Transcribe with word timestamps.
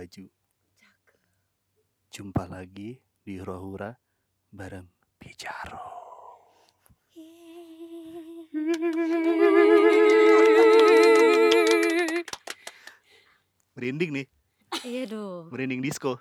baju. 0.00 0.24
Jumpa 2.08 2.48
lagi 2.48 2.96
di 3.20 3.36
Hura-Hura 3.36 3.92
bareng 4.48 4.88
Bijaro. 5.20 5.84
Merinding 13.76 14.10
nih, 14.16 14.26
Iya 14.88 15.04
dong. 15.12 15.52
merinding 15.52 15.84
disco. 15.84 16.16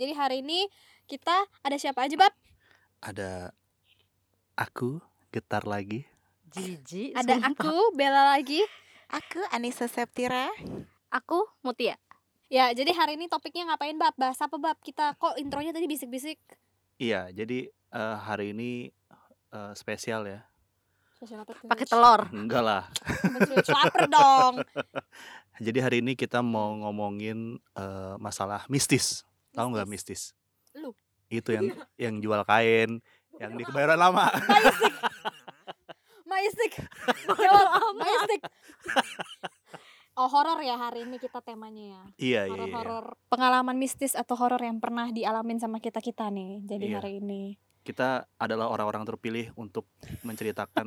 Jadi 0.00 0.12
hari 0.16 0.40
ini 0.40 0.64
kita 1.04 1.44
ada 1.60 1.76
siapa 1.76 2.08
aja, 2.08 2.16
Bab? 2.16 2.32
Ada 3.04 3.52
aku 4.56 4.96
getar 5.28 5.68
lagi. 5.68 6.08
Jijik. 6.56 7.12
Ada 7.20 7.36
sumpah. 7.36 7.52
aku, 7.52 7.76
Bella 7.92 8.32
lagi. 8.32 8.64
Aku 9.12 9.44
Anissa 9.52 9.92
Septira. 9.92 10.48
Aku 11.12 11.44
Mutia. 11.60 12.00
Ya, 12.52 12.70
jadi 12.76 12.92
hari 12.92 13.16
ini 13.16 13.26
topiknya 13.26 13.72
ngapain, 13.72 13.96
Bab? 13.96 14.14
Bahas 14.20 14.36
apa, 14.38 14.60
Bab? 14.60 14.76
Kita 14.84 15.16
kok 15.16 15.40
intronya 15.40 15.72
tadi 15.72 15.88
bisik-bisik. 15.88 16.36
Iya, 17.00 17.32
jadi 17.32 17.72
eh, 17.72 18.16
hari 18.20 18.52
ini 18.52 18.92
eh, 19.50 19.72
spesial 19.74 20.28
ya. 20.28 20.44
Pakai 21.64 21.88
telur. 21.88 22.28
Enggak 22.36 22.62
lah. 22.62 22.82
Lapar 23.64 24.04
dong. 24.12 24.60
Jadi 25.64 25.78
hari 25.78 25.96
ini 26.02 26.18
kita 26.18 26.44
mau 26.44 26.74
ngomongin 26.84 27.56
eh, 27.78 28.14
masalah 28.20 28.68
mistis. 28.68 29.24
Tahu 29.56 29.72
nggak 29.72 29.88
mistis? 29.88 30.36
Lu. 30.76 30.92
Itu 31.32 31.56
yang 31.56 31.72
yang 32.04 32.14
jual 32.20 32.44
kain, 32.44 33.00
yang 33.40 33.52
di 33.56 33.64
kebayoran 33.64 33.96
lama. 33.96 34.28
Maistik. 36.28 36.76
Jawab, 37.40 37.94
Maistik. 37.96 38.42
Oh, 40.14 40.30
horor 40.30 40.62
ya 40.62 40.78
hari 40.78 41.02
ini 41.02 41.18
kita 41.18 41.42
temanya 41.42 41.82
ya. 41.82 42.02
iya, 42.16 42.40
iya, 42.46 42.54
iya. 42.54 42.70
Horor-horor 42.70 43.18
pengalaman 43.26 43.74
mistis 43.74 44.14
atau 44.14 44.38
horor 44.38 44.62
yang 44.62 44.78
pernah 44.78 45.10
dialamin 45.10 45.58
sama 45.58 45.82
kita-kita 45.82 46.30
nih. 46.30 46.62
Jadi 46.62 46.86
Iya. 46.86 47.02
hari 47.02 47.18
ini. 47.18 47.58
Kita 47.82 48.22
adalah 48.38 48.70
orang-orang 48.70 49.02
terpilih 49.04 49.50
untuk 49.58 49.90
menceritakan 50.22 50.86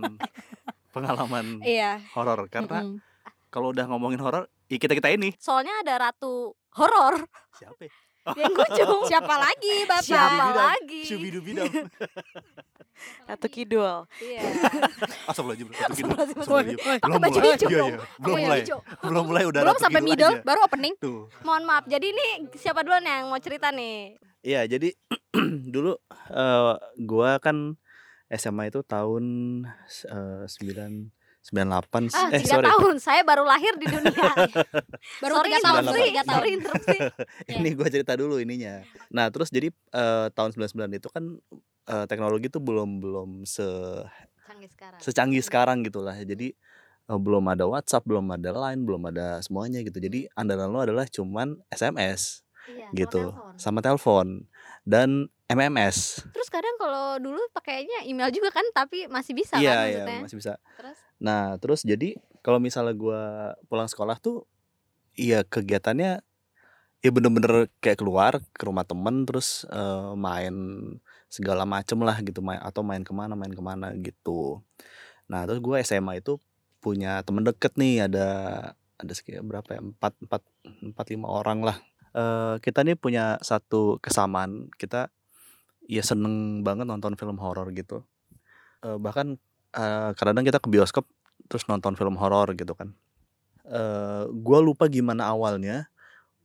pengalaman 0.95 1.59
Iya. 1.59 1.99
horor 2.15 2.47
karena 2.47 2.87
Mm-mm. 2.87 3.03
kalau 3.51 3.75
udah 3.75 3.83
ngomongin 3.85 4.23
horor, 4.23 4.47
ya 4.65 4.79
kita-kita 4.79 5.11
ini. 5.11 5.35
Soalnya 5.35 5.75
ada 5.83 6.07
ratu 6.07 6.55
horor. 6.79 7.27
Siapa? 7.51 7.83
ya? 7.83 7.91
Yang 8.39 8.53
kucung. 8.55 9.01
Siapa 9.05 9.33
lagi, 9.35 9.73
Bapak? 9.83 10.03
Siapa 10.03 10.45
lagi? 10.51 11.01
Syubidubidam. 11.03 11.67
Ratu 13.29 13.45
Kidul. 13.45 14.09
Iya. 14.17 14.41
Astagfirullahaladzim. 15.29 15.67
Ratu 15.69 15.93
Kidul. 15.93 16.17
Astagfirullahaladzim. 16.17 16.77
Pakai 16.81 16.99
Belum 17.03 17.21
baju 17.21 17.37
mulai. 17.37 17.51
hijau 17.53 17.69
Iya, 17.69 17.77
dong. 17.77 17.89
iya. 17.89 17.99
Belum 18.17 18.35
iya, 18.35 18.43
mulai. 18.43 18.59
Belum 18.99 19.23
mulai 19.23 19.43
udah 19.45 19.61
Belum 19.61 19.77
sampai 19.77 20.01
middle, 20.01 20.33
aja. 20.33 20.43
baru 20.43 20.59
opening. 20.65 20.93
Tuh. 20.97 21.21
Mohon 21.41 21.63
maaf. 21.63 21.83
Jadi 21.85 22.05
ini 22.09 22.25
siapa 22.55 22.81
duluan 22.81 23.05
yang 23.05 23.29
mau 23.29 23.37
cerita 23.37 23.69
nih? 23.69 24.17
Iya, 24.41 24.61
jadi 24.67 24.89
dulu 25.73 25.93
eh, 26.27 26.73
gua 26.99 27.37
kan 27.37 27.77
SMA 28.27 28.67
itu 28.67 28.81
tahun 28.81 29.23
eh, 30.03 30.43
sembilan 30.47 30.91
sembilan 31.47 31.67
delapan 31.69 32.03
Ah, 32.11 32.27
eh 32.27 32.41
tiga 32.41 32.53
sorry 32.53 32.67
tahun. 32.67 32.95
Saya 32.99 33.21
baru 33.23 33.43
lahir 33.43 33.73
di 33.75 33.87
dunia. 33.87 34.31
Baru 35.23 35.33
sorry, 35.33 35.47
tiga 35.47 35.59
tahun, 35.61 35.75
sembilan 35.79 35.85
sorry, 35.85 36.01
tiga 36.03 36.11
delapan. 36.13 36.27
tahun. 36.27 36.37
Sorry, 36.37 36.49
interupsi. 36.53 36.97
ini 37.55 37.69
gua 37.71 37.87
cerita 37.87 38.13
dulu 38.13 38.35
ininya. 38.37 38.75
Nah 39.09 39.25
terus 39.27 39.47
jadi 39.47 39.71
eh, 39.71 40.27
tahun 40.29 40.49
99 40.53 40.99
itu 40.99 41.07
kan 41.07 41.23
eh, 41.87 42.05
teknologi 42.05 42.47
tuh 42.47 42.59
belum 42.59 42.99
belum 42.99 43.29
se 43.43 43.63
Canggih 44.43 44.69
sekarang. 44.69 44.99
secanggih 44.99 45.43
sekarang 45.43 45.77
gitu 45.83 45.99
lah. 45.99 46.15
Jadi 46.15 46.51
eh, 47.07 47.19
belum 47.19 47.47
ada 47.47 47.63
WhatsApp, 47.63 48.03
belum 48.03 48.27
ada 48.29 48.51
Line, 48.51 48.83
belum 48.83 49.07
ada 49.07 49.39
semuanya 49.39 49.79
gitu. 49.81 49.97
Jadi 49.97 50.27
andalan 50.33 50.67
lo 50.67 50.79
adalah 50.81 51.07
cuman 51.07 51.59
SMS 51.69 52.43
Iya, 52.67 52.91
sama 52.91 52.97
gitu, 52.99 53.23
telepon. 53.31 53.53
sama 53.55 53.79
telepon 53.79 54.27
dan 54.83 55.31
MMS. 55.47 56.27
Terus 56.35 56.51
kadang 56.51 56.75
kalau 56.75 57.15
dulu 57.23 57.39
pakainya 57.55 58.03
email 58.03 58.27
juga 58.35 58.51
kan, 58.51 58.67
tapi 58.75 59.07
masih 59.07 59.31
bisa 59.31 59.55
Iya 59.55 59.71
kan 59.71 59.87
iya 59.87 60.03
maksudnya. 60.03 60.19
masih 60.27 60.37
bisa. 60.37 60.53
Terus 60.75 60.97
Nah, 61.17 61.57
terus 61.57 61.81
jadi 61.81 62.13
kalau 62.45 62.61
misalnya 62.61 62.93
gua 62.93 63.21
pulang 63.65 63.89
sekolah 63.89 64.21
tuh 64.21 64.45
iya 65.17 65.41
kegiatannya 65.41 66.21
ya 67.01 67.09
bener-bener 67.13 67.69
kayak 67.81 67.97
keluar 68.01 68.37
ke 68.53 68.63
rumah 68.65 68.85
temen 68.85 69.25
terus 69.25 69.65
eh, 69.69 70.13
main 70.13 70.53
segala 71.27 71.65
macem 71.65 71.97
lah 72.05 72.21
gitu 72.21 72.39
main 72.45 72.61
atau 72.61 72.85
main 72.85 73.01
ke 73.01 73.13
mana 73.17 73.33
main 73.33 73.49
ke 73.49 73.63
mana 73.63 73.97
gitu. 73.97 74.61
Nah, 75.25 75.43
terus 75.49 75.57
gua 75.57 75.81
SMA 75.81 76.21
itu 76.21 76.37
punya 76.83 77.25
temen 77.25 77.41
deket 77.41 77.73
nih 77.81 78.05
ada 78.05 78.27
ada 78.97 79.13
sekitar 79.13 79.41
berapa 79.41 79.69
ya 79.73 79.81
empat 79.81 80.13
empat 80.21 80.41
empat 80.93 81.05
lima 81.09 81.27
orang 81.33 81.65
lah. 81.65 81.77
Eh 82.13 82.55
kita 82.61 82.85
nih 82.85 82.93
punya 82.93 83.41
satu 83.41 83.97
kesamaan 84.05 84.69
kita 84.77 85.09
ya 85.87 86.03
seneng 86.03 86.61
banget 86.61 86.85
nonton 86.85 87.15
film 87.15 87.39
horor 87.39 87.71
gitu. 87.71 88.03
Eh 88.83 88.99
bahkan 88.99 89.39
eh, 89.73 90.11
kadang-kadang 90.13 90.45
kita 90.45 90.59
ke 90.59 90.69
bioskop 90.69 91.07
terus 91.47 91.65
nonton 91.71 91.95
film 91.95 92.19
horor 92.19 92.51
gitu 92.53 92.75
kan. 92.75 92.91
Eh 93.65 94.23
gua 94.43 94.59
lupa 94.59 94.91
gimana 94.91 95.31
awalnya. 95.31 95.87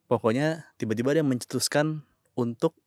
Pokoknya 0.06 0.68
tiba-tiba 0.78 1.16
dia 1.16 1.24
mencetuskan 1.26 2.04
untuk 2.38 2.78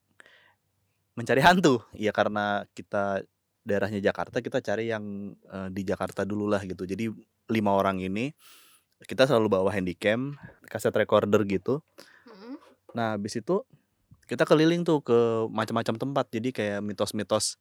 mencari 1.20 1.44
hantu. 1.44 1.84
Ya 1.96 2.16
karena 2.16 2.64
kita 2.78 3.26
daerahnya 3.66 3.98
Jakarta, 4.00 4.40
kita 4.40 4.62
cari 4.64 4.90
yang 4.90 5.36
eh, 5.52 5.70
di 5.70 5.84
Jakarta 5.84 6.24
dulu 6.24 6.48
lah 6.48 6.64
gitu. 6.64 6.88
Jadi 6.88 7.12
lima 7.52 7.72
orang 7.76 8.02
ini 8.02 8.32
kita 9.04 9.28
selalu 9.28 9.60
bawa 9.60 9.70
handycam, 9.76 10.40
kaset 10.72 10.96
recorder 10.96 11.44
gitu. 11.46 11.84
Nah, 12.96 13.20
habis 13.20 13.36
itu 13.36 13.68
kita 14.26 14.44
keliling 14.46 14.82
tuh 14.82 15.02
ke 15.02 15.18
macam-macam 15.50 15.96
tempat. 15.98 16.26
Jadi 16.34 16.50
kayak 16.54 16.80
mitos-mitos 16.82 17.58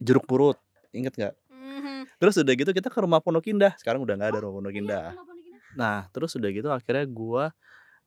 jeruk 0.00 0.28
purut. 0.28 0.56
Ingat 0.92 1.16
nggak? 1.16 1.34
Mhm. 1.48 1.98
Terus 2.20 2.34
udah 2.38 2.54
gitu 2.54 2.70
kita 2.70 2.88
ke 2.92 2.98
rumah 3.00 3.20
Pondok 3.24 3.48
Indah. 3.48 3.72
Sekarang 3.80 4.04
udah 4.04 4.14
nggak 4.16 4.30
ada 4.36 4.40
rumah 4.44 4.52
Oh, 4.52 4.56
Pondok 4.60 4.74
iya, 4.74 4.82
Indah. 4.84 5.06
Nah, 5.72 5.98
terus 6.12 6.36
udah 6.36 6.50
gitu 6.52 6.68
akhirnya 6.68 7.08
gua 7.08 7.50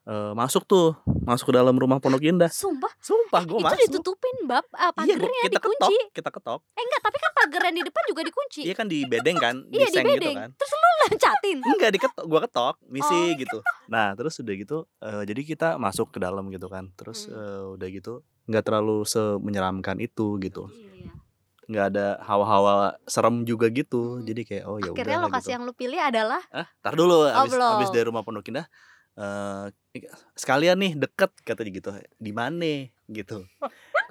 eh, 0.06 0.32
masuk 0.34 0.64
tuh, 0.64 0.94
masuk 1.22 1.50
ke 1.50 1.56
dalam 1.56 1.74
rumah 1.74 1.98
Pondok 1.98 2.22
Indah. 2.22 2.48
Sumpah, 2.48 2.94
Sumpah 2.98 3.42
itu 3.42 3.58
masuk. 3.58 3.80
ditutupin 3.84 4.36
bab 4.44 4.62
Iya, 4.68 4.88
gua, 4.88 4.94
pagernya 4.96 5.42
kita 5.44 5.60
ketok, 5.60 5.72
dikunci. 5.82 5.96
kita 6.14 6.30
ketok. 6.32 6.60
Eh 6.70 6.82
enggak, 6.82 7.02
tapi 7.02 7.18
kan 7.18 7.32
pagar 7.36 7.62
yang 7.64 7.76
di 7.76 7.84
depan 7.84 8.04
juga 8.06 8.22
dikunci. 8.22 8.62
Iya 8.62 8.74
kan 8.74 8.86
di 8.86 9.00
bedeng 9.04 9.38
kan, 9.38 9.56
di 9.64 9.76
Iya, 9.76 9.86
di 9.86 9.92
seng 9.92 10.06
gitu 10.08 10.30
kan. 10.32 10.50
Terus 10.52 10.72
lu 10.72 10.90
lancatin. 11.02 11.58
Enggak 11.64 11.90
diketok, 11.92 12.26
gua 12.26 12.40
ketok, 12.42 12.76
misi 12.86 13.14
Oh, 13.14 13.34
gitu. 13.36 13.58
Nah, 13.88 14.14
terus 14.14 14.34
udah 14.36 14.56
gitu 14.56 14.78
eh, 15.00 15.24
jadi 15.24 15.42
kita 15.44 15.68
masuk 15.76 16.10
ke 16.10 16.18
dalam 16.18 16.48
gitu 16.48 16.66
kan. 16.66 16.90
Terus 16.94 17.26
Hmm. 17.26 17.34
eh, 17.34 17.64
udah 17.76 17.88
gitu 17.92 18.14
nggak 18.46 18.62
terlalu 18.64 19.02
semenyeramkan 19.04 19.98
itu 19.98 20.38
gitu. 20.40 20.70
Iya. 20.70 21.10
nggak 21.66 21.86
ada 21.90 22.22
hawa-hawa 22.22 22.74
serem 23.04 23.42
juga 23.42 23.66
gitu 23.68 23.98
Hmm. 24.16 24.24
jadi 24.24 24.42
kayak 24.44 24.64
oh 24.64 24.78
ya 24.78 24.94
Akhirnya 24.94 25.18
udah 25.18 25.26
lokasi 25.26 25.42
gitu. 25.42 25.54
yang 25.58 25.64
lu 25.66 25.74
pilih 25.74 25.98
adalah 26.00 26.42
ah 26.54 26.70
tar 26.78 26.94
dulu 26.94 27.26
abis, 27.26 27.50
belum. 27.52 27.72
abis 27.74 27.90
dari 27.90 28.06
rumah 28.06 28.22
Pondok 28.22 28.46
Indah 28.46 28.70
eh 29.18 29.66
sekalian 30.34 30.76
nih 30.76 30.92
deket 30.98 31.32
katanya 31.42 31.72
gitu 31.74 31.90
di 32.16 32.32
mana 32.32 32.72
gitu 33.06 33.46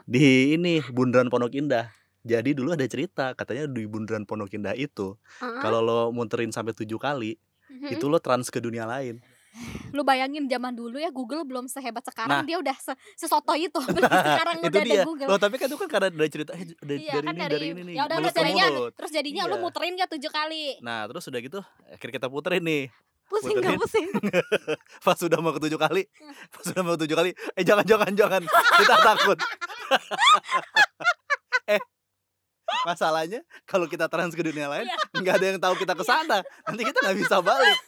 di 0.04 0.54
ini 0.54 0.80
bundaran 0.86 1.28
Pondok 1.28 1.52
Indah 1.52 1.90
jadi 2.20 2.50
dulu 2.50 2.72
ada 2.72 2.84
cerita 2.84 3.32
katanya 3.32 3.66
di 3.66 3.84
bundaran 3.84 4.24
Pondok 4.24 4.48
Indah 4.50 4.72
itu 4.72 5.16
Heeh. 5.38 5.60
kalau 5.60 5.78
lo 5.78 5.98
muterin 6.10 6.50
sampai 6.50 6.72
tujuh 6.72 6.96
kali 6.96 7.36
Mhm. 7.64 7.90
itu 7.90 8.06
lo 8.06 8.16
trans 8.18 8.48
ke 8.48 8.58
dunia 8.58 8.84
lain 8.84 9.18
Lu 9.88 10.02
bayangin 10.02 10.44
zaman 10.44 10.74
dulu 10.74 10.98
ya 10.98 11.08
Google 11.08 11.42
belum 11.42 11.64
sehebat 11.64 12.02
sekarang 12.02 12.42
Nah. 12.42 12.44
dia 12.44 12.58
udah 12.58 12.74
se 12.74 12.90
sesoto 13.14 13.54
itu. 13.54 13.78
sekarang 14.34 14.58
itu 14.58 14.66
udah 14.66 14.82
ada 14.82 14.90
dia 14.90 15.02
Google. 15.02 15.26
lo 15.26 15.38
tapi 15.38 15.56
kan 15.56 15.66
itu 15.66 15.78
kan 15.78 15.86
karena 15.88 16.08
dari 16.08 16.26
cerita 16.28 16.52
eh, 16.52 16.66
dari, 16.76 16.98
Iya, 17.00 17.12
dari 17.14 17.22
kan 17.22 17.32
ini 17.32 17.40
dari- 17.40 17.54
dari 17.54 17.66
ini 17.68 17.82
nih 17.84 17.94
ya 17.94 18.02
udah 18.04 18.16
terus 18.18 18.34
jadinya 18.34 18.66
terus 18.90 19.10
jadinya 19.10 19.42
lu 19.44 19.54
Iya. 19.54 19.62
muterin 19.62 19.92
gak 19.96 20.10
tujuh 20.10 20.28
kali. 20.28 20.64
nah 20.80 21.06
terus 21.06 21.24
udah 21.24 21.40
gitu 21.40 21.60
akhirnya 21.88 22.14
kita 22.14 22.28
puterin 22.28 22.62
nih 22.62 22.82
pusing 23.26 23.56
gak 23.58 23.76
pusing? 23.76 24.08
pas 25.06 25.16
sudah 25.16 25.38
mau 25.40 25.52
ketujuh 25.52 25.76
kali 25.76 26.02
pas 26.48 26.62
sudah 26.62 26.80
mau 26.84 26.94
ketujuh 26.94 27.16
kali 27.16 27.30
eh 27.32 27.64
jangan 27.64 27.82
jangan 27.82 28.12
jangan 28.12 28.42
kita 28.48 28.96
takut 29.00 29.34
eh 31.74 31.80
masalahnya 32.84 33.40
kalau 33.64 33.84
kita 33.84 34.08
trans 34.08 34.32
ke 34.32 34.40
dunia 34.40 34.68
lain 34.68 34.84
Iya. 34.84 34.96
nggak 35.20 35.34
ada 35.36 35.46
yang 35.46 35.58
tahu 35.60 35.74
kita 35.76 35.92
ke 35.92 36.04
sana 36.04 36.40
nanti 36.64 36.82
kita 36.84 36.98
nggak 37.00 37.18
bisa 37.18 37.36
balik 37.40 37.78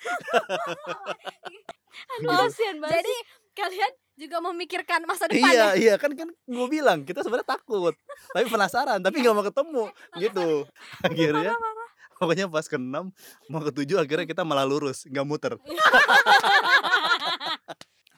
Gitu. 1.97 2.29
Kasian 2.29 2.77
banget. 2.77 3.01
Jadi 3.01 3.15
kalian 3.57 3.93
juga 4.17 4.37
memikirkan 4.45 5.01
masa 5.05 5.29
depan 5.29 5.49
iya 5.49 5.53
ya. 5.53 5.69
iya 5.77 5.95
kan 5.97 6.13
kan 6.13 6.29
gue 6.29 6.67
bilang 6.69 7.05
kita 7.05 7.21
sebenarnya 7.21 7.57
takut 7.57 7.93
tapi 8.33 8.49
penasaran 8.49 9.01
tapi 9.01 9.21
nggak 9.21 9.33
mau 9.33 9.45
ketemu 9.45 9.85
gitu 10.17 10.49
akhirnya 11.01 11.53
pokoknya 12.17 12.47
pas 12.47 12.65
ke 12.65 12.77
enam 12.77 13.13
mau 13.47 13.61
ke 13.61 13.73
tujuh 13.73 13.97
akhirnya 13.97 14.25
kita 14.25 14.43
malah 14.43 14.65
lurus 14.65 15.05
nggak 15.05 15.27
muter. 15.27 15.53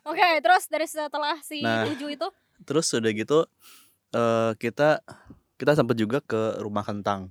Oke, 0.08 0.40
terus 0.40 0.64
dari 0.66 0.86
setelah 0.88 1.36
si 1.42 1.60
Nah. 1.60 1.84
tujuh 1.86 2.10
itu? 2.10 2.28
terus 2.58 2.90
udah 2.90 3.12
gitu 3.14 3.46
eh 4.10 4.50
kita 4.58 4.98
kita 5.54 5.72
sempat 5.72 5.94
juga 5.94 6.18
ke 6.18 6.58
rumah 6.58 6.82
kentang. 6.82 7.30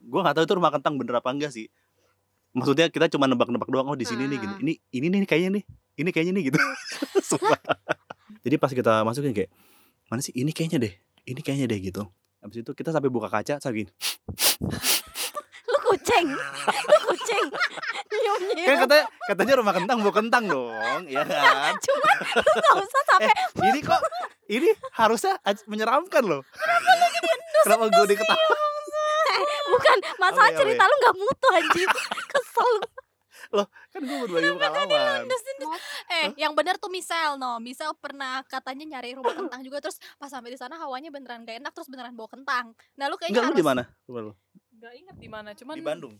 Gue 0.00 0.20
nggak 0.20 0.36
tahu 0.36 0.44
itu 0.44 0.54
rumah 0.54 0.68
kentang 0.68 0.98
bener 0.98 1.16
apa 1.16 1.30
enggak 1.30 1.54
sih. 1.54 1.70
Maksudnya 2.52 2.90
kita 2.90 3.06
cuma 3.08 3.26
nebak-nebak 3.26 3.66
doang 3.66 3.88
oh 3.88 3.96
di 3.96 4.04
sini 4.04 4.26
nih 4.26 4.38
gini 4.38 4.54
Ah. 4.54 4.60
ini 4.60 4.72
ini 4.90 5.06
nih 5.08 5.24
kayaknya 5.24 5.50
nih 5.58 5.64
ini 5.96 6.10
kayaknya 6.10 6.32
nih 6.34 6.44
gitu. 6.50 6.58
Jadi 8.44 8.54
pas 8.58 8.68
kita 8.68 9.00
masukin 9.02 9.32
kayak 9.32 9.50
mana 10.06 10.20
sih? 10.20 10.34
Ini 10.34 10.50
kayaknya 10.50 10.78
deh 10.82 10.94
ini 11.24 11.40
kayaknya 11.40 11.66
deh 11.66 11.80
gitu. 11.80 12.02
Habis 12.38 12.60
itu 12.60 12.70
kita 12.74 12.92
sampai 12.92 13.08
buka 13.08 13.28
kaca 13.28 13.56
sampai 13.56 13.86
gini 13.86 13.92
kucing. 15.94 16.26
Lu 16.90 16.98
kucing. 17.14 17.46
Nyium-nyium. 18.14 18.66
kan 18.66 18.76
katanya 18.86 19.04
katanya 19.26 19.54
rumah 19.58 19.74
kentang 19.74 19.96
buah 20.02 20.14
kentang 20.14 20.44
dong 20.46 21.02
ya 21.10 21.22
kan 21.26 21.72
Cuma 21.82 22.10
lu 22.38 22.52
gak 22.62 22.74
usah 22.78 23.02
sampai 23.10 23.34
ini 23.70 23.80
kok 23.82 24.00
ini 24.46 24.68
harusnya 24.94 25.34
menyeramkan 25.66 26.22
loh 26.22 26.42
kenapa 27.64 27.90
gue 27.90 28.06
diketawa 28.14 28.54
bukan 29.74 29.98
masalah 30.20 30.50
Apa 30.50 30.54
ya, 30.54 30.60
cerita 30.62 30.82
lu 30.86 30.94
gak 31.02 31.16
mutu 31.18 31.46
anjir. 31.50 31.88
Kesel 32.32 32.70
lu. 32.78 33.64
kan 33.66 34.00
gue 34.02 34.16
berbagi 34.26 34.50
pengalaman 34.58 35.26
Eh, 36.10 36.26
yang 36.38 36.54
benar 36.54 36.78
tuh 36.78 36.90
Misel 36.90 37.38
no. 37.38 37.58
Misel 37.58 37.90
pernah 37.98 38.42
katanya 38.46 38.98
nyari 38.98 39.14
rumah 39.18 39.34
kentang 39.40 39.62
juga 39.66 39.82
terus 39.82 39.98
pas 40.18 40.30
sampai 40.30 40.54
di 40.54 40.58
sana 40.58 40.78
hawanya 40.78 41.10
beneran 41.10 41.42
gak 41.42 41.58
enak 41.58 41.72
terus 41.74 41.90
beneran 41.90 42.14
bawa 42.14 42.30
kentang. 42.30 42.74
Nah, 42.98 43.06
lu 43.10 43.18
kayaknya 43.18 43.42
enggak 43.42 43.44
lu 43.46 43.50
harus 43.54 43.58
di 43.58 43.66
mana 43.66 43.82
rumah 44.06 44.22
lu 44.30 44.32
Gak 44.84 44.94
inget 45.00 45.16
di 45.16 45.28
mana, 45.32 45.56
cuman 45.56 45.74
di 45.74 45.80
Bandung 45.80 46.14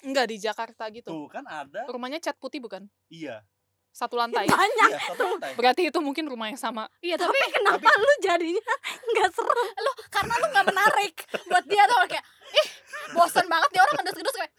Enggak 0.00 0.26
di 0.32 0.36
Jakarta 0.40 0.88
gitu. 0.88 1.08
tuh 1.12 1.28
kan 1.28 1.44
ada 1.44 1.84
Rumahnya 1.84 2.16
cat 2.16 2.36
putih 2.40 2.64
bukan? 2.64 2.88
iya 3.12 3.44
Satu 3.92 4.16
lantai. 4.16 4.44
Banyak. 4.44 4.88
iya 4.92 5.00
satu 5.08 5.24
lantai 5.24 5.52
Berarti 5.56 5.88
itu 5.88 5.98
mungkin 6.04 6.28
rumah 6.28 6.52
yang 6.52 6.60
sama. 6.60 6.84
Iya, 7.00 7.16
tapi 7.16 7.32
Tapi 7.32 7.48
kenapa 7.60 7.88
lu 7.96 8.12
jadinya 8.20 8.74
gak 9.20 9.30
serem? 9.32 9.68
lu 9.72 9.92
karena 10.12 10.34
lu 10.36 10.46
gak 10.52 10.66
menarik 10.68 11.14
buat 11.48 11.64
dia 11.68 11.84
tuh 11.88 11.96
kayak 12.08 12.24
ih 12.56 12.68
bosan 13.12 13.46
banget 13.48 13.68
dia 13.72 13.80
orang 13.84 13.94
ngedes-ngedes 14.00 14.36
kayak 14.36 14.52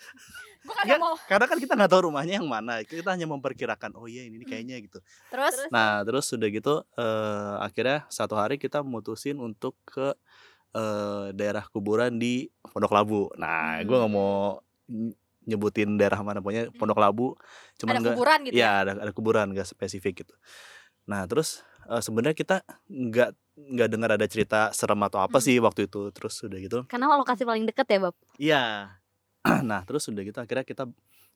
gue 0.67 0.75
kagak 0.75 0.87
Nggak, 0.87 0.99
mau 0.99 1.15
karena 1.31 1.45
kan 1.47 1.57
kita 1.63 1.73
nggak 1.79 1.91
tahu 1.95 2.01
rumahnya 2.11 2.33
yang 2.43 2.47
mana 2.51 2.83
kita 2.83 3.15
hanya 3.15 3.23
memperkirakan 3.23 3.95
oh 3.95 4.03
iya 4.03 4.27
ini 4.27 4.35
nih 4.43 4.47
kayaknya 4.51 4.75
gitu 4.83 4.99
terus, 5.31 5.55
nah 5.71 6.03
terus 6.03 6.27
sudah 6.27 6.51
gitu 6.51 6.83
eh, 6.99 7.55
akhirnya 7.63 8.03
satu 8.11 8.35
hari 8.35 8.59
kita 8.59 8.83
mutusin 8.83 9.39
untuk 9.39 9.79
ke 9.87 10.11
eh, 10.71 11.25
daerah 11.31 11.63
kuburan 11.67 12.17
di 12.17 12.47
Pondok 12.63 12.91
Labu 12.91 13.31
nah 13.35 13.79
gue 13.79 13.95
nggak 13.95 14.11
mau 14.11 14.59
ny- 14.89 15.15
nyebutin 15.47 15.95
daerah 15.95 16.19
mana 16.19 16.43
pokoknya 16.43 16.71
Pondok 16.75 16.99
Labu 16.99 17.27
cuman 17.79 17.93
ada 17.95 17.99
nggak 18.03 18.15
kuburan 18.19 18.39
gitu 18.43 18.53
ya 18.55 18.71
ada 18.83 18.91
ada 18.99 19.11
kuburan 19.15 19.47
nggak 19.55 19.67
spesifik 19.67 20.27
gitu 20.27 20.35
nah 21.07 21.23
terus 21.23 21.63
eh, 21.87 22.03
sebenarnya 22.03 22.35
kita 22.35 22.55
nggak 22.87 23.29
nggak 23.57 23.89
dengar 23.89 24.09
ada 24.13 24.27
cerita 24.29 24.69
serem 24.69 25.01
atau 25.01 25.17
apa 25.17 25.41
Hmm. 25.41 25.45
sih 25.49 25.57
waktu 25.57 25.89
itu 25.89 26.13
terus 26.13 26.37
sudah 26.37 26.61
gitu 26.61 26.85
Karena 26.85 27.09
lokasi 27.17 27.41
paling 27.41 27.65
deket 27.65 27.89
ya, 27.89 27.97
Bab. 27.97 28.15
Iya. 28.37 28.63
nah, 29.65 29.81
terus 29.81 30.05
udah 30.05 30.21
gitu 30.21 30.37
akhirnya 30.37 30.61
kita 30.61 30.85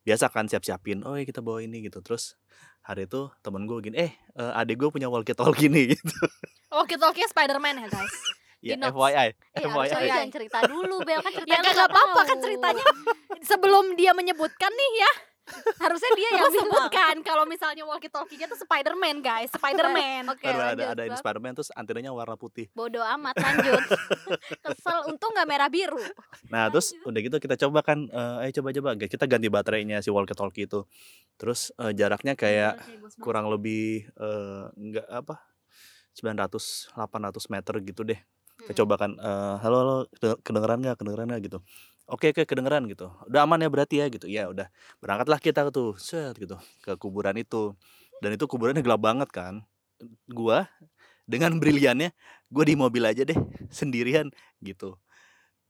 biasa 0.06 0.30
kan 0.30 0.46
siap-siapin, 0.46 1.02
oh 1.02 1.18
iya 1.18 1.26
kita 1.26 1.42
bawa 1.42 1.66
ini 1.66 1.82
gitu. 1.82 1.98
Terus 2.06 2.38
hari 2.86 3.10
itu 3.10 3.34
temen 3.42 3.66
gue 3.66 3.78
gini, 3.82 3.98
eh 3.98 4.12
eh, 4.38 4.52
adik 4.54 4.86
gue 4.86 4.90
punya 4.94 5.10
walkie 5.10 5.34
talkie 5.34 5.66
nih 5.66 5.90
gitu. 5.98 6.14
kita 6.86 7.04
oke 7.10 7.22
Spiderman 7.26 7.82
ya 7.82 7.88
guys 7.90 8.14
ya 8.62 8.74
Di 8.74 8.80
notes. 8.80 8.94
FYI, 8.94 9.12
Iya, 9.12 9.28
FYI. 9.58 9.66
harusnya 9.66 9.92
Tapi 9.92 10.06
ya. 10.06 10.14
jangan 10.14 10.32
cerita 10.32 10.58
dulu, 10.66 10.96
Bel 11.02 11.20
kan 11.20 11.32
cerita 11.34 11.50
ya 11.50 11.58
gak, 11.60 11.74
gak 11.74 11.90
apa-apa 11.90 12.22
kan 12.24 12.38
ceritanya 12.40 12.86
sebelum 13.44 13.86
dia 13.94 14.12
menyebutkan 14.14 14.72
nih 14.72 14.94
ya 14.98 15.14
Harusnya 15.82 16.12
dia 16.14 16.30
yang 16.32 16.48
sebutkan 16.48 17.16
kalau 17.28 17.44
misalnya 17.44 17.84
walkie 17.84 18.08
talkie-nya 18.08 18.46
tuh 18.46 18.56
Spiderman 18.56 19.20
guys 19.20 19.50
Spiderman 19.52 20.30
Oke, 20.32 20.48
Baru 20.48 20.56
ada 20.56 20.70
lanjut, 20.72 20.88
ada 20.88 21.04
ini. 21.04 21.18
Spiderman 21.18 21.52
terus 21.52 21.70
antenanya 21.74 22.14
warna 22.14 22.38
putih. 22.38 22.70
Bodoh 22.72 23.02
amat 23.04 23.36
lanjut. 23.36 23.82
Kesel 24.64 24.98
untung 25.10 25.34
gak 25.34 25.44
merah 25.44 25.68
biru. 25.68 26.00
Nah, 26.48 26.70
terus 26.70 26.94
udah 27.04 27.20
gitu 27.20 27.36
kita 27.38 27.58
coba 27.58 27.84
kan 27.84 28.06
eh 28.06 28.48
ayo 28.48 28.62
coba-coba 28.62 28.96
kita 28.96 29.26
ganti 29.26 29.50
baterainya 29.50 30.00
si 30.00 30.08
walkie 30.08 30.38
talkie 30.38 30.70
itu. 30.70 30.86
Terus 31.36 31.74
eh, 31.76 31.92
jaraknya 31.92 32.38
kayak 32.38 32.78
kurang 33.20 33.50
lebih 33.52 34.08
eh, 34.08 34.64
enggak 34.78 35.10
apa 35.10 35.42
900 36.16 36.96
800 36.96 37.52
meter 37.52 37.74
gitu 37.82 38.02
deh. 38.06 38.20
Kita 38.62 38.86
coba 38.86 38.94
kan 39.02 39.12
eh, 39.18 39.56
halo 39.66 39.78
halo 39.82 39.96
kede- 40.14 40.40
kedengeran 40.46 40.78
nggak 40.86 40.98
kedengeran 41.02 41.26
nggak 41.34 41.42
gitu. 41.50 41.60
Oke 42.06 42.30
oke 42.36 42.44
kedengeran 42.46 42.86
gitu. 42.92 43.10
Udah 43.26 43.48
aman 43.48 43.58
ya 43.62 43.70
berarti 43.72 43.96
ya 44.04 44.06
gitu. 44.12 44.30
Ya 44.30 44.46
udah 44.52 44.68
berangkatlah 45.02 45.40
kita 45.42 45.74
tuh 45.74 45.98
set 45.98 46.38
gitu 46.38 46.60
ke 46.86 46.94
kuburan 47.00 47.34
itu. 47.40 47.74
Dan 48.22 48.38
itu 48.38 48.46
kuburannya 48.46 48.86
gelap 48.86 49.02
banget 49.02 49.30
kan. 49.34 49.66
Gua 50.30 50.70
dengan 51.26 51.56
briliannya 51.58 52.12
gue 52.52 52.64
di 52.68 52.76
mobil 52.76 53.02
aja 53.08 53.26
deh 53.26 53.38
sendirian 53.74 54.30
gitu. 54.62 55.00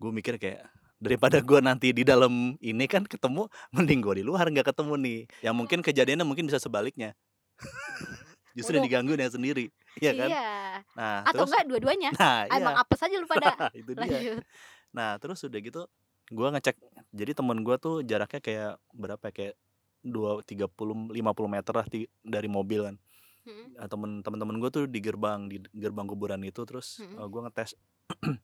Gue 0.02 0.12
mikir 0.12 0.36
kayak 0.42 0.68
daripada 1.02 1.42
gua 1.42 1.62
nanti 1.66 1.90
di 1.94 2.06
dalam 2.06 2.58
ini 2.62 2.86
kan 2.86 3.06
ketemu 3.06 3.50
mending 3.74 4.00
gue 4.06 4.22
di 4.22 4.26
luar 4.26 4.46
nggak 4.50 4.70
ketemu 4.70 4.94
nih 5.02 5.20
yang 5.42 5.58
mungkin 5.58 5.82
kejadiannya 5.82 6.22
mungkin 6.22 6.46
bisa 6.46 6.62
sebaliknya 6.62 7.18
justru 8.54 8.78
Waduh. 8.78 8.86
diganggu 8.86 9.14
dengan 9.14 9.32
sendiri 9.32 9.72
Iya 9.98 10.12
kan 10.14 10.30
Iya. 10.32 10.50
nah 10.96 11.18
Atau 11.24 11.44
terus 11.44 11.50
enggak 11.52 11.66
dua-duanya. 11.68 12.10
nah 12.20 12.40
iya. 12.46 12.58
Emang 12.58 12.76
apes 12.76 13.00
aja 13.00 13.16
lu 13.16 13.28
pada. 13.28 13.48
itu 13.80 13.92
dia 13.92 14.02
Lanjut. 14.02 14.44
nah 14.92 15.10
terus 15.18 15.40
udah 15.42 15.60
gitu 15.60 15.82
gua 16.30 16.48
ngecek 16.52 16.76
jadi 17.12 17.32
temen 17.32 17.60
gua 17.60 17.76
tuh 17.76 18.02
jaraknya 18.02 18.40
kayak 18.40 18.72
berapa 18.92 19.24
ya, 19.24 19.34
kayak 19.34 19.54
dua 20.02 20.42
tiga 20.42 20.66
puluh 20.66 20.96
lima 21.10 21.32
puluh 21.32 21.48
meter 21.48 21.72
lah 21.72 21.86
ti- 21.86 22.10
dari 22.22 22.48
mobil 22.48 22.88
kan 22.88 22.98
Mm. 23.42 23.74
Nah, 23.74 23.90
temen 23.90 24.22
temen-temen 24.22 24.62
gue 24.62 24.70
tuh 24.70 24.84
di 24.86 25.02
gerbang 25.02 25.50
di 25.50 25.58
gerbang 25.74 26.06
kuburan 26.06 26.38
itu 26.46 26.62
terus 26.62 27.02
Mm-mm. 27.02 27.18
eh, 27.18 27.26
gua 27.26 27.50
ngetes 27.50 27.74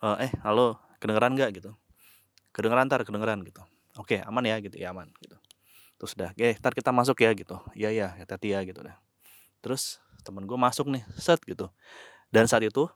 Eh, 0.00 0.16
eh 0.24 0.32
halo 0.40 0.80
kedengeran 0.96 1.36
nggak 1.36 1.60
gitu 1.60 1.76
kedengeran 2.48 2.88
ntar 2.88 3.04
kedengeran 3.04 3.44
gitu 3.44 3.60
oke 4.00 4.16
aman 4.24 4.44
ya 4.48 4.56
gitu 4.64 4.80
ya 4.80 4.96
aman 4.96 5.12
gitu 5.20 5.36
terus 6.00 6.16
udah 6.16 6.32
eh 6.32 6.56
ntar 6.56 6.72
kita 6.72 6.96
masuk 6.96 7.20
ya 7.20 7.36
gitu 7.36 7.60
iya 7.76 7.92
ya 7.92 8.08
hati-hati 8.16 8.56
ya 8.56 8.64
gitu 8.64 8.80
dah 8.80 8.96
terus 9.68 10.00
temen 10.20 10.42
gue 10.42 10.56
masuk 10.56 10.88
nih 10.88 11.04
set 11.14 11.36
gitu 11.42 11.68
dan 12.28 12.44
saat 12.44 12.60
itu 12.62 12.88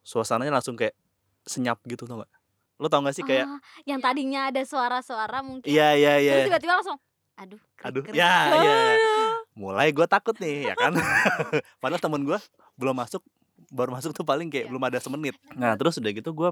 suasananya 0.00 0.50
langsung 0.52 0.74
kayak 0.74 0.94
senyap 1.42 1.82
gitu 1.84 2.06
tau 2.06 2.22
gak 2.22 2.30
lo 2.76 2.86
tau 2.86 3.02
gak 3.02 3.12
sih 3.12 3.22
kayak 3.22 3.44
Ah, 3.44 3.58
yang 3.84 3.98
tadinya 3.98 4.46
ada 4.46 4.62
suara-suara 4.62 5.42
mungkin. 5.42 5.66
iya 5.66 5.92
iya 5.92 6.14
iya 6.16 6.32
Terus 6.38 6.48
tiba-tiba 6.48 6.72
langsung 6.74 6.98
aduh. 7.34 7.60
aduh 7.80 8.02
krik. 8.02 8.14
ya 8.14 8.30
ya 8.54 8.76
mulai 9.60 9.90
gue 9.90 10.06
takut 10.06 10.36
nih 10.36 10.70
ya 10.70 10.74
kan 10.74 10.94
padahal 11.82 11.98
temen 11.98 12.22
gue 12.22 12.38
belum 12.74 12.94
masuk 12.94 13.20
baru 13.68 13.90
masuk 13.90 14.12
tuh 14.12 14.22
paling 14.22 14.46
kayak 14.46 14.64
Iya. 14.64 14.70
belum 14.70 14.82
ada 14.82 14.98
semenit 14.98 15.34
nah 15.52 15.74
terus 15.74 15.96
udah 15.96 16.12
gitu 16.12 16.30
gue 16.30 16.50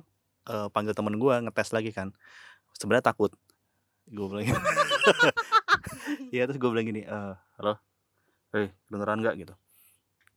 panggil 0.69 0.93
temen 0.93 1.15
gue 1.15 1.35
ngetes 1.41 1.71
lagi 1.71 1.89
kan 1.89 2.11
sebenarnya 2.75 3.05
takut 3.07 3.31
gue 4.07 4.27
bilang. 4.27 4.49
Iya 6.29 6.45
terus 6.45 6.57
gue 6.57 6.69
bilang 6.69 6.87
gini 6.87 7.03
eh 7.03 7.35
halo 7.59 7.77
eh 8.51 8.73
kedengeran 8.87 9.21
nggak 9.21 9.35
gitu 9.39 9.55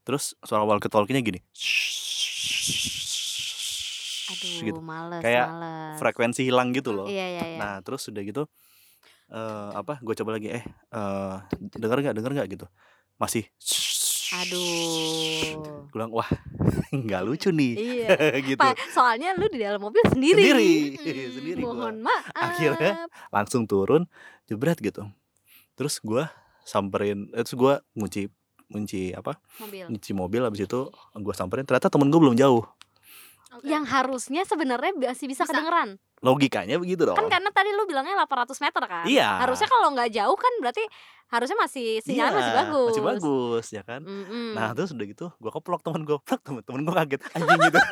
terus 0.02 0.34
suara 0.40 0.64
walkie 0.64 0.88
talkie-nya 0.88 1.22
gini 1.22 1.40
Aduh, 4.32 4.64
gitu 4.64 4.80
males, 4.80 5.20
Kayak 5.20 5.48
males. 5.50 5.96
frekuensi 5.98 6.42
hilang 6.42 6.72
gitu 6.72 6.92
loh 6.92 7.06
Iya, 7.06 7.26
iya, 7.30 7.44
iya. 7.46 7.60
Nah 7.60 7.74
terus 7.82 8.08
udah 8.08 8.22
gitu 8.22 8.44
eh 9.28 9.70
apa 9.74 9.96
gue 9.98 10.12
coba 10.14 10.36
lagi 10.36 10.52
eh 10.52 10.64
eh 10.64 11.36
denger 11.74 11.98
nggak 12.02 12.16
denger 12.16 12.32
nggak 12.34 12.50
gitu 12.50 12.66
masih 13.16 13.48
Aduh. 14.34 15.60
gue 15.84 15.92
bilang 15.92 16.12
wah 16.12 16.28
nggak 16.94 17.22
lucu 17.22 17.50
nih 17.50 17.74
Iya. 17.76 18.08
gitu 18.50 18.60
Pa- 18.60 18.76
soalnya 18.90 19.32
lu 19.34 19.48
di 19.48 19.60
dalam 19.60 19.80
mobil 19.80 20.04
sendiri. 20.06 20.40
Sendiri, 20.42 20.72
Hmm, 20.96 21.32
sendiri 21.36 21.62
gua. 21.62 21.72
Mohon 21.74 21.96
maaf. 22.04 22.24
Akhirnya 22.34 22.94
langsung 23.30 23.64
turun 23.66 24.08
jebret 24.46 24.80
gitu 24.80 25.04
terus 25.74 26.00
gue 26.00 26.24
samperin 26.62 27.28
eh, 27.32 27.42
terus 27.42 27.56
gue 27.56 27.74
ngunci 27.94 28.28
ngunci 28.72 29.12
apa 29.12 29.36
mobil. 29.58 29.86
ngunci 29.88 30.12
mobil 30.12 30.42
habis 30.42 30.62
itu 30.62 30.80
gue 31.14 31.34
samperin 31.34 31.64
ternyata 31.64 31.88
temen 31.88 32.08
gue 32.08 32.20
belum 32.20 32.34
jauh 32.34 32.64
Yang 33.62 33.84
harusnya 33.86 34.42
sebenarnya 34.42 34.96
masih 34.96 35.28
bisa, 35.28 35.44
Bisa. 35.44 35.52
kedengeran. 35.52 36.00
logikanya 36.22 36.78
begitu 36.78 37.04
dong 37.04 37.14
Kan 37.14 37.28
karena 37.28 37.50
tadi 37.50 37.68
lu 37.70 37.84
bilangnya 37.84 38.16
800 38.16 38.48
meter 38.60 38.80
kan? 38.82 39.04
Iya. 39.04 39.42
Harusnya 39.42 39.68
kalau 39.68 39.92
nggak 39.92 40.08
jauh 40.10 40.38
kan 40.38 40.54
berarti 40.58 40.84
harusnya 41.28 41.58
masih 41.58 41.98
masih 41.98 42.14
Iya, 42.14 42.32
bagus. 42.32 42.92
masih 42.94 43.04
bagus 43.04 43.66
ya 43.70 43.82
kan 43.82 44.02
Mm-mm. 44.02 44.54
Nah 44.54 44.72
terus 44.72 44.92
udah 44.92 45.04
gitu 45.04 45.28
gue 45.34 45.52
keplok 45.52 45.82
temen 45.82 46.02
gue 46.02 46.16
Plok 46.18 46.40
temen, 46.42 46.62
temen 46.62 46.80
gue 46.82 46.96
kaget 46.96 47.22
Anjing 47.34 47.60
gitu 47.62 47.80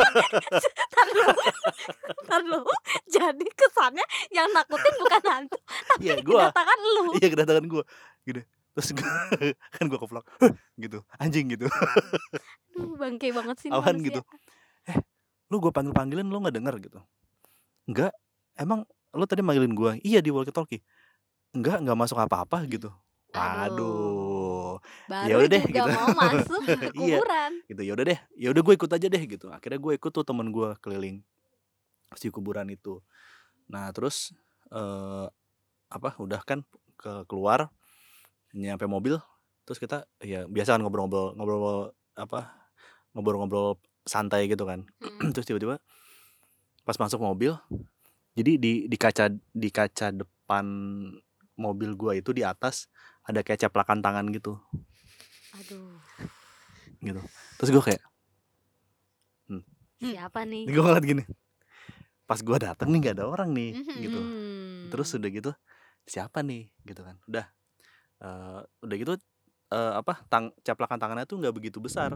Ntar 2.23 2.41
lu. 2.45 2.61
Jadi 3.09 3.45
kesannya 3.49 4.05
yang 4.29 4.47
nakutin 4.49 4.93
bukan 4.95 5.23
hantu, 5.25 5.57
tapi 5.87 6.01
Iya 6.05 6.15
gue 6.19 6.39
kedatangan 6.39 6.79
lu. 6.79 7.03
Iya 7.15 7.27
kedatangan 7.27 7.65
gue 7.67 7.83
Gitu 8.23 8.39
Terus 8.71 8.89
gua, 8.93 9.09
kan 9.75 9.85
gue 9.85 9.99
keplok 9.99 10.25
gitu 10.75 10.99
Anjing 11.17 11.51
gitu. 11.51 11.65
Bangke 12.95 13.33
banget 13.33 13.57
sih 13.59 13.69
Awan 13.69 13.97
manusia. 13.97 14.07
gitu? 14.07 14.21
Eh 14.85 14.97
lu 15.49 15.57
gue 15.57 15.71
panggil-panggilin 15.71 16.23
lu 16.23 16.37
gak 16.39 16.55
denger 16.55 16.75
gitu. 16.79 16.99
Enggak 17.85 18.13
Emang 18.53 18.83
lu 19.11 19.23
tadi 19.23 19.39
manggilin 19.39 19.71
gue 19.71 19.91
Iya 20.01 20.19
di 20.19 20.29
walkie 20.29 20.51
talkie. 20.51 20.81
Enggak 21.51 21.81
nggak 21.81 21.97
masuk 21.97 22.19
apa-apa 22.19 22.63
gitu. 22.67 22.91
Waduh. 23.33 24.77
Baru 25.05 25.27
Yaudah 25.29 25.49
deh, 25.49 25.63
gitu. 25.65 25.89
mau 25.89 26.09
masuk 26.13 26.61
Iya. 26.97 27.17
kuburan. 27.19 27.51
gitu 27.67 27.81
ya 27.83 27.91
udah 27.93 28.05
deh 28.05 28.19
ya 28.37 28.47
udah 28.49 28.61
gue 28.61 28.73
ikut 28.77 28.91
aja 28.91 29.07
deh 29.07 29.23
gitu. 29.25 29.47
Akhirnya 29.49 29.79
gue 29.81 29.93
ikut 29.97 30.11
tuh 30.11 30.23
temen 30.23 30.49
gue 30.49 30.69
keliling 30.79 31.19
si 32.15 32.29
kuburan 32.29 32.69
itu. 32.69 33.01
Nah 33.67 33.89
terus 33.91 34.31
eh 34.69 35.27
apa 35.89 36.09
udah 36.21 36.41
kan 36.45 36.61
ke 36.95 37.25
keluar 37.25 37.73
nyampe 38.53 38.85
mobil 38.89 39.17
terus 39.67 39.77
kita 39.77 40.09
ya 40.23 40.49
biasa 40.49 40.75
kan 40.77 40.81
ngobrol-ngobrol 40.81 41.37
ngobrol 41.37 41.93
apa 42.17 42.49
ngobrol-ngobrol 43.13 43.77
santai 44.05 44.49
gitu 44.49 44.65
kan. 44.65 44.85
Mm. 45.19 45.35
terus 45.35 45.51
tiba-tiba 45.51 45.83
pas 46.87 46.95
masuk 46.95 47.19
mobil 47.19 47.59
jadi 48.39 48.55
di 48.55 48.87
di 48.87 48.97
kaca 48.97 49.27
di 49.51 49.67
kaca 49.67 50.15
depan 50.15 50.65
mobil 51.59 51.91
gua 51.99 52.15
itu 52.15 52.31
di 52.31 52.41
atas 52.41 52.87
ada 53.27 53.43
kayak 53.43 53.67
ceplakan 53.67 53.99
tangan 53.99 54.31
gitu. 54.31 54.55
Aduh, 55.59 55.99
gitu. 57.03 57.19
Terus 57.59 57.69
gua 57.75 57.83
kayak 57.83 58.01
siapa 59.99 60.47
nih? 60.47 60.63
gue 60.71 60.79
ngeliat 60.79 61.03
gini 61.05 61.23
pas 62.23 62.39
gua 62.39 62.55
dateng 62.61 62.95
nih 62.95 62.99
nggak 63.03 63.15
ada 63.19 63.25
orang 63.27 63.51
nih 63.51 63.75
gitu. 63.99 64.19
Hmm. 64.19 64.87
terus 64.87 65.11
udah 65.11 65.29
gitu 65.29 65.51
siapa 66.07 66.41
nih? 66.41 66.71
gitu 66.87 67.03
kan. 67.03 67.19
Udah 67.27 67.45
Eh, 68.19 68.59
udah 68.83 68.95
gitu 68.95 69.13
eh, 69.69 69.93
apa 69.95 70.19
tang 70.27 70.51
caplakan 70.59 70.99
tangannya 70.99 71.23
tuh 71.23 71.39
nggak 71.39 71.55
begitu 71.55 71.79
besar 71.79 72.15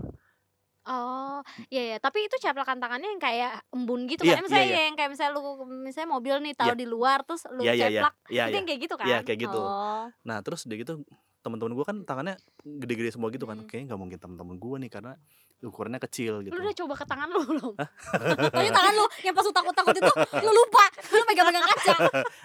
Oh, 0.84 1.40
iya 1.72 1.96
ya. 1.96 1.98
Tapi 1.98 2.28
itu 2.28 2.36
caplakan 2.44 2.76
tangannya 2.76 3.08
yang 3.08 3.22
kayak 3.24 3.64
embun 3.72 4.04
gitu 4.04 4.28
Iya, 4.28 4.36
kan? 4.36 4.44
Misalnya 4.44 4.68
iya, 4.68 4.76
iya. 4.76 4.84
yang 4.92 4.96
kayak 5.00 5.12
misalnya 5.16 5.32
lu 5.32 5.42
misalnya 5.64 6.10
mobil 6.12 6.36
nih 6.44 6.54
taruh 6.60 6.76
di 6.76 6.84
luar 6.84 7.24
terus 7.24 7.48
lu 7.48 7.64
Iya, 7.64 7.72
iya, 7.72 7.88
iya. 7.88 8.02
ceplak. 8.04 8.14
Iya, 8.28 8.44
itu 8.44 8.52
iya. 8.52 8.58
yang 8.60 8.68
kayak 8.68 8.80
gitu 8.84 8.96
kan? 9.00 9.06
Iya, 9.08 9.18
kayak 9.24 9.40
gitu. 9.48 9.60
Oh. 9.64 10.06
nah 10.28 10.44
terus 10.44 10.68
udah 10.68 10.76
gitu 10.76 10.94
teman-teman 11.40 11.72
gue 11.72 11.86
kan 11.86 11.98
tangannya 12.04 12.36
gede-gede 12.64 13.12
semua 13.12 13.28
gitu 13.28 13.44
kan 13.44 13.60
Hmm. 13.60 13.68
kayaknya 13.68 13.86
nggak 13.92 14.00
mungkin 14.00 14.20
teman-teman 14.20 14.56
gue 14.56 14.76
nih 14.80 14.92
karena 14.92 15.12
ukurannya 15.60 16.00
kecil 16.02 16.44
gitu 16.44 16.52
Lu 16.52 16.60
udah 16.60 16.76
coba 16.76 16.94
ke 16.96 17.06
tangan 17.08 17.28
lu 17.28 17.40
belum? 17.44 17.74
Tanya 18.56 18.72
tangan 18.76 18.94
lu 18.94 19.06
yang 19.24 19.32
pas 19.32 19.44
lu 19.44 19.52
takut-takut 19.52 19.96
itu 19.96 20.12
lu 20.40 20.52
lupa 20.52 20.84
lu 21.10 21.24
pegang-pegang 21.24 21.64
kaca. 21.66 21.96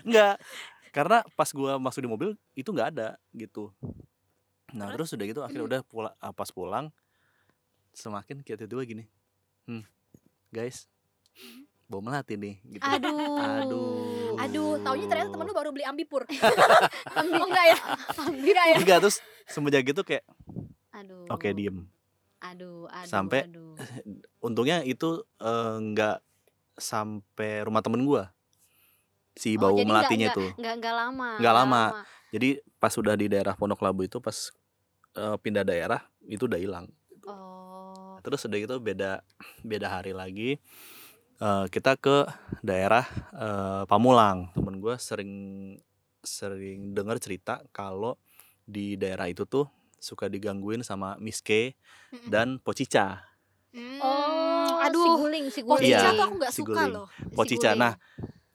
Enggak, 0.03 0.35
karena 0.91 1.25
pas 1.35 1.49
gua 1.53 1.77
masuk 1.77 2.01
di 2.05 2.11
mobil 2.11 2.31
itu 2.55 2.69
nggak 2.69 2.89
ada 2.97 3.09
gitu. 3.33 3.73
Nah 4.73 4.93
terus 4.93 5.13
udah 5.15 5.27
gitu 5.27 5.41
akhirnya 5.41 5.65
udah 5.65 5.81
pula, 5.87 6.11
ah, 6.21 6.33
pas 6.33 6.49
pulang 6.53 6.93
semakin 7.97 8.45
kayak 8.45 8.63
tiba-tiba 8.63 8.83
gini, 8.85 9.05
hmm, 9.67 9.83
guys, 10.53 10.87
bawa 11.89 12.13
melati 12.13 12.37
nih 12.37 12.55
gitu. 12.77 12.85
Aduh. 12.85 13.41
Aduh. 13.41 14.37
Aduh, 14.39 14.71
taunya 14.87 15.07
ternyata 15.11 15.35
temen 15.35 15.47
lu 15.51 15.55
baru 15.57 15.75
beli 15.75 15.83
ambipur. 15.83 16.23
oh 17.19 17.47
enggak 17.49 17.67
ya? 17.75 17.79
Enggak 18.29 18.67
ya? 18.71 18.77
Enggak 18.79 18.99
terus 19.03 19.19
semenjak 19.51 19.83
gitu 19.83 20.07
kayak 20.07 20.23
Aduh. 20.95 21.27
oke 21.27 21.49
diem. 21.51 21.91
Aduh, 22.39 22.87
aduh. 22.87 23.09
Sampai- 23.11 23.51
aduh. 23.51 23.75
Untungnya 24.47 24.87
itu 24.87 25.27
eh, 25.43 25.75
nggak 25.91 26.23
sampai 26.79 27.67
rumah 27.67 27.83
temen 27.83 28.07
gua 28.07 28.31
si 29.39 29.55
Oh, 29.55 29.61
bau 29.61 29.71
jadi 29.71 29.79
nggak- 29.79 29.89
melatinya 29.89 30.27
nggak- 30.27 30.37
tuh. 30.37 30.51
Nggak 30.57 30.75
nggak 30.77 30.95
lama. 30.97 31.29
Nggak 31.39 31.55
lama. 31.55 31.83
Jadi 32.29 32.49
pas 32.77 32.93
udah 32.93 33.15
di 33.15 33.27
daerah 33.27 33.55
Pondok 33.55 33.81
Labu 33.81 34.03
itu 34.03 34.19
pas 34.19 34.37
eh, 35.15 35.37
pindah 35.37 35.63
daerah 35.63 35.99
itu 36.25 36.45
udah 36.45 36.59
hilang. 36.59 36.87
Oh. 37.25 38.19
terus 38.19 38.43
udah 38.43 38.59
gitu 38.59 38.77
beda 38.79 39.23
beda 39.63 39.89
hari 39.91 40.11
lagi 40.11 40.59
eh, 41.39 41.65
kita 41.67 41.95
ke 41.95 42.27
daerah 42.61 43.07
eh, 43.31 43.83
Pamulang 43.85 44.51
temen 44.53 44.77
gue 44.77 44.95
sering 44.97 45.33
sering 46.21 46.93
dengar 46.93 47.17
cerita 47.17 47.63
kalau 47.71 48.19
di 48.61 48.95
daerah 48.95 49.27
itu 49.27 49.45
tuh 49.45 49.65
suka 49.95 50.27
digangguin 50.27 50.83
sama 50.83 51.15
Miss 51.17 51.41
K 51.41 51.73
dan 52.25 52.59
Pocica 52.59 53.23
Hmm, 53.69 54.01
Oh, 54.01 54.81
aduh. 54.81 54.97
si 54.99 55.09
guling, 55.15 55.45
si 55.47 55.61
guling. 55.61 55.93
Pocica 55.93 56.01
Iya, 56.03 56.11
tuh 56.11 56.25
aku 56.25 56.35
nggak 56.35 56.51
si 56.51 56.59
suka 56.59 56.73
guling. 56.75 56.93
loh. 56.95 57.07
Si 57.13 57.35
Pocica 57.35 57.71
guling. 57.71 57.79
nah 57.79 57.93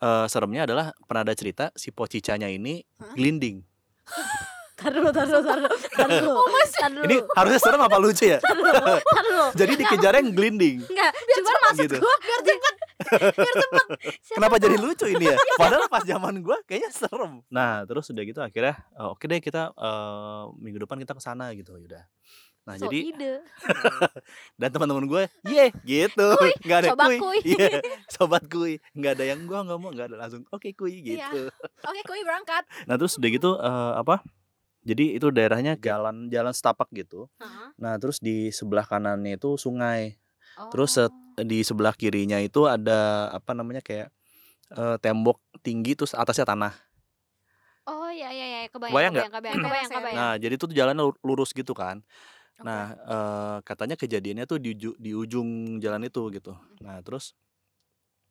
eh, 0.03 0.25
seremnya 0.27 0.67
adalah 0.67 0.91
pernah 1.03 1.23
ada 1.23 1.33
cerita 1.33 1.71
si 1.73 1.89
Pocicanya 1.89 2.47
ini 2.47 2.83
Hah? 2.99 3.15
glinding 3.15 3.63
Tar 4.73 4.89
dulu, 4.91 5.15
tar 5.15 5.23
dulu, 5.23 5.39
tar 5.39 5.57
dulu. 5.63 5.69
Tar 5.95 6.09
dulu. 6.11 6.31
Oh, 6.33 6.43
Tar 6.67 6.91
dulu. 6.91 7.05
ini 7.07 7.15
harusnya 7.37 7.59
serem 7.61 7.79
apa 7.79 7.97
lucu 7.97 8.25
ya 8.27 8.41
tar 8.41 8.51
dulu. 8.51 8.95
Jadi 9.59 9.73
dikejarnya 9.79 10.19
yang 10.19 10.31
glinding 10.33 10.77
Enggak, 10.83 11.11
cuman 11.15 11.55
maksud 11.63 11.83
gitu 11.87 11.97
gua 12.03 12.15
biar 12.19 12.39
cepet. 12.43 12.75
biar 13.31 13.55
cepet. 13.55 13.85
Siapa 14.19 14.33
Kenapa 14.35 14.55
tahu. 14.57 14.63
jadi 14.65 14.75
lucu 14.77 15.05
ini 15.07 15.25
ya? 15.29 15.37
Padahal 15.61 15.85
pas 15.87 16.03
zaman 16.03 16.35
gua 16.41 16.57
kayaknya 16.65 16.91
serem. 16.91 17.33
Nah, 17.47 17.85
terus 17.87 18.11
udah 18.11 18.23
gitu 18.25 18.39
akhirnya 18.43 18.75
eh, 18.75 19.07
oke 19.07 19.23
deh 19.23 19.39
kita 19.39 19.71
eh, 19.71 20.43
minggu 20.59 20.79
depan 20.83 20.97
kita 20.99 21.13
ke 21.15 21.21
sana 21.21 21.53
gitu 21.55 21.79
udah. 21.79 22.03
Nah, 22.63 22.75
So 22.75 22.87
jadi 22.87 23.11
ide. 23.11 23.33
dan 24.59 24.69
teman-teman 24.69 25.03
gue, 25.03 25.23
ye 25.45 25.67
gitu. 25.83 26.27
Nggak 26.63 26.77
ada 26.79 26.89
sobat 26.89 27.07
kuy. 27.09 27.17
kuy. 27.19 27.39
Iya, 27.45 27.69
sobat 28.15 28.43
kuy. 28.47 28.73
Nggak 28.93 29.11
ada 29.13 29.25
yang 29.25 29.43
gua 29.43 29.59
nggak 29.61 29.77
mau, 29.77 29.89
nggak 29.89 30.07
ada 30.07 30.17
langsung 30.17 30.47
oke 30.47 30.71
kuy 30.71 31.03
Iya. 31.03 31.27
gitu. 31.27 31.41
Oke, 31.81 32.01
koi 32.03 32.23
berangkat. 32.23 32.63
Nah, 32.85 32.95
terus 32.95 33.15
udah 33.15 33.29
gitu 33.29 33.49
eh, 33.55 33.93
apa? 33.97 34.23
Jadi 34.81 35.13
itu 35.13 35.27
daerahnya 35.27 35.75
jalan 35.75 36.27
jalan 36.27 36.51
setapak 36.51 36.87
gitu. 36.93 37.27
Hah? 37.37 37.71
Nah, 37.75 37.95
terus 37.95 38.19
di 38.19 38.47
sebelah 38.49 38.83
kanannya 38.83 39.35
itu 39.35 39.55
sungai. 39.55 40.15
Terus 40.69 40.95
set- 40.97 41.11
Oh. 41.33 41.41
di 41.41 41.65
sebelah 41.65 41.91
kirinya 41.91 42.37
itu 42.37 42.63
ada 42.63 43.25
apa 43.27 43.51
namanya 43.51 43.81
kayak 43.81 44.07
eh, 44.71 44.95
tembok 44.99 45.35
tinggi 45.59 45.93
terus 45.93 46.13
atasnya 46.13 46.45
tanah. 46.45 46.71
Oh 47.83 48.07
iya 48.07 48.29
iya 48.29 48.45
iya 48.47 48.59
kebayang 48.65 48.71
Kebayang 48.71 49.11
kebayang 49.11 49.11
nggak? 49.11 49.27
kebayang 49.27 49.57
kebayang 49.57 49.59
Kebayang. 49.59 49.89
kebayang. 49.97 50.15
Nah, 50.15 50.33
jadi 50.37 50.53
itu 50.53 50.63
tuh 50.63 50.75
jalannya 50.77 51.03
lu- 51.03 51.21
lurus 51.21 51.51
gitu 51.51 51.73
kan. 51.73 51.99
Oke. 52.59 52.65
Nah, 52.67 52.85
eh, 52.93 53.57
katanya 53.65 53.95
kejadiannya 53.97 54.45
tuh 54.45 54.59
di, 54.61 54.71
di 54.77 55.11
ujung 55.13 55.79
jalan 55.81 56.05
itu 56.05 56.21
gitu. 56.33 56.53
Nah, 56.85 57.01
terus 57.01 57.33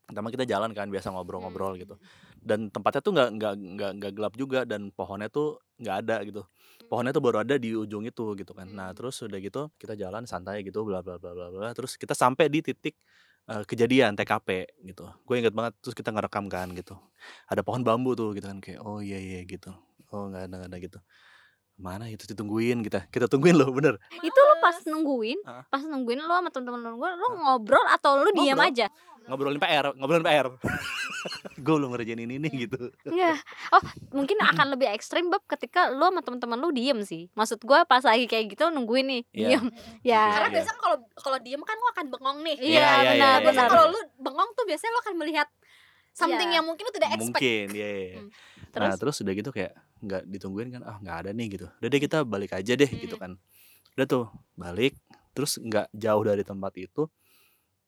pertama 0.06 0.28
kita 0.28 0.44
jalan 0.44 0.70
kan 0.76 0.90
biasa 0.92 1.08
ngobrol-ngobrol 1.14 1.72
gitu. 1.80 1.96
Dan 2.42 2.68
tempatnya 2.74 3.00
tuh 3.00 3.12
nggak 3.16 3.28
nggak 3.38 3.54
nggak 3.78 3.92
nggak 4.02 4.12
gelap 4.18 4.34
juga 4.36 4.60
dan 4.66 4.90
pohonnya 4.92 5.30
tuh 5.32 5.62
nggak 5.80 5.96
ada 6.04 6.16
gitu. 6.26 6.42
Pohonnya 6.90 7.14
tuh 7.16 7.22
baru 7.24 7.46
ada 7.46 7.54
di 7.56 7.72
ujung 7.72 8.04
itu 8.04 8.34
gitu 8.36 8.52
kan. 8.52 8.66
Nah, 8.68 8.90
Hmm. 8.92 8.96
terus 8.98 9.22
udah 9.24 9.38
gitu 9.40 9.70
kita 9.78 9.94
jalan 9.96 10.26
santai 10.28 10.60
gitu 10.66 10.82
bla 10.84 11.00
bla 11.00 11.16
bla 11.16 11.32
bla 11.32 11.48
bla. 11.54 11.68
Terus 11.72 11.96
kita 11.96 12.12
sampai 12.18 12.50
di 12.52 12.60
titik 12.60 12.98
eh, 13.48 13.62
kejadian 13.66 14.14
TKP 14.18 14.48
gitu. 14.86 15.06
Gue 15.26 15.42
inget 15.42 15.54
banget 15.54 15.74
terus 15.82 15.94
kita 15.96 16.10
ngerekam 16.14 16.46
kan 16.50 16.70
gitu. 16.76 16.94
Ada 17.50 17.62
pohon 17.66 17.82
bambu 17.86 18.12
tuh 18.18 18.34
gitu 18.36 18.46
kan 18.50 18.58
kayak 18.62 18.82
oh 18.84 18.98
iya 19.02 19.18
iya 19.18 19.40
gitu. 19.46 19.70
Oh 20.12 20.28
nggak 20.28 20.50
ada 20.50 20.54
nggak 20.66 20.70
ada 20.70 20.78
gitu. 20.82 20.98
Mana 21.82 22.06
itu 22.06 22.22
ditungguin 22.24 22.86
kita. 22.86 23.10
Kita 23.10 23.26
tungguin 23.26 23.58
loh 23.58 23.66
bener. 23.74 23.98
Itu 24.14 24.38
lu 24.38 24.54
pas 24.62 24.78
nungguin, 24.86 25.38
pas 25.42 25.82
nungguin 25.82 26.22
lu 26.22 26.30
sama 26.30 26.48
temen-temen 26.48 26.94
lu, 26.94 27.02
lu 27.02 27.26
ngobrol 27.42 27.82
atau 27.90 28.22
lu 28.22 28.30
diam 28.32 28.56
aja? 28.56 28.86
ngobrolin 29.22 29.58
PR, 29.58 29.94
ngobrolin 29.94 30.26
PR. 30.26 30.46
gue 31.62 31.74
belum 31.78 31.94
ngerjain 31.94 32.18
ini 32.18 32.42
nih 32.42 32.66
gitu. 32.66 32.90
Enggak. 33.06 33.38
Oh, 33.70 33.82
mungkin 34.10 34.34
akan 34.42 34.74
lebih 34.74 34.90
ekstrim 34.90 35.30
bab 35.30 35.46
ketika 35.46 35.94
lu 35.94 36.02
sama 36.02 36.22
temen-temen 36.22 36.58
lu 36.58 36.74
diem 36.74 36.98
sih. 37.06 37.30
Maksud 37.38 37.62
gua 37.62 37.86
pas 37.86 38.02
lagi 38.02 38.26
kayak 38.26 38.50
gitu 38.50 38.66
nungguin 38.74 39.06
nih, 39.06 39.22
Iya. 39.30 39.46
diem. 39.46 39.64
Ya. 40.02 40.22
Karena 40.26 40.48
Iya. 40.50 40.54
biasanya 40.58 40.78
kalau 40.78 40.96
kalau 41.14 41.38
diem 41.38 41.62
kan 41.62 41.76
lo 41.78 41.88
akan 41.94 42.06
bengong 42.10 42.38
nih. 42.42 42.56
Iya, 42.58 42.66
Iya, 42.66 42.82
iya, 42.82 42.98
benar 42.98 43.14
iya, 43.14 43.30
Biasanya 43.38 43.54
benar. 43.62 43.70
kalau 43.70 43.84
lu 43.94 44.00
bengong 44.18 44.50
tuh 44.58 44.64
biasanya 44.66 44.90
lo 44.90 45.00
akan 45.00 45.14
melihat 45.14 45.48
something 46.12 46.48
Iya. 46.48 46.60
yang 46.60 46.64
mungkin 46.64 46.84
lu 46.84 46.92
tidak 46.92 47.10
expect. 47.10 47.24
Mungkin, 47.40 47.66
ya. 47.72 47.90
Hmm. 48.16 48.28
Nah, 48.74 48.94
Terus 48.94 49.16
udah 49.18 49.32
gitu 49.32 49.50
kayak 49.50 49.72
nggak 49.98 50.22
ditungguin 50.26 50.68
kan, 50.70 50.82
ah 50.82 50.96
nggak 50.98 51.16
ada 51.18 51.30
nih 51.30 51.46
gitu. 51.50 51.66
Udah 51.70 51.88
deh 51.88 52.00
kita 52.00 52.18
balik 52.22 52.52
aja 52.52 52.72
deh 52.72 52.88
gitu 52.88 53.16
kan. 53.16 53.36
Udah 53.92 54.06
tuh 54.06 54.24
balik, 54.54 54.96
terus 55.32 55.56
nggak 55.56 55.88
jauh 55.90 56.22
dari 56.22 56.40
tempat 56.40 56.72
itu, 56.76 57.04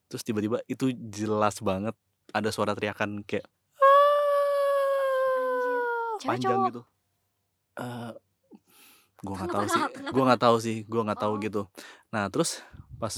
terus 0.07 0.23
tiba-tiba 0.23 0.61
itu 0.66 0.88
jelas 1.09 1.59
banget 1.59 1.97
ada 2.31 2.49
suara 2.49 2.73
teriakan 2.73 3.21
kayak 3.23 3.49
cewek 6.16 6.28
panjang 6.31 6.52
cowok. 6.54 6.66
gitu. 6.69 6.83
Eh, 7.75 8.12
gua 9.21 9.35
nggak 9.35 9.50
tahu 9.50 9.66
sih, 9.66 9.83
gua 10.11 10.23
nggak 10.25 10.43
tahu 10.43 10.57
sih, 10.59 10.76
gua 10.85 11.02
nggak 11.04 11.21
tahu 11.21 11.35
Oh. 11.35 11.40
gitu. 11.40 11.62
Nah 12.11 12.28
terus 12.28 12.61
pas 12.95 13.14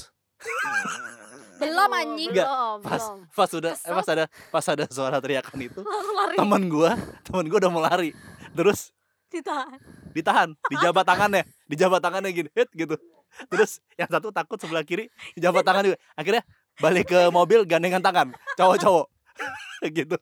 Belum 1.57 1.89
Aduh, 1.89 1.99
anjing. 1.99 2.29
Enggak, 2.31 2.47
belum, 2.47 2.77
pas 2.81 3.01
belum. 3.01 3.19
pas 3.29 3.49
udah 3.51 3.73
eh, 3.73 3.93
pas 3.93 4.07
ada 4.07 4.25
pas 4.49 4.65
ada 4.65 4.83
suara 4.87 5.17
teriakan 5.17 5.57
itu 5.59 5.79
lari. 6.17 6.35
teman 6.35 6.61
gua 6.67 6.91
teman 7.23 7.43
gua 7.45 7.57
udah 7.59 7.71
mau 7.71 7.81
lari. 7.81 8.11
Terus 8.53 8.93
Ditahan. 9.27 9.75
ditahan 10.15 10.49
dijabat 10.71 11.03
tangannya 11.03 11.43
dijabat 11.67 11.99
tangannya 11.99 12.31
gini 12.31 12.49
hit 12.55 12.69
gitu. 12.71 12.95
Terus 13.51 13.83
yang 13.95 14.07
satu 14.07 14.31
takut 14.31 14.55
sebelah 14.55 14.81
kiri 14.81 15.11
dijabat 15.35 15.61
tangan 15.61 15.83
juga. 15.83 15.97
Akhirnya 16.15 16.43
balik 16.77 17.11
ke 17.11 17.19
mobil 17.29 17.67
gandengan 17.67 17.99
tangan 17.99 18.27
cowok-cowok. 18.55 19.07
Gitu. 19.93 20.17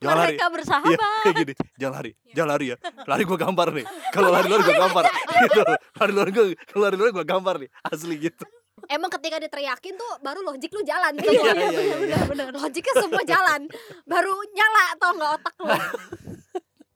Jangan 0.00 0.16
lari. 0.16 0.34
Mereka 0.34 0.40
iya 0.40 0.48
bersahabat. 0.50 0.98
kayak 1.22 1.36
gini. 1.36 1.54
Jangan 1.76 1.94
lari 1.94 2.10
jangan 2.32 2.50
lari 2.50 2.66
ya. 2.72 2.76
Lari 3.04 3.22
gua 3.22 3.38
gambar 3.38 3.68
nih. 3.70 3.86
Kalau 4.10 4.28
lari 4.32 4.46
luar 4.48 4.62
gua 4.64 4.76
gambar. 4.88 5.04
Gitu. 5.44 5.60
Lari 5.94 6.12
luar 6.16 6.28
gua 6.32 6.44
kalau 6.64 6.82
lari 6.88 6.96
luar 6.96 7.10
gua 7.12 7.24
gambar 7.28 7.54
nih 7.60 7.70
asli 7.84 8.16
gitu 8.18 8.44
Emang 8.86 9.10
ketika 9.10 9.36
diteriakin 9.36 9.94
tuh 9.94 10.12
baru 10.20 10.40
logik 10.42 10.70
lu 10.70 10.82
jalan 10.82 11.12
Iya, 11.14 11.24
semua. 11.24 11.46
iya, 11.50 11.68
iya, 11.70 11.96
iya. 12.04 12.18
bener 12.24 12.46
Logiknya 12.52 12.94
semua 12.96 13.22
jalan. 13.24 13.60
Baru 14.04 14.34
nyala 14.50 14.82
atau 14.92 15.08
enggak 15.12 15.30
otak 15.36 15.54
lu. 15.58 15.66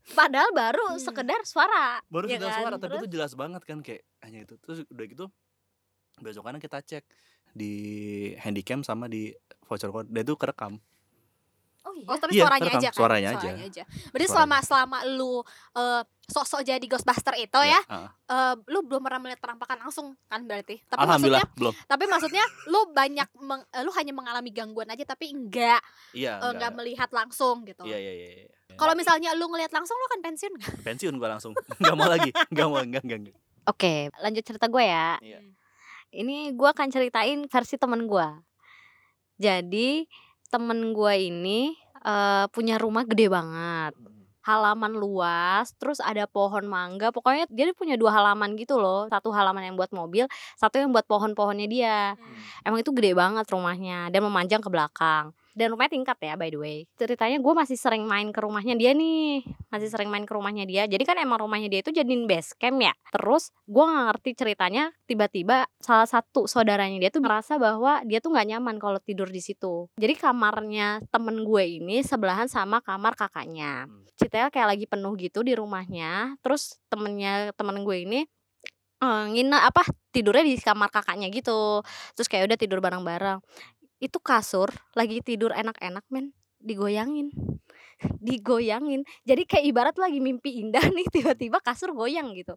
Padahal 0.08 0.50
baru 0.50 0.86
Hmm. 0.90 1.00
sekedar 1.00 1.40
suara. 1.44 2.00
baru 2.06 2.26
ya 2.26 2.36
sudah 2.36 2.48
kan? 2.48 2.58
suara 2.58 2.76
tapi 2.76 2.90
Terus? 2.90 3.00
itu 3.00 3.08
jelas 3.12 3.32
banget 3.34 3.62
kan 3.62 3.78
kayak 3.80 4.02
hanya 4.20 4.38
itu 4.42 4.54
terus 4.58 4.78
udah 4.84 5.04
gitu 5.04 5.24
besokannya 6.18 6.58
kita 6.58 6.80
cek 6.80 7.04
di 7.52 7.72
handycam 8.36 8.80
sama 8.80 9.06
di 9.06 9.30
voucher 9.62 9.88
code 9.88 10.08
dan 10.08 10.24
itu 10.24 10.34
kerekam 10.34 10.80
Oh 11.88 11.96
Oh, 12.06 12.16
tapi 12.16 12.32
Iya, 12.32 12.44
suaranya 12.44 12.70
aja 12.70 12.78
kan? 12.84 12.92
suaranya 12.92 13.28
aja. 13.32 13.82
Berarti 14.06 14.26
Suaranya. 14.26 14.28
selama 14.28 14.56
selama 14.60 14.98
lu 15.08 15.34
eh, 15.74 16.02
sok-sok 16.26 16.60
jadi 16.62 16.84
Ghostbuster 16.84 17.32
itu 17.34 17.56
ya, 17.58 17.80
heeh. 17.80 18.08
eh, 18.28 18.54
lu 18.66 18.78
belum 18.82 19.00
pernah 19.00 19.16
melihat 19.18 19.40
penampakan 19.40 19.80
langsung 19.80 20.12
kan 20.26 20.44
berarti. 20.44 20.84
Tapi 20.84 21.00
Alhamdulillah 21.00 21.40
maksudnya 21.40 21.56
belum. 21.56 21.74
tapi 21.86 22.04
maksudnya 22.06 22.44
lu 22.66 22.80
banyak 22.90 23.28
meng- 23.38 23.68
eh, 23.70 23.80
lu 23.80 23.90
hanya 23.90 24.12
mengalami 24.12 24.50
gangguan 24.50 24.86
aja 24.86 25.04
tapi 25.06 25.30
enggak 25.30 25.80
Iya, 26.12 26.36
eh, 26.38 26.50
enggak 26.50 26.72
melihat 26.74 27.08
langsung 27.10 27.64
gitu. 27.64 27.82
Iya, 27.82 27.96
iya, 27.96 28.12
iya. 28.14 28.28
iya. 28.36 28.46
Kalau 28.74 28.92
misalnya 28.92 29.32
lu 29.32 29.48
ngelihat 29.48 29.72
langsung 29.72 29.96
lu 29.96 30.06
akan 30.06 30.20
pensiun 30.22 30.52
nggak? 30.54 30.72
pensiun 30.86 31.14
gua 31.16 31.28
langsung. 31.30 31.56
Enggak 31.74 31.96
mau 31.96 32.06
lagi. 32.06 32.30
Enggak 32.46 32.66
mau, 32.66 32.78
enggak, 32.78 33.02
enggak. 33.02 33.18
enggak. 33.24 33.36
Oke, 33.66 33.94
lanjut 34.14 34.44
cerita 34.44 34.64
gue 34.66 34.80
ya. 34.80 35.16
Iya. 35.18 35.40
Ini 36.10 36.52
gue 36.52 36.68
akan 36.68 36.88
ceritain 36.88 37.44
versi 37.44 37.76
temen 37.76 38.04
gue. 38.04 38.28
Jadi 39.36 40.04
temen 40.48 40.92
gue 40.96 41.14
ini 41.28 41.72
eh, 42.04 42.44
punya 42.52 42.76
rumah 42.80 43.04
gede 43.04 43.28
banget, 43.28 43.92
halaman 44.48 44.96
luas, 44.96 45.76
terus 45.76 46.00
ada 46.00 46.24
pohon 46.24 46.64
mangga. 46.64 47.12
Pokoknya 47.12 47.44
dia 47.52 47.68
punya 47.76 48.00
dua 48.00 48.16
halaman 48.16 48.56
gitu 48.56 48.80
loh. 48.80 49.04
Satu 49.12 49.28
halaman 49.28 49.68
yang 49.68 49.76
buat 49.76 49.92
mobil, 49.92 50.24
satu 50.56 50.80
yang 50.80 50.88
buat 50.88 51.04
pohon-pohonnya 51.04 51.68
dia. 51.68 52.16
Emang 52.64 52.80
itu 52.80 52.88
gede 52.96 53.12
banget 53.12 53.44
rumahnya 53.52 54.08
dan 54.08 54.24
memanjang 54.24 54.64
ke 54.64 54.72
belakang. 54.72 55.36
Dan 55.58 55.74
rumahnya 55.74 55.98
tingkat 55.98 56.18
ya 56.22 56.38
by 56.38 56.54
the 56.54 56.60
way. 56.62 56.78
Ceritanya 56.94 57.42
gue 57.42 57.50
masih 57.50 57.74
sering 57.74 58.06
main 58.06 58.30
ke 58.30 58.38
rumahnya 58.38 58.78
dia 58.78 58.94
nih. 58.94 59.42
Masih 59.74 59.90
sering 59.90 60.06
main 60.06 60.22
ke 60.22 60.30
rumahnya 60.30 60.62
dia. 60.62 60.86
Jadi 60.86 61.02
kan 61.02 61.18
emang 61.18 61.42
rumahnya 61.42 61.66
dia 61.66 61.82
itu 61.82 61.90
jadiin 61.90 62.30
base 62.30 62.54
camp 62.54 62.78
ya. 62.78 62.94
Terus 63.10 63.50
gue 63.66 63.82
gak 63.82 64.04
ngerti 64.14 64.30
ceritanya 64.38 64.94
tiba-tiba 65.10 65.66
salah 65.82 66.06
satu 66.06 66.46
saudaranya 66.46 67.02
dia 67.02 67.10
tuh 67.10 67.26
merasa 67.26 67.58
bahwa 67.58 67.98
dia 68.06 68.22
tuh 68.22 68.30
nggak 68.30 68.46
nyaman 68.54 68.78
kalau 68.78 69.02
tidur 69.02 69.26
di 69.26 69.42
situ. 69.42 69.90
Jadi 69.98 70.14
kamarnya 70.14 71.02
temen 71.10 71.42
gue 71.42 71.82
ini 71.82 72.06
sebelahan 72.06 72.46
sama 72.46 72.78
kamar 72.78 73.18
kakaknya. 73.18 73.90
Ceritanya 74.14 74.54
kayak 74.54 74.78
lagi 74.78 74.86
penuh 74.86 75.18
gitu 75.18 75.42
di 75.42 75.58
rumahnya. 75.58 76.38
Terus 76.38 76.78
temennya 76.86 77.50
temen 77.58 77.82
gue 77.82 77.96
ini 78.06 78.20
eh, 79.02 79.24
nginep 79.34 79.62
apa 79.74 79.82
tidurnya 80.10 80.44
di 80.46 80.54
kamar 80.58 80.90
kakaknya 80.90 81.30
gitu 81.30 81.82
terus 82.18 82.26
kayak 82.26 82.50
udah 82.50 82.58
tidur 82.58 82.82
bareng-bareng 82.82 83.38
itu 83.98 84.18
kasur 84.22 84.70
lagi 84.94 85.18
tidur 85.22 85.50
enak-enak 85.54 86.06
men. 86.10 86.34
Digoyangin. 86.58 87.30
Digoyangin. 88.26 89.02
Jadi 89.26 89.42
kayak 89.46 89.64
ibarat 89.66 89.96
lagi 89.98 90.18
mimpi 90.22 90.62
indah 90.62 90.82
nih 90.82 91.06
tiba-tiba 91.14 91.58
kasur 91.62 91.94
goyang 91.94 92.34
gitu. 92.34 92.54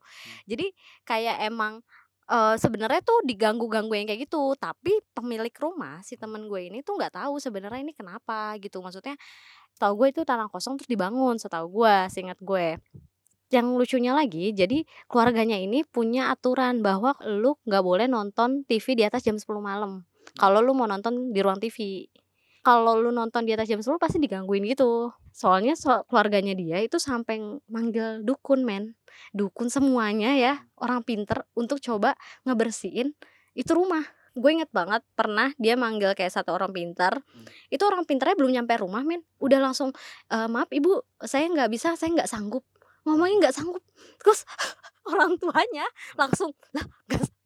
Jadi 0.50 0.74
kayak 1.06 1.50
emang 1.50 1.82
eh, 2.30 2.56
sebenarnya 2.58 3.02
tuh 3.06 3.22
diganggu-ganggu 3.26 3.94
yang 3.94 4.08
kayak 4.10 4.30
gitu. 4.30 4.54
Tapi 4.58 5.02
pemilik 5.14 5.54
rumah 5.58 6.02
si 6.06 6.18
temen 6.18 6.46
gue 6.50 6.62
ini 6.70 6.86
tuh 6.86 6.98
nggak 6.98 7.18
tahu 7.18 7.38
sebenarnya 7.42 7.82
ini 7.82 7.94
kenapa 7.94 8.58
gitu. 8.62 8.82
Maksudnya 8.82 9.18
tahu 9.78 10.06
gue 10.06 10.08
itu 10.14 10.22
tanah 10.26 10.50
kosong 10.50 10.78
terus 10.78 10.90
dibangun 10.90 11.38
setahu 11.42 11.82
gue 11.84 11.96
seingat 12.14 12.38
gue. 12.42 12.78
Yang 13.52 13.68
lucunya 13.76 14.16
lagi 14.16 14.56
jadi 14.56 14.88
keluarganya 15.12 15.60
ini 15.60 15.84
punya 15.84 16.32
aturan 16.32 16.80
bahwa 16.80 17.18
lu 17.28 17.60
nggak 17.68 17.84
boleh 17.84 18.08
nonton 18.08 18.64
TV 18.64 18.96
di 18.96 19.04
atas 19.04 19.28
jam 19.28 19.36
10 19.36 19.44
malam 19.60 20.08
kalau 20.40 20.60
lu 20.64 20.72
mau 20.78 20.88
nonton 20.90 21.32
di 21.36 21.40
ruang 21.44 21.60
TV 21.60 22.08
kalau 22.62 22.94
lu 23.02 23.10
nonton 23.10 23.42
di 23.42 23.52
atas 23.58 23.66
jam 23.70 23.82
10 23.82 23.98
pasti 23.98 24.22
digangguin 24.22 24.62
gitu. 24.70 25.10
Soalnya 25.34 25.74
so- 25.74 26.06
keluarganya 26.06 26.54
dia 26.54 26.78
itu 26.86 27.02
sampai 27.02 27.42
manggil 27.66 28.22
dukun 28.22 28.62
men. 28.62 28.94
Dukun 29.34 29.68
semuanya 29.74 30.38
ya 30.38 30.54
orang 30.78 31.02
pinter 31.02 31.42
untuk 31.58 31.82
coba 31.82 32.14
ngebersihin 32.46 33.18
itu 33.58 33.72
rumah. 33.74 34.06
Gue 34.38 34.56
inget 34.56 34.70
banget 34.72 35.02
pernah 35.18 35.52
dia 35.60 35.74
manggil 35.76 36.14
kayak 36.16 36.32
satu 36.32 36.56
orang 36.56 36.72
pinter 36.72 37.20
itu 37.74 37.84
orang 37.84 38.06
pinternya 38.08 38.38
belum 38.38 38.52
nyampe 38.62 38.78
rumah 38.80 39.02
men. 39.04 39.26
Udah 39.42 39.58
langsung 39.60 39.90
"Eh, 40.32 40.48
maaf 40.48 40.70
ibu 40.72 41.02
saya 41.26 41.50
nggak 41.50 41.70
bisa 41.74 41.98
saya 41.98 42.14
nggak 42.14 42.30
sanggup. 42.30 42.64
Ngomongnya 43.10 43.50
nggak 43.50 43.56
sanggup. 43.58 43.82
Terus 44.22 44.46
orang 45.10 45.38
tuanya 45.40 45.86
langsung 46.18 46.54
lah 46.78 46.86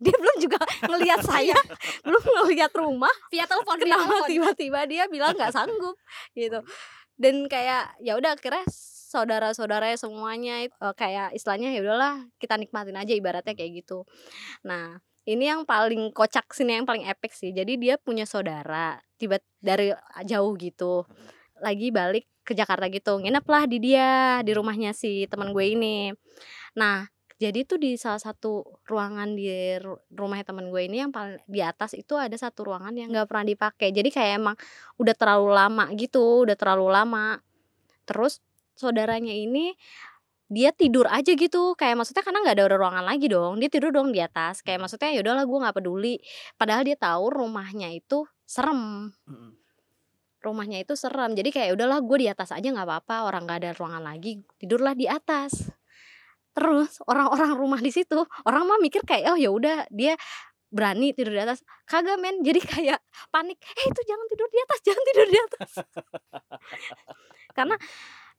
dia 0.05 0.15
belum 0.15 0.37
juga 0.37 0.59
ngelihat 0.91 1.21
saya 1.25 1.57
belum 2.05 2.23
ngelihat 2.23 2.71
rumah. 2.77 3.11
Via 3.33 3.49
telepon, 3.49 3.81
kenapa 3.81 4.29
tiba-tiba 4.29 4.79
dia 4.85 5.03
bilang 5.09 5.33
nggak 5.33 5.53
sanggup 5.55 5.97
gitu. 6.37 6.61
Dan 7.15 7.47
kayak 7.49 7.95
ya 8.03 8.19
udah 8.19 8.35
akhirnya 8.35 8.67
saudara-saudaranya 9.15 9.97
semuanya 9.97 10.67
eh, 10.67 10.93
kayak 10.93 11.33
istilahnya 11.33 11.71
ya 11.71 11.81
udahlah 11.81 12.27
kita 12.37 12.59
nikmatin 12.59 12.99
aja 12.99 13.13
ibaratnya 13.15 13.55
kayak 13.57 13.81
gitu. 13.85 14.03
Nah 14.67 14.99
ini 15.25 15.49
yang 15.49 15.65
paling 15.65 16.13
kocak 16.13 16.53
sini 16.53 16.83
yang 16.83 16.85
paling 16.85 17.07
epic 17.07 17.33
sih. 17.33 17.55
Jadi 17.55 17.81
dia 17.81 17.95
punya 17.97 18.29
saudara 18.29 18.99
tiba 19.17 19.39
dari 19.57 19.89
jauh 20.27 20.53
gitu 20.59 21.07
lagi 21.63 21.89
balik 21.89 22.27
ke 22.45 22.53
Jakarta 22.53 22.91
gitu. 22.91 23.23
Nginep 23.23 23.45
lah 23.47 23.63
di 23.65 23.77
dia 23.81 24.43
di 24.43 24.51
rumahnya 24.53 24.91
si 24.91 25.25
teman 25.25 25.55
gue 25.55 25.65
ini. 25.65 26.11
Nah 26.75 27.07
jadi 27.35 27.67
tuh 27.67 27.75
di 27.75 27.99
salah 27.99 28.19
satu 28.19 28.63
ruangan 28.87 29.35
di 29.35 29.75
ru- 29.83 29.99
rumahnya 30.15 30.47
teman 30.47 30.71
gue 30.71 30.87
ini 30.87 31.03
yang 31.03 31.11
paling 31.11 31.43
di 31.51 31.59
atas 31.59 31.91
itu 31.91 32.15
ada 32.15 32.31
satu 32.31 32.63
ruangan 32.63 32.95
yang 32.95 33.11
nggak 33.11 33.27
pernah 33.27 33.43
dipakai. 33.43 33.91
Jadi 33.91 34.07
kayak 34.07 34.39
emang 34.39 34.55
udah 34.95 35.15
terlalu 35.19 35.51
lama 35.51 35.85
gitu 35.99 36.47
udah 36.47 36.55
terlalu 36.55 36.87
lama. 36.87 37.43
Terus 38.07 38.39
saudaranya 38.79 39.35
ini 39.35 39.75
dia 40.47 40.71
tidur 40.71 41.11
aja 41.11 41.35
gitu. 41.35 41.75
Kayak 41.75 41.99
maksudnya 41.99 42.23
karena 42.23 42.39
nggak 42.39 42.55
ada 42.55 42.65
ruangan 42.71 43.03
lagi 43.03 43.27
dong 43.27 43.59
dia 43.59 43.67
tidur 43.67 43.91
dong 43.91 44.15
di 44.15 44.23
atas. 44.23 44.63
Kayak 44.63 44.87
maksudnya 44.87 45.11
ya 45.11 45.19
udahlah 45.19 45.43
gue 45.43 45.59
nggak 45.59 45.75
peduli. 45.75 46.15
Padahal 46.55 46.87
dia 46.87 46.95
tahu 46.95 47.35
rumahnya 47.35 47.91
itu 47.91 48.23
serem. 48.47 49.11
Mm-mm. 49.27 49.51
rumahnya 50.39 50.77
itu 50.79 50.95
serem. 50.95 51.35
Jadi 51.35 51.51
kayak 51.51 51.75
udahlah 51.75 51.99
gue 51.99 52.17
di 52.21 52.27
atas 52.31 52.55
aja 52.55 52.63
nggak 52.63 52.87
apa-apa. 52.87 53.27
Orang 53.27 53.43
nggak 53.43 53.59
ada 53.59 53.71
ruangan 53.75 54.07
lagi 54.07 54.39
tidurlah 54.55 54.95
di 54.95 55.09
atas 55.11 55.67
terus 56.55 57.03
orang-orang 57.05 57.51
rumah 57.59 57.79
di 57.83 57.91
situ 57.91 58.23
orang 58.47 58.63
mah 58.65 58.79
mikir 58.79 59.03
kayak 59.03 59.35
oh 59.35 59.37
ya 59.39 59.51
udah 59.51 59.85
dia 59.91 60.15
berani 60.75 61.15
tidur 61.15 61.31
di 61.31 61.41
atas. 61.41 61.63
Kagak 61.87 62.19
men. 62.19 62.43
Jadi 62.43 62.59
kayak 62.71 62.99
panik 63.31 63.55
eh 63.63 63.85
itu 63.87 64.01
jangan 64.03 64.25
tidur 64.27 64.47
di 64.51 64.59
atas 64.59 64.79
jangan 64.83 65.03
tidur 65.07 65.27
di 65.31 65.39
atas. 65.39 65.71
Karena 67.55 67.75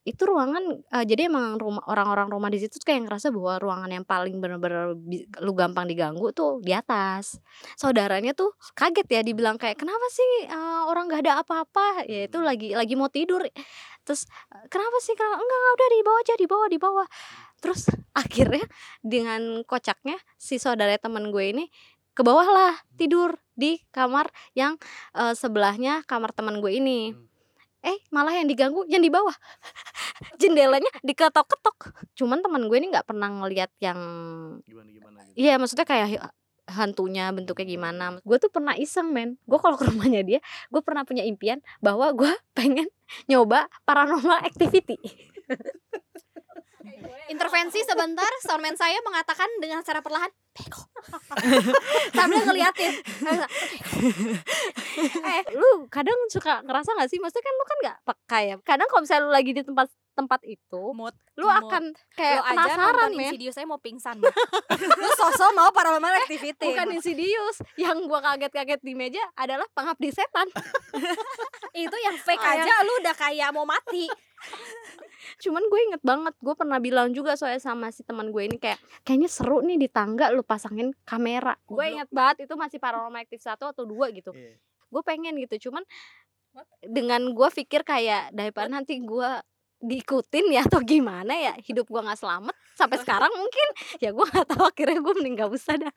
itu 0.07 0.23
ruangan 0.23 0.63
eh, 0.87 1.03
jadi 1.03 1.27
emang 1.27 1.59
rumah 1.59 1.83
orang-orang 1.91 2.31
rumah 2.31 2.47
di 2.47 2.63
situ 2.63 2.79
kayak 2.79 3.11
ngerasa 3.11 3.27
bahwa 3.35 3.59
ruangan 3.59 3.91
yang 3.91 4.05
paling 4.07 4.39
bener-bener 4.39 4.95
lu 5.43 5.51
gampang 5.51 5.83
diganggu 5.83 6.31
tuh 6.31 6.63
di 6.63 6.71
atas. 6.71 7.41
Saudaranya 7.75 8.31
tuh 8.31 8.55
kaget 8.71 9.07
ya 9.11 9.21
dibilang 9.25 9.59
kayak 9.59 9.75
kenapa 9.75 10.07
sih 10.13 10.47
eh, 10.47 10.81
orang 10.87 11.11
nggak 11.11 11.21
ada 11.27 11.33
apa-apa? 11.43 12.07
Ya 12.07 12.29
itu 12.31 12.39
lagi 12.39 12.71
lagi 12.71 12.95
mau 12.95 13.11
tidur. 13.11 13.43
Terus 14.07 14.23
"Eh, 14.55 14.63
kenapa 14.71 14.95
sih? 15.03 15.11
Kenapa? 15.17 15.43
Enggak 15.43 15.57
enggak 15.59 15.75
udah 15.75 15.89
di 15.91 15.99
bawah 16.07 16.19
aja 16.23 16.33
di 16.39 16.47
bawah 16.47 16.67
di 16.71 16.79
bawah 16.79 17.07
terus 17.57 17.89
akhirnya 18.13 18.63
dengan 19.01 19.65
kocaknya 19.65 20.17
si 20.37 20.61
saudara 20.61 20.97
teman 20.97 21.33
gue 21.33 21.45
ini 21.53 21.65
ke 22.17 22.25
bawah 22.25 22.49
lah 22.49 22.73
tidur 22.97 23.37
di 23.53 23.77
kamar 23.93 24.33
yang 24.57 24.81
eh, 25.13 25.37
sebelahnya 25.37 26.01
kamar 26.09 26.33
teman 26.33 26.57
gue 26.57 26.73
ini. 26.73 27.13
Hmm. 27.13 27.25
eh 27.85 28.01
malah 28.09 28.33
yang 28.33 28.49
diganggu 28.49 28.89
yang 28.89 29.05
di 29.05 29.13
bawah. 29.13 29.33
Jendelanya 30.41 30.89
diketok-ketok. 31.05 31.93
Cuman 32.17 32.41
teman 32.41 32.65
gue 32.65 32.77
ini 32.81 32.89
nggak 32.89 33.05
pernah 33.05 33.29
ngelihat 33.29 33.69
yang 33.77 33.99
Gimana 34.65 34.89
gimana 34.89 35.19
gitu. 35.29 35.37
Iya 35.37 35.61
maksudnya 35.61 35.85
kayak 35.85 36.33
hantunya 36.67 37.29
bentuknya 37.29 37.69
gimana. 37.69 38.17
Gue 38.25 38.41
tuh 38.41 38.49
pernah 38.49 38.73
iseng 38.73 39.13
men. 39.13 39.37
Gue 39.45 39.61
kalau 39.61 39.77
ke 39.77 39.85
rumahnya 39.87 40.25
dia 40.25 40.39
Gue 40.73 40.81
pernah 40.83 41.07
punya 41.07 41.23
impian 41.23 41.61
Bahwa 41.79 42.11
gue 42.11 42.33
pengen 42.57 42.89
nyoba 43.29 43.69
paranormal 43.85 44.41
activity 44.43 44.97
Intervensi 47.27 47.83
sebentar, 47.83 48.31
soundman 48.43 48.75
saya 48.79 48.97
mengatakan 49.03 49.47
dengan 49.59 49.83
secara 49.83 49.99
perlahan, 49.99 50.31
bego. 50.55 50.87
Sambil 52.17 52.41
ngeliatin. 52.47 52.93
Eh 54.97 55.43
lu 55.53 55.85
kadang 55.93 56.17
suka 56.33 56.65
ngerasa 56.65 56.97
gak 56.97 57.09
sih 57.09 57.21
Maksudnya 57.21 57.45
kan 57.45 57.53
lu 57.53 57.65
kan 57.65 57.77
gak 57.85 57.97
peka 58.01 58.39
ya 58.41 58.55
Kadang 58.65 58.89
kalau 58.89 59.05
misalnya 59.05 59.29
lu 59.29 59.33
lagi 59.33 59.51
di 59.53 59.61
tempat 59.61 59.87
tempat 60.17 60.41
itu 60.41 60.81
Mood. 60.97 61.13
Lu 61.37 61.45
mood. 61.45 61.61
akan 61.61 61.83
kayak 62.17 62.41
aja 62.41 62.49
penasaran 62.49 62.89
nonton 62.97 63.11
men 63.13 63.29
Insidious 63.29 63.53
saya 63.53 63.69
mau 63.69 63.77
pingsan. 63.77 64.17
Lu 65.05 65.09
sosok 65.13 65.53
mau 65.53 65.69
paranormal 65.69 66.25
activity. 66.25 66.73
Bukan. 66.73 66.89
Insidious 66.97 67.61
Yang 67.77 68.09
gua 68.09 68.25
kaget-kaget 68.25 68.81
di 68.81 68.97
meja 68.97 69.21
adalah 69.37 69.69
pengabdi 69.77 70.09
setan 70.09 70.49
itu 71.77 71.97
yang 72.01 72.17
fake 72.17 72.41
Ah, 72.41 72.57
aja 72.57 72.73
lu 72.81 72.93
udah 73.05 73.13
kayak 73.13 73.49
mau 73.53 73.69
mati. 73.69 74.09
Cuman 75.41 75.63
gue 75.67 75.79
inget 75.91 76.01
banget 76.03 76.33
Gue 76.39 76.55
pernah 76.55 76.79
bilang 76.79 77.11
juga 77.11 77.35
soalnya 77.35 77.61
sama 77.61 77.91
si 77.91 78.01
teman 78.03 78.31
gue 78.31 78.43
ini 78.47 78.57
Kayak 78.59 78.79
kayaknya 79.03 79.29
seru 79.29 79.63
nih 79.63 79.77
di 79.77 79.87
tangga 79.91 80.31
lu 80.31 80.41
pasangin 80.41 80.91
kamera. 81.03 81.55
Gue 81.67 81.97
inget 81.97 82.09
banget 82.11 82.49
itu 82.49 82.53
masih 82.55 82.77
paranormal 82.79 83.23
active 83.23 83.43
satu 83.43 83.69
atau 83.69 83.83
dua 83.83 84.11
gitu. 84.13 84.31
Iya. 84.31 84.57
Gue 84.87 85.01
pengen 85.03 85.35
gitu 85.37 85.69
Cuman 85.69 85.83
dengan 86.81 87.21
gue 87.37 87.49
pikir 87.53 87.85
kayak 87.85 88.33
daripada 88.33 88.65
nanti 88.71 88.97
gue 88.97 89.29
diikutin 89.77 90.49
ya 90.49 90.65
atau 90.65 90.81
gimana 90.81 91.37
ya 91.37 91.53
hidup 91.61 91.85
gue 91.85 92.01
nggak 92.01 92.17
selamat 92.17 92.55
sampai 92.73 92.97
sekarang 92.97 93.29
mungkin 93.29 93.67
ya 94.01 94.09
gue 94.09 94.25
nggak 94.25 94.47
tahu 94.49 94.63
akhirnya 94.65 94.99
gue 95.05 95.13
mending 95.21 95.35
gak 95.37 95.51
usah 95.53 95.75
dah. 95.77 95.93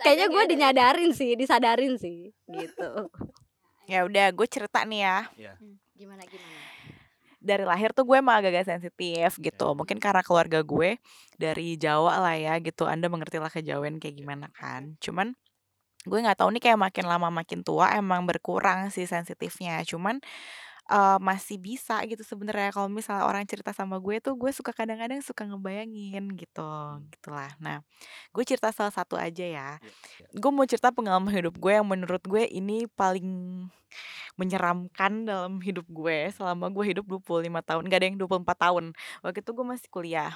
Kayaknya 0.00 0.26
gue 0.32 0.42
dinyadarin 0.56 1.10
sih 1.12 1.36
disadarin 1.36 1.94
sih 2.00 2.32
gitu. 2.48 2.88
Ya 3.90 4.06
udah, 4.06 4.30
gue 4.30 4.46
cerita 4.46 4.86
nih 4.86 5.02
ya. 5.02 5.18
gimana 5.98 6.22
gimana 6.22 6.69
dari 7.40 7.64
lahir 7.64 7.96
tuh 7.96 8.04
gue 8.04 8.20
emang 8.20 8.38
agak-agak 8.38 8.68
sensitif 8.76 9.40
gitu. 9.40 9.68
Mungkin 9.72 9.96
karena 9.96 10.20
keluarga 10.20 10.60
gue 10.60 11.00
dari 11.40 11.80
Jawa 11.80 12.20
lah 12.20 12.36
ya 12.36 12.54
gitu 12.60 12.84
anda 12.84 13.08
mengerti 13.08 13.40
lah 13.40 13.50
kejawen 13.50 13.96
kayak 13.98 14.16
gimana 14.20 14.46
kan. 14.52 15.00
Cuman 15.00 15.32
gue 16.04 16.18
nggak 16.20 16.40
tahu 16.40 16.48
nih 16.56 16.62
kayak 16.70 16.80
makin 16.80 17.04
lama 17.08 17.28
makin 17.32 17.60
tua 17.64 17.96
emang 17.96 18.28
berkurang 18.28 18.92
sih 18.92 19.08
sensitifnya. 19.08 19.80
Cuman 19.88 20.20
eh, 20.90 21.18
masih 21.22 21.56
bisa 21.62 22.02
gitu 22.04 22.22
sebenarnya. 22.26 22.74
Kalau 22.74 22.90
misalnya 22.90 23.24
orang 23.24 23.46
cerita 23.46 23.70
sama 23.70 23.96
gue 24.02 24.18
tuh 24.18 24.34
gue 24.34 24.50
suka 24.50 24.74
kadang-kadang 24.74 25.22
suka 25.22 25.46
ngebayangin 25.46 26.34
gitu 26.34 26.70
gitulah. 27.14 27.54
Nah 27.62 27.80
gue 28.34 28.44
cerita 28.44 28.74
salah 28.74 28.92
satu 28.92 29.14
aja 29.14 29.46
ya. 29.46 29.70
Gue 30.34 30.50
mau 30.50 30.66
cerita 30.66 30.90
pengalaman 30.90 31.30
hidup 31.30 31.56
gue 31.56 31.72
yang 31.78 31.86
menurut 31.86 32.22
gue 32.26 32.44
ini 32.50 32.90
paling 32.90 33.28
menyeramkan 34.38 35.26
dalam 35.26 35.58
hidup 35.60 35.84
gue 35.90 36.30
selama 36.32 36.70
gue 36.72 36.84
hidup 36.94 37.04
25 37.06 37.50
tahun. 37.60 37.82
Gak 37.90 37.98
ada 38.00 38.06
yang 38.06 38.18
24 38.18 38.46
tahun. 38.56 38.84
Waktu 39.20 39.38
itu 39.42 39.50
gue 39.52 39.66
masih 39.66 39.88
kuliah. 39.90 40.32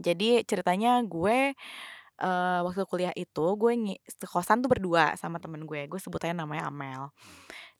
Jadi 0.00 0.42
ceritanya 0.48 0.98
gue 1.04 1.54
eh 2.20 2.60
waktu 2.62 2.86
kuliah 2.86 3.14
itu 3.18 3.46
gue 3.58 3.72
ngi- 3.74 4.00
kosan 4.30 4.62
tuh 4.62 4.70
berdua 4.70 5.18
sama 5.18 5.42
temen 5.42 5.66
gue 5.66 5.90
gue 5.90 6.00
sebutannya 6.00 6.42
namanya 6.46 6.70
Amel. 6.70 7.10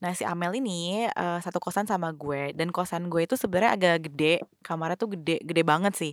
Nah 0.03 0.11
si 0.16 0.27
Amel 0.27 0.59
ini 0.59 1.07
eh, 1.07 1.38
satu 1.40 1.62
kosan 1.62 1.87
sama 1.87 2.11
gue 2.11 2.51
dan 2.57 2.75
kosan 2.75 3.07
gue 3.12 3.27
itu 3.27 3.38
sebenarnya 3.38 3.73
agak 3.79 4.11
gede 4.11 4.42
kamarnya 4.66 4.99
tuh 4.99 5.14
gede 5.14 5.38
gede 5.47 5.62
banget 5.62 5.94
sih. 5.94 6.12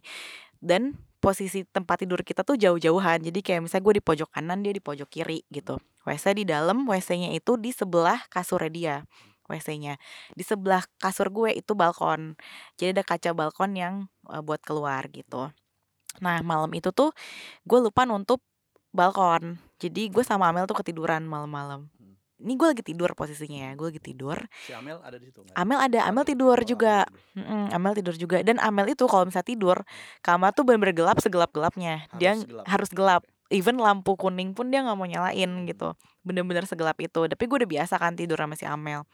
Dan 0.61 0.93
posisi 1.21 1.65
tempat 1.65 2.05
tidur 2.05 2.21
kita 2.21 2.45
tuh 2.45 2.57
jauh-jauhan 2.57 3.21
jadi 3.25 3.39
kayak 3.41 3.61
misalnya 3.65 3.83
gue 3.89 3.95
di 4.01 4.03
pojok 4.05 4.29
kanan 4.33 4.61
dia 4.65 4.73
di 4.73 4.81
pojok 4.81 5.09
kiri 5.09 5.41
gitu. 5.49 5.81
WC 6.05 6.33
di 6.37 6.45
dalam 6.49 6.85
WC-nya 6.89 7.33
itu 7.33 7.57
di 7.61 7.69
sebelah 7.73 8.25
kasurnya 8.29 8.71
dia 8.73 8.95
WC-nya 9.51 9.99
di 10.33 10.43
sebelah 10.47 10.87
kasur 10.95 11.27
gue 11.27 11.51
itu 11.51 11.75
balkon 11.75 12.39
jadi 12.79 12.95
ada 12.95 13.03
kaca 13.03 13.35
balkon 13.35 13.75
yang 13.75 13.95
buat 14.23 14.63
keluar 14.63 15.11
gitu 15.11 15.51
nah 16.19 16.43
malam 16.43 16.67
itu 16.75 16.91
tuh 16.91 17.15
gue 17.63 17.79
lupa 17.79 18.03
nutup 18.03 18.43
balkon. 18.91 19.55
Jadi 19.79 20.11
gue 20.11 20.21
sama 20.21 20.51
Amel 20.51 20.67
tuh 20.67 20.75
ketiduran 20.77 21.23
malam-malam. 21.23 21.87
Hmm. 21.95 22.15
ini 22.41 22.57
gue 22.57 22.73
lagi 22.73 22.81
tidur 22.81 23.13
posisinya 23.13 23.69
ya 23.69 23.71
gue 23.77 23.87
lagi 23.93 24.01
tidur. 24.01 24.33
Si 24.65 24.73
Amel 24.73 24.97
ada 24.99 25.15
di 25.15 25.29
situ 25.29 25.45
nggak? 25.45 25.53
Amel 25.55 25.79
ada 25.79 25.99
Amel 26.09 26.25
tidur 26.25 26.57
Oh, 26.57 26.65
juga. 26.65 27.05
Amel 27.37 27.69
Amel 27.71 27.93
tidur 28.01 28.15
juga. 28.17 28.41
Dan 28.41 28.57
Amel 28.57 28.91
itu 28.91 29.05
kalau 29.05 29.29
misalnya 29.29 29.47
tidur 29.47 29.77
kamar 30.19 30.51
tuh 30.51 30.65
bener-bener 30.65 30.97
gelap 30.97 31.21
segelap-gelapnya. 31.21 32.09
Dia 32.17 32.35
gelap. 32.35 32.65
harus 32.65 32.89
gelap. 32.91 33.23
Even 33.53 33.77
lampu 33.77 34.17
kuning 34.17 34.57
pun 34.57 34.73
dia 34.73 34.81
nggak 34.81 34.97
mau 34.97 35.05
nyalain 35.05 35.51
gitu. 35.69 35.93
Bener-bener 36.25 36.65
segelap 36.65 36.97
itu. 36.99 37.29
Tapi 37.29 37.43
gue 37.45 37.57
udah 37.61 37.69
biasa 37.79 37.95
kan 38.01 38.17
tidur 38.17 38.41
sama 38.41 38.57
si 38.57 38.65
Amel. 38.65 39.05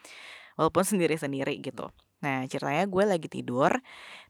Walaupun 0.56 0.84
sendiri-sendiri 0.96 1.60
gitu. 1.62 1.92
Nah 2.24 2.48
ceritanya 2.48 2.88
gue 2.88 3.04
lagi 3.06 3.28
tidur 3.30 3.76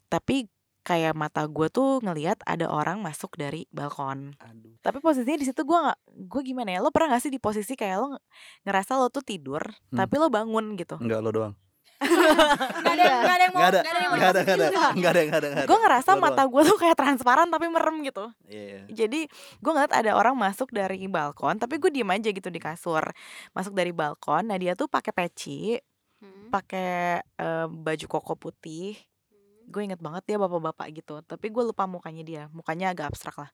tapi 0.09 0.49
kayak 0.87 1.11
mata 1.13 1.43
gue 1.43 1.67
tuh 1.67 1.99
ngelihat 1.99 2.39
ada 2.41 2.65
orang 2.65 2.97
masuk 2.97 3.35
dari 3.35 3.67
balkon 3.69 4.31
Aduh. 4.39 4.79
tapi 4.79 4.97
posisinya 4.97 5.35
di 5.35 5.43
situ 5.43 5.61
gue 5.61 5.75
nggak 5.77 5.99
gue 6.25 6.41
gimana 6.45 6.71
ya 6.71 6.79
lo 6.79 6.89
pernah 6.89 7.11
gak 7.11 7.21
sih 7.21 7.29
di 7.29 7.37
posisi 7.37 7.75
kayak 7.75 7.97
lo 7.97 8.07
nge- 8.09 8.23
ngerasa 8.63 8.95
lo 8.95 9.07
tuh 9.07 9.19
tidur 9.21 9.59
Hmm. 9.89 9.99
tapi 9.99 10.15
lo 10.15 10.27
bangun 10.29 10.73
gitu 10.73 10.95
Enggak 10.97 11.19
lo 11.19 11.29
doang. 11.29 11.55
Gak 11.97 12.93
ada 12.93 13.03
yang 13.03 13.19
gak 13.19 13.33
ada 13.33 13.43
yang 13.43 13.53
mau 13.53 13.61
ada. 13.63 13.79
gak 13.79 13.89
ada 13.89 13.99
yang 13.99 14.07
mau 14.07 14.15
Enggak 14.15 14.29
ada, 14.29 14.39
enggak 14.39 14.53
ada. 14.53 14.65
juga. 14.67 14.87
Enggak 14.93 15.09
ada, 15.09 15.19
enggak 15.19 15.39
ada, 15.39 15.47
enggak 15.47 15.57
ada. 15.57 15.67
gue 15.67 15.79
ngerasa 15.81 16.09
Lo 16.09 16.19
mata 16.21 16.41
gue 16.45 16.61
tuh 16.63 16.77
kayak 16.77 16.95
transparan 16.95 17.47
tapi 17.47 17.65
merem 17.67 17.97
gitu 18.01 18.25
Iya, 18.45 18.63
iya. 18.63 18.79
jadi 18.87 19.19
gue 19.57 19.71
ngeliat 19.73 19.91
ada 19.91 20.11
orang 20.13 20.35
masuk 20.35 20.69
dari 20.69 21.01
balkon 21.05 21.57
tapi 21.57 21.75
gue 21.75 21.89
diem 21.89 22.07
aja 22.07 22.29
gitu 22.29 22.47
di 22.47 22.57
kasur 22.57 23.01
masuk 23.51 23.73
dari 23.73 23.91
balkon 23.91 24.45
nah 24.45 24.55
dia 24.55 24.71
tuh 24.71 24.85
pakai 24.85 25.11
peci 25.11 25.75
pakai 26.47 26.89
eh, 27.19 27.65
baju 27.67 28.05
koko 28.07 28.33
putih 28.35 28.93
gue 29.67 29.81
inget 29.83 29.99
banget 29.99 30.23
dia 30.23 30.37
bapak-bapak 30.39 30.87
gitu 30.95 31.19
tapi 31.27 31.51
gue 31.51 31.63
lupa 31.67 31.83
mukanya 31.85 32.23
dia 32.23 32.43
mukanya 32.55 32.95
agak 32.95 33.11
abstrak 33.13 33.35
lah 33.35 33.51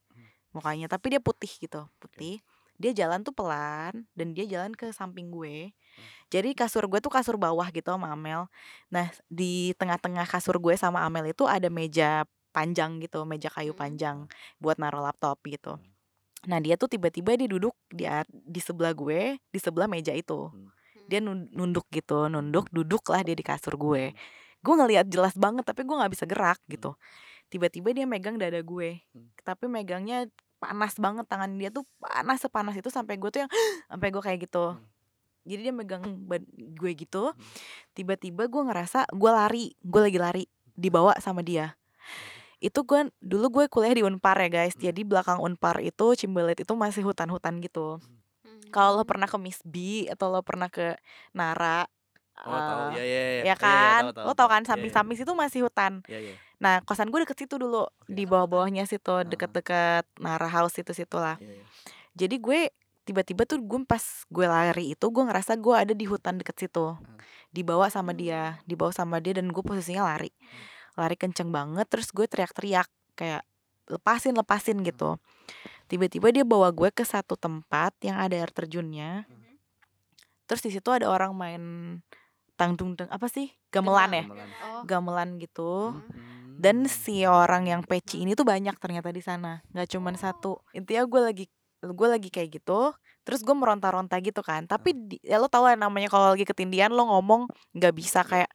mukanya 0.54 0.86
tapi 0.86 1.18
dia 1.18 1.22
putih 1.22 1.50
gitu 1.50 1.90
putih 1.98 2.40
dia 2.78 2.92
jalan 2.94 3.22
tuh 3.22 3.34
pelan 3.34 4.06
dan 4.18 4.34
dia 4.34 4.46
jalan 4.50 4.74
ke 4.74 4.90
samping 4.90 5.30
gue. 5.30 5.72
Jadi 6.34 6.58
kasur 6.58 6.90
gue 6.90 6.98
tuh 6.98 7.14
kasur 7.14 7.38
bawah 7.38 7.70
gitu 7.70 7.94
sama 7.94 8.10
Amel. 8.12 8.50
Nah 8.90 9.14
di 9.30 9.78
tengah-tengah 9.78 10.26
kasur 10.26 10.58
gue 10.58 10.74
sama 10.74 11.06
Amel 11.06 11.32
itu 11.32 11.46
ada 11.46 11.70
meja 11.70 12.26
panjang 12.50 12.98
gitu 13.02 13.26
meja 13.26 13.50
kayu 13.54 13.74
Hmm. 13.74 13.82
panjang 13.82 14.18
buat 14.58 14.82
naruh 14.82 15.06
laptop 15.06 15.38
gitu. 15.46 15.78
Nah 16.50 16.60
dia 16.60 16.76
tuh 16.76 16.90
tiba-tiba 16.90 17.38
dia 17.38 17.48
duduk 17.48 17.78
di 17.94 18.10
di 18.30 18.60
sebelah 18.60 18.92
gue 18.92 19.38
di 19.38 19.60
sebelah 19.62 19.88
meja 19.88 20.12
itu. 20.14 20.50
Hmm. 20.50 20.70
dia 21.04 21.20
nun- 21.20 21.52
nunduk 21.52 21.84
gitu 21.92 22.32
nunduk 22.32 22.72
duduk 22.72 23.04
lah 23.12 23.28
dia 23.28 23.36
di 23.36 23.44
kasur 23.44 23.76
gue 23.76 24.16
gue 24.64 24.74
ngelihat 24.74 25.06
jelas 25.12 25.36
banget 25.36 25.68
tapi 25.68 25.84
gue 25.84 25.94
nggak 25.94 26.14
bisa 26.16 26.26
gerak 26.26 26.60
gitu. 26.72 26.96
Tiba-tiba 27.52 27.94
dia 27.94 28.06
megang 28.08 28.40
dada 28.40 28.58
gue 28.64 29.04
Hmm. 29.14 29.30
tapi 29.44 29.68
megangnya 29.68 30.26
panas 30.58 30.96
banget 30.96 31.28
tangan 31.28 31.52
dia 31.60 31.68
tuh 31.70 31.84
panas 32.00 32.40
sepanas 32.40 32.74
itu 32.80 32.88
sampai 32.88 33.20
gue 33.20 33.30
tuh 33.30 33.44
yang 33.44 33.52
sampai 33.92 34.08
gue 34.10 34.24
kayak 34.24 34.40
gitu. 34.48 34.74
Hmm. 34.74 34.82
jadi 35.44 35.70
dia 35.70 35.74
megang 35.76 36.04
gue 36.56 36.92
gitu 36.96 37.36
tiba-tiba 37.92 38.48
gue 38.48 38.64
ngerasa 38.64 39.12
gue 39.12 39.32
lari 39.32 39.76
gue 39.84 40.02
lagi 40.02 40.20
lari 40.20 40.44
dibawa 40.74 41.14
sama 41.20 41.44
dia. 41.44 41.76
Itu 42.64 42.88
gue 42.88 43.12
dulu 43.20 43.60
gue 43.60 43.66
kuliah 43.68 43.92
di 43.92 44.02
Unpar 44.08 44.40
ya 44.40 44.50
guys 44.50 44.74
Hmm. 44.80 44.88
jadi 44.88 45.02
belakang 45.04 45.44
Unpar 45.44 45.84
itu 45.84 46.16
Cimbelet 46.16 46.64
itu 46.64 46.74
masih 46.74 47.04
hutan-hutan 47.04 47.60
gitu. 47.60 48.00
Kalau 48.74 48.98
lo 48.98 49.04
pernah 49.06 49.30
ke 49.30 49.38
Miss 49.38 49.60
B 49.62 50.08
atau 50.10 50.34
lo 50.34 50.42
pernah 50.42 50.66
ke 50.72 50.98
Nara 51.36 51.86
Oh, 52.36 52.50
tahu. 52.50 52.82
eh, 52.90 52.90
Iya, 52.92 53.04
iya, 53.04 53.04
iya. 53.04 53.22
ya 53.22 53.30
Iya, 53.30 53.44
iya, 53.46 53.56
kan? 53.56 54.02
tahu, 54.02 54.12
tahu, 54.12 54.26
lo 54.26 54.32
tahu. 54.32 54.40
tau 54.40 54.48
kan 54.50 54.62
Iya, 54.62 54.70
samping-samping 54.74 55.18
situ 55.18 55.32
masih 55.32 55.60
hutan. 55.64 55.94
Iya, 56.06 56.20
iya. 56.20 56.36
nah 56.58 56.80
kosan 56.82 57.08
gue 57.08 57.20
deket 57.22 57.38
situ 57.40 57.60
dulu 57.60 57.84
di 58.08 58.24
bawah-bawahnya 58.24 58.88
situ 58.88 59.12
deket-deket 59.28 60.08
Nara 60.18 60.48
House 60.48 60.80
itu 60.80 60.96
situ 60.96 61.20
lah 61.20 61.36
Iya, 61.36 61.60
iya. 61.60 61.66
jadi 62.16 62.36
gue 62.40 62.60
tiba-tiba 63.04 63.44
tuh 63.44 63.60
gue 63.60 63.84
pas 63.84 64.00
gue 64.32 64.46
lari 64.48 64.96
itu 64.96 65.06
gue 65.06 65.24
ngerasa 65.28 65.60
gue 65.60 65.76
ada 65.76 65.92
di 65.92 66.08
hutan 66.08 66.40
deket 66.40 66.56
situ. 66.58 66.96
Dibawa 67.52 67.92
sama 67.92 68.16
dia 68.16 68.64
dibawa 68.64 68.96
sama 68.96 69.20
dia 69.20 69.36
dan 69.36 69.52
gue 69.52 69.60
posisinya 69.60 70.08
lari. 70.08 70.32
Lari 70.96 71.20
kenceng 71.20 71.52
banget 71.52 71.84
terus 71.92 72.16
gue 72.16 72.24
teriak-teriak 72.24 72.88
kayak 73.14 73.44
lepasin 73.92 74.34
lepasin 74.34 74.80
gitu. 74.88 75.20
Tiba-tiba 75.92 76.32
dia 76.32 76.48
bawa 76.48 76.72
gue 76.72 76.90
ke 76.90 77.04
satu 77.04 77.36
tempat 77.36 77.92
yang 78.00 78.16
ada 78.16 78.40
air 78.40 78.56
terjunnya. 78.56 79.28
Terus 80.48 80.64
di 80.64 80.72
situ 80.72 80.88
ada 80.96 81.12
orang 81.12 81.36
main 81.36 81.64
tangdung 82.64 82.96
deng 82.96 83.12
apa 83.12 83.28
sih? 83.28 83.52
Gamelan 83.68 84.12
ya? 84.16 84.24
Gamelan. 84.24 84.50
Oh. 84.64 84.84
gamelan 84.88 85.30
gitu. 85.44 85.74
Hmm. 85.92 86.32
dan 86.54 86.86
si 86.86 87.26
orang 87.26 87.66
yang 87.66 87.82
peci 87.84 88.24
ini 88.24 88.38
tuh 88.38 88.48
banyak 88.48 88.78
ternyata 88.80 89.12
di 89.12 89.20
sana. 89.20 89.60
Nggak 89.76 89.88
cuman 89.98 90.16
satu. 90.16 90.64
Intinya 90.72 91.04
gue 91.04 91.22
lagi 91.22 91.46
gue 91.84 92.08
lagi 92.08 92.30
kayak 92.32 92.64
gitu 92.64 92.96
terus 93.24 93.40
gue 93.44 93.56
meronta-ronta 93.56 94.20
gitu 94.20 94.40
kan. 94.44 94.68
Tapi 94.68 94.96
di, 94.96 95.16
ya 95.24 95.40
lo 95.40 95.48
tau 95.48 95.68
lah 95.68 95.76
namanya 95.76 96.12
kalau 96.12 96.36
lagi 96.36 96.44
ketindihan 96.48 96.92
lo 96.92 97.08
ngomong 97.08 97.48
nggak 97.76 97.94
bisa 97.96 98.24
kayak 98.24 98.52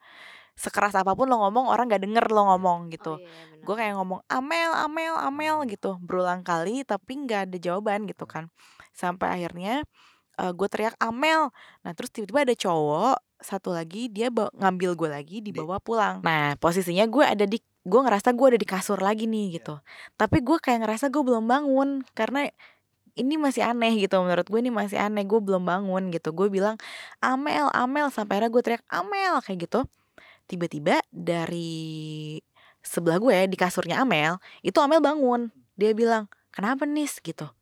sekeras 0.59 0.93
apa 0.99 1.15
pun 1.15 1.31
lo 1.31 1.39
ngomong 1.39 1.71
orang 1.71 1.89
nggak 1.89 2.03
denger 2.05 2.25
lo 2.29 2.53
ngomong 2.55 2.93
gitu. 2.93 3.17
Oh, 3.17 3.21
iya, 3.21 3.65
gue 3.65 3.75
kayak 3.75 3.95
ngomong 3.97 4.21
amel 4.29 4.71
amel 4.77 5.15
amel 5.17 5.57
gitu. 5.69 5.97
Berulang 6.05 6.45
kali 6.45 6.85
tapi 6.85 7.13
nggak 7.25 7.51
ada 7.51 7.57
jawaban 7.57 8.05
gitu 8.05 8.29
kan. 8.29 8.53
Sampai 8.93 9.33
akhirnya 9.41 9.83
gue 10.39 10.69
teriak 10.71 10.95
amel! 11.03 11.51
Nah 11.83 11.93
terus 11.93 12.15
tiba-tiba 12.15 12.47
ada 12.47 12.55
cowok 12.55 13.19
satu 13.39 13.71
lagi 13.71 14.11
dia 14.11 14.31
ngambil 14.31 14.99
gue 14.99 15.09
lagi 15.11 15.37
dibawa 15.43 15.83
pulang. 15.83 16.23
Nah 16.23 16.55
posisinya 16.59 17.07
gue 17.07 17.25
ada 17.27 17.45
di 17.47 17.59
gue 17.89 18.01
ngerasa 18.03 18.35
gue 18.35 18.47
ada 18.55 18.59
di 18.59 18.69
kasur 18.69 18.99
lagi 19.03 19.27
nih 19.27 19.61
gitu. 19.61 19.79
Tapi 20.15 20.43
gue 20.43 20.59
kayak 20.63 20.87
ngerasa 20.87 21.11
gue 21.11 21.23
belum 21.23 21.47
bangun 21.47 22.03
karena 22.15 22.51
ini 23.19 23.35
masih 23.35 23.67
aneh 23.67 23.99
gitu. 23.99 24.19
Menurut 24.23 24.47
gue 24.47 24.61
ini 24.63 24.71
masih 24.71 24.99
aneh 24.99 25.27
gue 25.27 25.41
belum 25.43 25.67
bangun 25.67 26.15
gitu. 26.15 26.31
Gue 26.31 26.47
bilang 26.51 26.79
amel 27.19 27.67
amel! 27.75 28.11
Sampai 28.15 28.39
akhirnya 28.39 28.51
gue 28.55 28.63
teriak 28.63 28.85
amel! 28.91 29.43
kayak 29.43 29.59
gitu. 29.67 29.81
Tiba-tiba 30.49 31.05
dari 31.13 32.41
sebelah 32.81 33.21
gue 33.21 33.37
di 33.53 33.57
kasurnya 33.61 34.01
Amel 34.01 34.41
itu 34.65 34.81
Amel 34.81 35.05
bangun. 35.05 35.53
Dia 35.77 35.93
bilang 35.93 36.33
kenapa 36.51 36.89
nis? 36.89 37.21
gitu. 37.21 37.53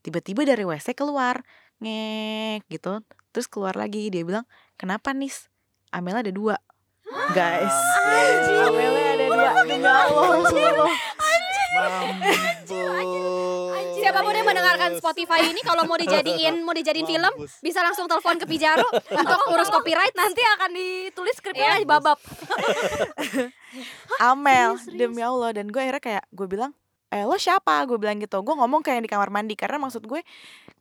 Tiba-tiba 0.00 0.48
dari 0.48 0.64
WC 0.64 0.96
keluar 0.96 1.44
ngek 1.82 2.70
gitu. 2.70 3.02
Terus 3.34 3.50
keluar 3.50 3.74
lagi 3.74 4.06
dia 4.12 4.22
bilang 4.22 4.46
kenapa 4.78 5.10
nis? 5.10 5.50
Amel 5.94 6.20
ada 6.20 6.30
dua. 6.30 6.58
Guys. 7.34 7.74
Amelnya 8.66 9.10
ada 9.14 9.26
dua. 9.30 9.50
Demi 9.70 9.86
Allah 9.86 10.42
sumpah. 10.50 10.94
Mampus. 11.74 12.38
Siapa 13.98 14.20
pun 14.20 14.34
yang 14.36 14.46
mendengarkan 14.46 14.94
Spotify 15.00 15.40
ini 15.48 15.64
kalau 15.64 15.88
mau 15.88 15.96
dijadiin 15.98 16.60
mau 16.62 16.76
dijadiin 16.76 17.08
film 17.08 17.32
bisa 17.64 17.80
langsung 17.82 18.06
telepon 18.06 18.36
ke 18.38 18.46
Pijaro. 18.46 18.84
Untuk 18.92 19.40
urus 19.50 19.72
copyright 19.72 20.14
nanti 20.14 20.44
akan 20.44 20.70
ditulis 20.76 21.34
skripnya 21.40 21.80
di 21.80 21.88
babab. 21.88 22.20
Amel 24.30 24.76
demi 24.94 25.24
Allah. 25.24 25.56
Dan 25.56 25.72
gue 25.72 25.80
akhirnya 25.80 26.02
kayak 26.04 26.24
gue 26.30 26.46
bilang 26.46 26.70
eh 27.10 27.26
lo 27.26 27.34
siapa? 27.40 27.82
Gue 27.88 27.98
bilang 27.98 28.20
gitu. 28.20 28.38
Gue 28.44 28.54
ngomong 28.54 28.84
kayak 28.84 29.02
di 29.02 29.10
kamar 29.10 29.32
mandi. 29.32 29.56
Karena 29.56 29.80
maksud 29.82 30.04
gue 30.04 30.20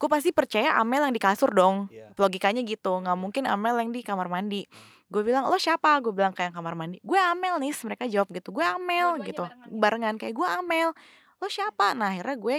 gue 0.04 0.12
pasti 0.12 0.36
percaya 0.36 0.76
Amel 0.76 1.08
yang 1.08 1.16
di 1.16 1.24
kasur 1.24 1.56
dong. 1.56 1.88
Iya. 1.88 2.12
logikanya 2.20 2.60
gitu 2.68 3.00
nggak 3.00 3.16
mungkin 3.16 3.48
Amel 3.48 3.80
yang 3.80 3.96
di 3.96 4.04
kamar 4.04 4.28
mandi. 4.28 4.68
Gue 5.08 5.24
bilang 5.24 5.48
lo 5.48 5.56
siapa? 5.56 5.96
Gue 6.04 6.12
bilang 6.12 6.36
kayak 6.36 6.52
kamar 6.52 6.76
mandi. 6.76 7.00
Gue 7.00 7.16
Amel 7.16 7.56
nih 7.63 7.72
mereka 7.88 8.04
jawab 8.12 8.28
gitu 8.36 8.52
gue 8.52 8.66
Amel 8.68 9.24
gitu. 9.24 9.48
barengan. 9.48 9.80
barengan 9.80 10.16
kayak 10.20 10.36
gue 10.36 10.48
Amel. 10.60 10.92
Lo 11.39 11.48
siapa? 11.48 11.96
Nah 11.96 12.12
akhirnya 12.12 12.36
gue 12.36 12.56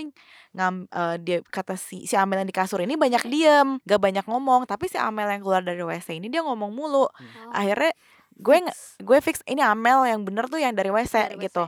ngam 0.57 0.75
eh, 0.89 1.17
dia 1.21 1.39
kata 1.45 1.77
si 1.77 2.09
si 2.09 2.17
Amel 2.17 2.41
yang 2.41 2.49
di 2.49 2.57
kasur 2.57 2.81
ini 2.81 2.97
banyak 2.97 3.29
diem 3.29 3.77
gak 3.85 4.01
banyak 4.01 4.25
ngomong. 4.25 4.65
Tapi 4.65 4.89
si 4.89 4.97
Amel 4.97 5.29
yang 5.29 5.45
keluar 5.45 5.61
dari 5.61 5.85
WC 5.85 6.17
ini 6.17 6.33
dia 6.33 6.41
ngomong 6.41 6.73
mulu. 6.73 7.05
Oh. 7.05 7.13
akhirnya 7.53 7.93
gue 8.37 8.57
nge- 8.61 8.79
gue 8.99 9.19
fix 9.21 9.41
ini 9.45 9.61
Amel 9.61 10.05
yang 10.07 10.23
bener 10.23 10.47
tuh 10.47 10.59
yang 10.59 10.73
dari 10.73 10.91
WC 10.91 11.15
Dari 11.31 11.37
WC. 11.37 11.45
gitu. 11.45 11.65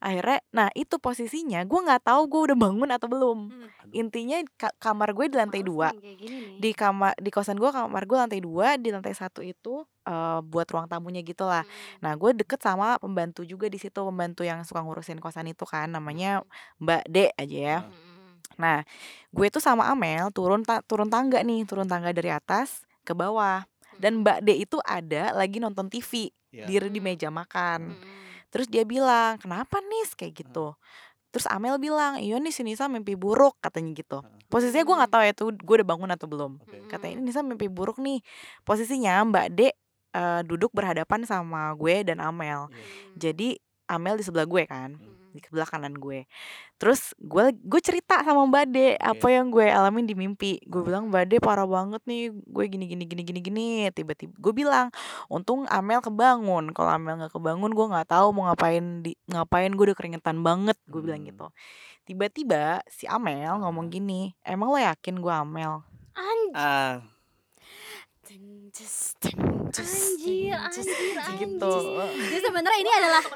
Akhirnya 0.00 0.40
nah 0.48 0.68
itu 0.72 0.96
posisinya 0.96 1.60
gue 1.62 1.76
nggak 1.78 2.02
tahu 2.02 2.24
gue 2.26 2.40
udah 2.50 2.56
bangun 2.58 2.90
atau 2.90 3.06
belum. 3.06 3.38
Hmm. 3.48 3.68
intinya 3.92 4.38
ka- 4.54 4.70
kamar 4.78 5.10
gue 5.12 5.26
di 5.26 5.34
lantai 5.34 5.60
Males 5.60 5.66
dua. 5.66 5.88
di 6.56 6.70
kamar 6.72 7.12
di 7.16 7.28
kosan 7.28 7.54
gue 7.54 7.66
kamar 7.68 8.02
gue 8.04 8.16
lantai 8.16 8.38
dua 8.38 8.74
di 8.74 8.88
lantai 8.88 9.10
satu 9.12 9.42
itu 9.42 9.82
eh, 10.04 10.38
buat 10.40 10.66
ruang 10.66 10.86
tamunya 10.86 11.20
gitu 11.20 11.42
lah. 11.42 11.62
Hmm. 11.62 11.98
nah 12.00 12.12
gue 12.14 12.30
deket 12.34 12.58
sama 12.58 12.96
pembantu 12.96 13.42
juga 13.42 13.66
di 13.66 13.76
situ 13.76 13.98
pembantu 14.00 14.40
yang 14.40 14.62
suka 14.62 14.80
ngurusin 14.80 15.18
kosan 15.18 15.46
itu 15.46 15.62
kan 15.64 15.86
namanya 15.86 16.46
Mbak 16.78 17.02
D 17.04 17.16
aja 17.32 17.58
ya. 17.58 17.78
Hmm. 17.82 18.38
nah 18.56 18.78
gue 19.28 19.46
tuh 19.48 19.58
sama 19.58 19.86
Amel 19.86 20.30
turun 20.30 20.62
ta- 20.62 20.82
turun 20.82 21.08
tangga 21.08 21.40
nih 21.40 21.64
turun 21.64 21.84
tangga 21.84 22.10
dari 22.10 22.30
atas 22.30 22.82
ke 23.02 23.10
bawah 23.10 23.66
dan 24.00 24.20
Mbak 24.20 24.38
D 24.40 24.48
itu 24.58 24.80
ada 24.82 25.30
lagi 25.32 25.60
nonton 25.60 25.86
TV 25.86 26.32
Iya. 26.50 26.66
di 26.66 26.74
di 26.90 26.98
meja 26.98 27.30
makan 27.30 27.94
Hmm. 27.94 28.02
terus 28.50 28.66
dia 28.66 28.82
bilang 28.82 29.38
kenapa 29.38 29.78
nih 29.78 30.10
kayak 30.16 30.34
gitu 30.34 30.74
terus 31.30 31.46
Amel 31.46 31.78
bilang 31.78 32.18
iya 32.18 32.34
nih 32.36 32.50
si 32.50 32.66
Nisa 32.66 32.90
mimpi 32.90 33.14
buruk 33.14 33.54
katanya 33.60 33.94
gitu 33.94 34.18
posisinya 34.48 34.82
gue 34.82 34.96
nggak 34.98 35.12
tahu 35.14 35.22
ya 35.22 35.32
tuh 35.32 35.48
gue 35.54 35.74
udah 35.78 35.86
bangun 35.86 36.10
atau 36.10 36.26
belum 36.26 36.58
Oke. 36.58 36.90
katanya 36.90 37.12
ini 37.14 37.30
Nisa 37.30 37.40
mimpi 37.40 37.70
buruk 37.70 38.02
nih 38.02 38.18
posisinya 38.60 39.22
Mbak 39.22 39.46
D 39.52 39.60
eh, 40.10 40.40
duduk 40.42 40.74
berhadapan 40.74 41.22
sama 41.22 41.70
gue 41.72 42.02
dan 42.02 42.18
Amel 42.18 42.66
Iya. 42.66 42.82
jadi 43.14 43.48
Amel 43.86 44.18
di 44.18 44.24
sebelah 44.26 44.42
gue 44.44 44.66
kan 44.66 44.98
Hmm. 44.98 45.19
Di 45.30 45.40
sebelah 45.40 45.66
kanan 45.66 45.94
gue. 45.96 46.26
Terus 46.76 47.14
gue 47.18 47.54
gue 47.54 47.80
cerita 47.80 48.20
sama 48.22 48.44
Mbak 48.46 48.64
D 48.70 48.76
apa 48.98 49.26
yang 49.30 49.48
gue 49.48 49.66
alamin 49.66 50.04
di 50.06 50.14
mimpi. 50.18 50.58
Gue 50.66 50.82
bilang 50.82 51.08
Mbak 51.08 51.24
D 51.30 51.32
parah 51.38 51.66
banget 51.66 52.02
nih 52.06 52.34
gue 52.34 52.64
gini 52.66 52.84
gini 52.90 53.04
gini 53.06 53.22
gini 53.22 53.40
gini. 53.40 53.66
Tiba-tiba 53.94 54.34
gue 54.34 54.52
bilang 54.52 54.90
untung 55.30 55.64
Amel 55.70 56.02
kebangun. 56.02 56.74
Kalau 56.74 56.90
Amel 56.90 57.22
nggak 57.22 57.34
kebangun 57.34 57.70
gue 57.72 57.86
nggak 57.90 58.08
tahu 58.10 58.26
mau 58.34 58.50
ngapain 58.50 59.06
di 59.06 59.14
ngapain 59.30 59.70
gue 59.70 59.84
udah 59.90 59.96
keringetan 59.98 60.42
banget 60.42 60.76
gue 60.90 61.00
bilang 61.00 61.22
Hmm. 61.22 61.28
gitu. 61.30 61.46
Tiba-tiba 62.08 62.82
si 62.90 63.06
Amel 63.06 63.60
ngomong 63.62 63.92
gini 63.92 64.34
emang 64.42 64.72
lo 64.74 64.78
yakin 64.80 65.22
gue 65.22 65.30
Amel? 65.32 65.84
Anjir, 66.16 66.58
Ah, 66.58 66.94
anjir, 69.72 70.50
anjir, 70.52 71.16
gitu. 71.38 71.74
Jadi 72.02 72.40
sebenarnya 72.42 72.78
ini 72.78 72.90
adalah 72.92 73.22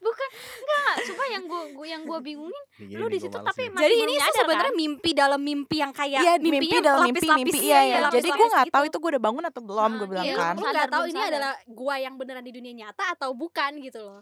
Bukan, 0.00 0.28
enggak, 0.60 0.92
sumpah 1.06 1.28
yang 1.28 1.44
gue 1.44 1.62
gua 1.72 1.86
yang 1.86 2.02
gue 2.04 2.18
bingungin 2.20 2.64
gini 2.76 2.92
lu 2.94 3.06
di 3.06 3.16
gua 3.16 3.24
situ 3.24 3.38
tapi 3.38 3.62
nih. 3.62 3.70
masih 3.70 3.82
jadi 3.82 3.94
ini 3.98 4.14
sebenarnya 4.32 4.68
kan? 4.68 4.76
mimpi 4.76 5.10
dalam 5.12 5.40
mimpi 5.40 5.76
yang 5.78 5.92
kayak 5.92 6.20
Iya 6.20 6.32
mimpi 6.36 6.50
mimpinya 6.50 6.80
dalam 6.82 7.00
mimpi 7.02 7.20
mimpi. 7.20 7.28
lapis-lapis, 7.30 7.60
iya 7.62 7.80
iya, 7.80 7.96
ya 7.98 8.08
jadi 8.10 8.28
gue 8.28 8.46
nggak 8.50 8.66
tahu 8.68 8.82
gitu. 8.82 8.90
itu 8.90 8.96
gue 8.98 9.10
udah 9.10 9.22
bangun 9.22 9.44
atau 9.46 9.60
belum 9.62 9.90
gue 9.90 10.00
Ah, 10.00 10.10
bilang 10.10 10.24
iya, 10.24 10.36
kan. 10.36 10.52
lu 10.52 10.60
Sadar, 10.60 10.72
nggak 10.74 10.90
tahu 10.90 11.04
ini 11.06 11.20
adalah 11.22 11.52
gua 11.66 11.94
yang 11.96 12.14
beneran 12.16 12.44
di 12.44 12.52
dunia 12.52 12.72
nyata 12.74 13.04
atau 13.14 13.30
bukan 13.32 13.70
gitu 13.78 14.00
loh. 14.00 14.20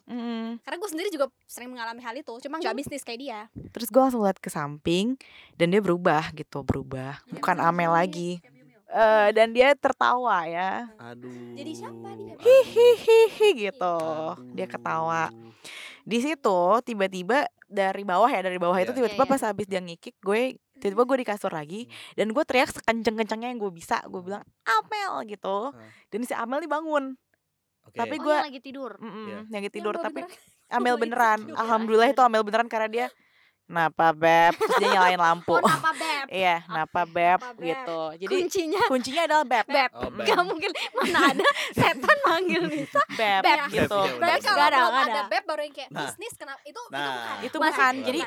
Karena 0.61 0.77
gue 0.77 0.88
sendiri 0.88 1.09
juga 1.09 1.27
sering 1.45 1.71
mengalami 1.73 2.01
hal 2.01 2.14
itu 2.14 2.35
cuma 2.38 2.55
nggak 2.59 2.77
bisnis 2.77 3.03
kayak 3.03 3.19
dia. 3.19 3.41
Terus 3.73 3.88
gue 3.88 4.01
langsung 4.01 4.23
lihat 4.23 4.38
ke 4.38 4.49
samping 4.49 5.19
dan 5.55 5.67
dia 5.69 5.81
berubah 5.81 6.31
gitu 6.33 6.62
berubah. 6.62 7.23
Bukan 7.29 7.59
Amel 7.59 7.91
lagi 7.91 8.38
Eh 8.88 9.29
dan 9.31 9.53
dia 9.53 9.72
tertawa 9.74 10.44
ya 10.44 10.88
Aduh. 10.98 11.29
Jadi 11.53 11.70
siapa 11.74 12.09
dia? 12.14 12.33
Aduh. 12.35 12.44
hihihi 12.64 13.48
gitu 13.62 13.96
dia 14.51 14.64
Aduh. 14.64 14.68
ketawa 14.70 15.24
di 16.03 16.18
situ 16.18 16.61
tiba-tiba 16.83 17.44
dari 17.62 18.01
bawah 18.01 18.27
ya 18.27 18.40
dari 18.40 18.57
bawah 18.57 18.72
itu 18.74 18.88
Iya. 18.88 18.96
tiba-tiba 18.96 19.12
Iya, 19.18 19.29
iya. 19.29 19.35
pas 19.35 19.42
habis 19.44 19.66
dia 19.66 19.77
ngikik 19.79 20.16
gue 20.18 20.40
tiba-tiba 20.74 21.05
gue 21.05 21.16
di 21.18 21.27
kasur 21.27 21.53
lagi 21.53 21.85
dan 22.14 22.31
gue 22.31 22.40
teriak 22.42 22.72
sekenceng-kencengnya 22.72 23.48
yang 23.48 23.59
gue 23.59 23.68
bisa 23.70 24.01
gue 24.03 24.16
bilang 24.18 24.40
Amel 24.64 25.29
gitu 25.29 25.77
dan 26.09 26.20
si 26.22 26.33
Amel 26.33 26.59
nih 26.59 26.70
bangun 26.70 27.12
Oke. 27.85 27.92
tapi 27.94 28.16
Oh, 28.16 28.24
gua- 28.24 28.40
yang 28.40 28.48
lagi 28.48 28.62
tidur. 28.62 28.96
Mm-mm, 28.96 29.27
Iya. 29.27 29.38
yang 29.46 29.61
lagi 29.61 29.70
tidur 29.70 29.94
gua 29.94 30.03
tapi 30.03 30.20
beneran- 30.22 30.40
Amel 30.77 30.96
beneran 30.96 31.40
alhamdulillah 31.51 32.09
itu 32.09 32.20
Amel 32.20 32.40
beneran 32.40 32.66
karena 32.66 32.88
dia 32.88 33.07
Napa 33.66 34.12
beb 34.12 34.57
Terus 34.57 34.81
dia 34.81 34.88
nyalain 34.90 35.20
lampu 35.20 35.53
oh 35.53 35.61
beb 35.61 35.77
Iya 36.28 36.57
napa 36.66 37.02
beb 37.04 37.38
Napa, 37.38 37.50
Beb? 37.52 37.62
gitu 37.64 38.00
Jadi 38.18 38.35
kuncinya 38.35 38.83
kuncinya 38.87 39.22
adalah 39.24 39.44
beb 39.44 39.66
beb 39.66 39.90
Oh, 39.94 40.11
Beb. 40.11 40.24
Gak 40.24 40.42
mungkin 40.42 40.70
mana 40.92 41.18
ada 41.31 41.44
setan 41.70 42.18
manggil 42.22 42.62
Nisa 42.66 43.02
Beb, 43.11 43.42
Beb. 43.42 43.59
gitu 43.68 43.87
Beb, 43.94 44.04
iya, 44.04 44.18
Berarti 44.18 44.38
Beb. 44.38 44.48
kalau 44.48 44.64
ada, 44.64 44.78
belum 44.78 44.94
ada 44.96 45.07
ada. 45.09 45.22
beb 45.28 45.44
baru 45.44 45.62
yang 45.62 45.74
kayak 45.74 45.90
Nah. 45.90 46.00
bisnis 46.04 46.33
kenapa 46.35 46.61
itu 46.62 46.81
Nah. 46.88 46.98
itu 46.98 47.09
bukan 47.09 47.37
Itu 47.40 47.57
bukan, 47.57 47.72
bukan. 47.72 47.94
jadi 48.04 48.20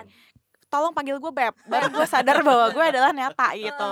Tolong 0.72 0.96
panggil 0.96 1.20
gue 1.20 1.30
beb. 1.30 1.52
Baru 1.68 1.92
gue 1.92 2.08
sadar 2.08 2.40
bahwa 2.42 2.72
gue 2.72 2.80
adalah 2.80 3.12
Neta 3.12 3.52
gitu. 3.60 3.92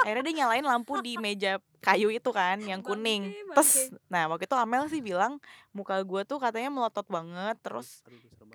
Akhirnya 0.00 0.24
dia 0.24 0.34
nyalain 0.42 0.64
lampu 0.64 0.96
di 0.98 1.20
meja 1.20 1.60
kayu 1.80 2.08
itu 2.08 2.32
kan 2.32 2.56
Yang 2.56 2.88
kuning. 2.88 3.36
Terus. 3.52 3.92
Nah 4.08 4.24
waktu 4.26 4.48
itu 4.48 4.56
Amel 4.56 4.88
sih 4.88 5.04
bilang 5.04 5.36
Muka 5.70 6.00
gue 6.00 6.24
tuh 6.24 6.40
katanya 6.40 6.72
melotot 6.72 7.04
banget 7.04 7.60
Terus 7.60 8.00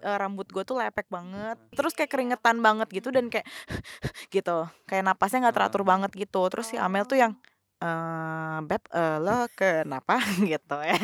eh, 0.02 0.18
rambut 0.18 0.50
gue 0.50 0.66
tuh 0.66 0.76
lepek 0.76 1.06
banget. 1.08 1.62
Terus 1.72 1.94
kayak 1.94 2.10
keringetan 2.10 2.66
banget 2.66 2.90
gitu 2.90 3.14
dan 3.14 3.30
kayak 3.30 3.46
gitu. 4.36 4.66
Kayak 4.90 5.14
napasnya 5.14 5.46
nggak 5.46 5.56
teratur 5.56 5.86
Ah. 5.86 5.90
banget 5.96 6.12
gitu. 6.18 6.42
Terus 6.50 6.74
si 6.74 6.82
Amel 6.82 7.06
tuh 7.06 7.22
yang 7.22 7.38
eh 7.76 8.58
beb 8.64 8.82
eh, 8.90 9.18
lo 9.20 9.46
kenapa? 9.54 10.18
Gitu 10.50 10.78
ya. 10.82 10.96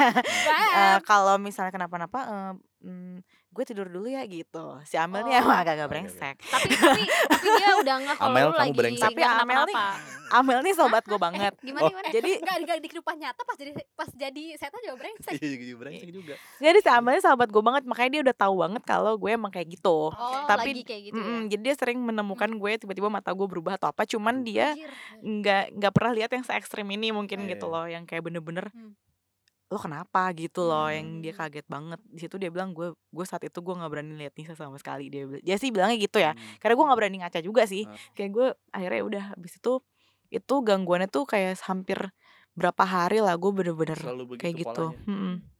Eh, 0.71 0.97
kalau 1.03 1.35
misalnya 1.35 1.69
kenapa-napa 1.69 2.19
eh, 2.23 2.53
mm, 2.87 3.40
gue 3.51 3.63
tidur 3.63 3.83
dulu 3.85 4.07
ya 4.07 4.23
gitu 4.23 4.79
si 4.81 4.95
Amel 4.95 5.21
nih 5.23 5.37
emang 5.37 5.51
Oh. 5.51 5.61
agak-agak 5.61 5.87
brengsek 5.87 6.35
tapi 6.41 6.71
tapi 6.71 7.03
tapi 7.27 7.47
dia 7.51 7.69
udah 7.75 7.95
nggak 8.01 8.15
kalau 8.15 8.31
Amel, 8.31 8.41
lu 8.41 8.49
kamu 8.49 8.61
lagi 8.61 8.71
brengsek. 8.73 9.03
Tapi 9.03 9.19
nggak 9.19 9.33
Amel 9.37 9.61
nih- 9.61 9.75
kenapa-napa. 9.75 10.31
Amel 10.31 10.59
nih 10.61 10.73
sobat 10.73 11.03
gue 11.03 11.19
banget 11.27 11.53
gimana 11.59 11.83
Oh. 11.83 11.89
gimana 11.89 12.07
jadi 12.09 12.31
Enggak, 12.39 12.57
enggak 12.57 12.77
di 12.77 12.87
kehidupan 12.87 13.15
nyata 13.17 13.41
pas 13.41 13.55
jadi 13.55 13.71
pas 13.91 14.09
jadi 14.09 14.43
setan 14.55 14.79
juga 14.81 14.95
brengsek. 14.97 15.33
Iya 15.35 15.55
juga 15.61 15.75
brengsek 15.81 16.09
juga. 16.09 16.35
jadi 16.57 16.77
si 16.77 16.89
Amel 16.89 17.11
nih 17.11 17.23
sahabat 17.23 17.47
gue 17.47 17.61
banget 17.61 17.83
makanya 17.83 18.09
dia 18.09 18.21
udah 18.23 18.35
tahu 18.37 18.55
banget 18.57 18.83
kalau 18.83 19.13
gue 19.13 19.29
emang 19.29 19.51
kayak 19.51 19.67
gitu 19.69 19.97
oh 20.07 20.43
Tapi- 20.45 20.71
lagi 20.71 20.83
kayak 20.85 21.01
gitu 21.05 21.15
ya 21.15 21.21
Mm-mm, 21.21 21.41
jadi 21.47 21.61
dia 21.61 21.75
sering 21.75 21.99
menemukan 21.99 22.49
gue 22.49 22.71
tiba-tiba 22.77 23.07
mata 23.07 23.29
gue 23.29 23.45
berubah 23.45 23.75
atau 23.75 23.87
apa 23.87 24.03
cuman 24.05 24.41
dia 24.41 24.71
nggak 25.19 25.75
nggak 25.75 25.91
pernah 25.91 26.11
lihat 26.13 26.29
yang 26.29 26.41
se 26.41 26.53
ekstrim 26.53 26.87
ini 26.87 27.11
mungkin 27.11 27.43
Iya, 27.43 27.49
gitu 27.51 27.67
iya. 27.67 27.73
loh 27.73 27.85
yang 27.85 28.03
kayak 28.05 28.23
bener-bener 28.23 28.71
Hmm. 28.71 28.95
Lo 29.71 29.79
kenapa 29.79 30.27
gitu 30.35 30.67
loh 30.67 30.91
yang 30.91 31.23
dia 31.23 31.31
Hmm. 31.31 31.47
kaget 31.47 31.65
banget 31.71 31.99
di 32.11 32.19
situ 32.19 32.35
dia 32.35 32.51
bilang 32.51 32.75
gue 32.75 32.91
gue 32.91 33.25
saat 33.25 33.39
itu 33.47 33.55
gue 33.63 33.71
nggak 33.79 33.87
berani 33.91 34.13
lihat 34.19 34.33
Nisa 34.35 34.51
sama 34.53 34.75
sekali 34.75 35.07
dia 35.07 35.23
bilang 35.23 35.39
dia 35.41 35.55
sih 35.55 35.71
bilangnya 35.71 35.95
gitu 35.97 36.19
ya 36.19 36.35
Hmm. 36.35 36.59
karena 36.59 36.73
gue 36.75 36.85
nggak 36.91 36.99
berani 36.99 37.17
ngaca 37.23 37.39
juga 37.39 37.63
sih 37.65 37.87
Ah. 37.87 37.95
kayak 38.13 38.29
gue 38.35 38.47
akhirnya 38.75 39.01
udah 39.07 39.23
habis 39.35 39.53
itu 39.57 39.79
itu 40.31 40.53
gangguannya 40.63 41.07
tuh 41.11 41.23
kayak 41.27 41.55
hampir 41.67 42.11
berapa 42.51 42.83
hari 42.83 43.19
lah 43.19 43.33
gue 43.33 43.47
bener-bener 43.49 43.95
kayak 44.35 44.55
gitu. 44.59 44.91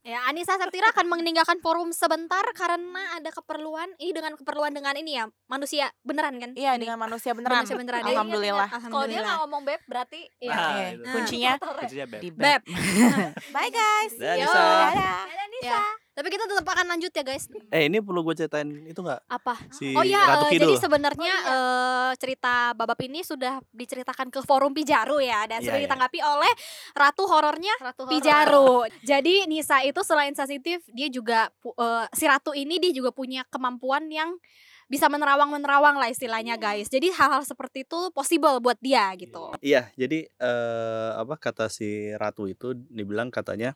Ya, 0.02 0.18
Anissa 0.26 0.54
Septira 0.54 0.90
akan 0.90 1.06
meninggalkan 1.08 1.56
forum 1.58 1.88
sebentar 1.88 2.42
karena 2.52 2.82
ada 3.14 3.30
keperluan. 3.30 3.86
Ini 3.96 4.10
dengan 4.10 4.34
keperluan 4.34 4.70
dengan 4.70 4.92
ini 4.94 5.14
ya, 5.14 5.30
manusia 5.46 5.88
beneran 6.02 6.36
kan? 6.36 6.50
iya 6.52 6.74
dengan 6.74 6.98
manusia 6.98 7.32
beneran, 7.32 7.62
Manusia 7.62 7.76
beneran. 7.76 8.02
alhamdulillah 8.02 8.66
kalau 8.66 8.76
dia 9.06 9.22
Alhamdulillah. 9.22 9.22
nggak 9.22 9.38
ngomong 9.40 9.62
beb 9.62 9.80
berarti 9.84 10.20
Iya. 10.36 10.50
Nah, 10.50 10.68
Iya, 10.68 10.86
itu. 10.90 11.06
kuncinya 11.08 11.52
Kuncinya 11.56 12.06
beb. 12.08 12.20
di 12.20 12.28
Beb. 12.28 12.42
beb 12.42 12.62
bye 13.54 13.70
guys 13.70 14.12
Dah, 14.18 14.34
Yo. 14.34 14.42
Nisa. 14.42 14.60
dadah 14.90 15.22
Ya. 15.62 15.78
Tapi 16.12 16.28
kita 16.28 16.44
tetap 16.44 16.68
akan 16.68 16.92
lanjut 16.92 17.08
ya, 17.08 17.24
guys. 17.24 17.48
Eh 17.72 17.88
ini 17.88 18.04
perlu 18.04 18.20
gue 18.20 18.36
ceritain 18.36 18.68
itu 18.84 19.00
nggak 19.00 19.32
Apa? 19.32 19.56
si 19.72 19.96
Oh 19.96 20.04
iya, 20.04 20.36
Ratu 20.36 20.52
Kidul? 20.52 20.68
jadi 20.68 20.74
sebenarnya 20.76 21.34
eh, 21.48 22.10
cerita 22.20 22.76
Babap 22.76 23.00
ini 23.00 23.24
sudah 23.24 23.64
diceritakan 23.72 24.28
ke 24.28 24.44
forum 24.44 24.76
Pijaru 24.76 25.24
ya 25.24 25.48
dan 25.48 25.64
Iya, 25.64 25.72
sudah 25.72 25.80
iya. 25.80 25.86
ditanggapi 25.88 26.18
oleh 26.20 26.52
Ratu 26.92 27.24
Horornya 27.24 27.74
ratu 27.80 28.04
horor. 28.04 28.12
Pijaru. 28.12 28.72
Jadi 29.00 29.48
Nisa 29.48 29.80
itu 29.80 30.04
selain 30.04 30.36
sensitif, 30.36 30.84
dia 30.92 31.08
juga 31.08 31.48
eh, 31.64 32.04
si 32.12 32.28
Ratu 32.28 32.52
ini 32.52 32.76
dia 32.76 32.92
juga 32.92 33.08
punya 33.08 33.48
kemampuan 33.48 34.04
yang 34.12 34.36
bisa 34.84 35.08
menerawang-menerawang 35.08 35.96
lah 35.96 36.12
istilahnya 36.12 36.60
guys. 36.60 36.92
Jadi 36.92 37.08
hal-hal 37.08 37.40
seperti 37.48 37.88
itu 37.88 38.12
possible 38.12 38.60
buat 38.60 38.76
dia 38.84 39.08
gitu. 39.16 39.56
Iya, 39.64 39.88
jadi 39.96 40.28
eh, 40.28 41.10
apa 41.16 41.40
kata 41.40 41.72
si 41.72 42.12
Ratu 42.12 42.44
itu 42.44 42.76
dibilang 42.92 43.32
katanya 43.32 43.72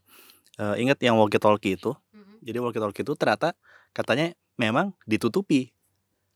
eh, 0.61 0.77
ingat 0.77 1.01
yang 1.01 1.17
walkie 1.17 1.41
talkie 1.41 1.81
itu. 1.81 1.97
Mm-mm. 2.37 2.45
Jadi 2.45 2.59
walkie 2.59 2.79
talkie 2.79 3.03
itu 3.03 3.15
ternyata 3.15 3.57
katanya 3.91 4.27
memang 4.55 4.93
ditutupi, 5.03 5.73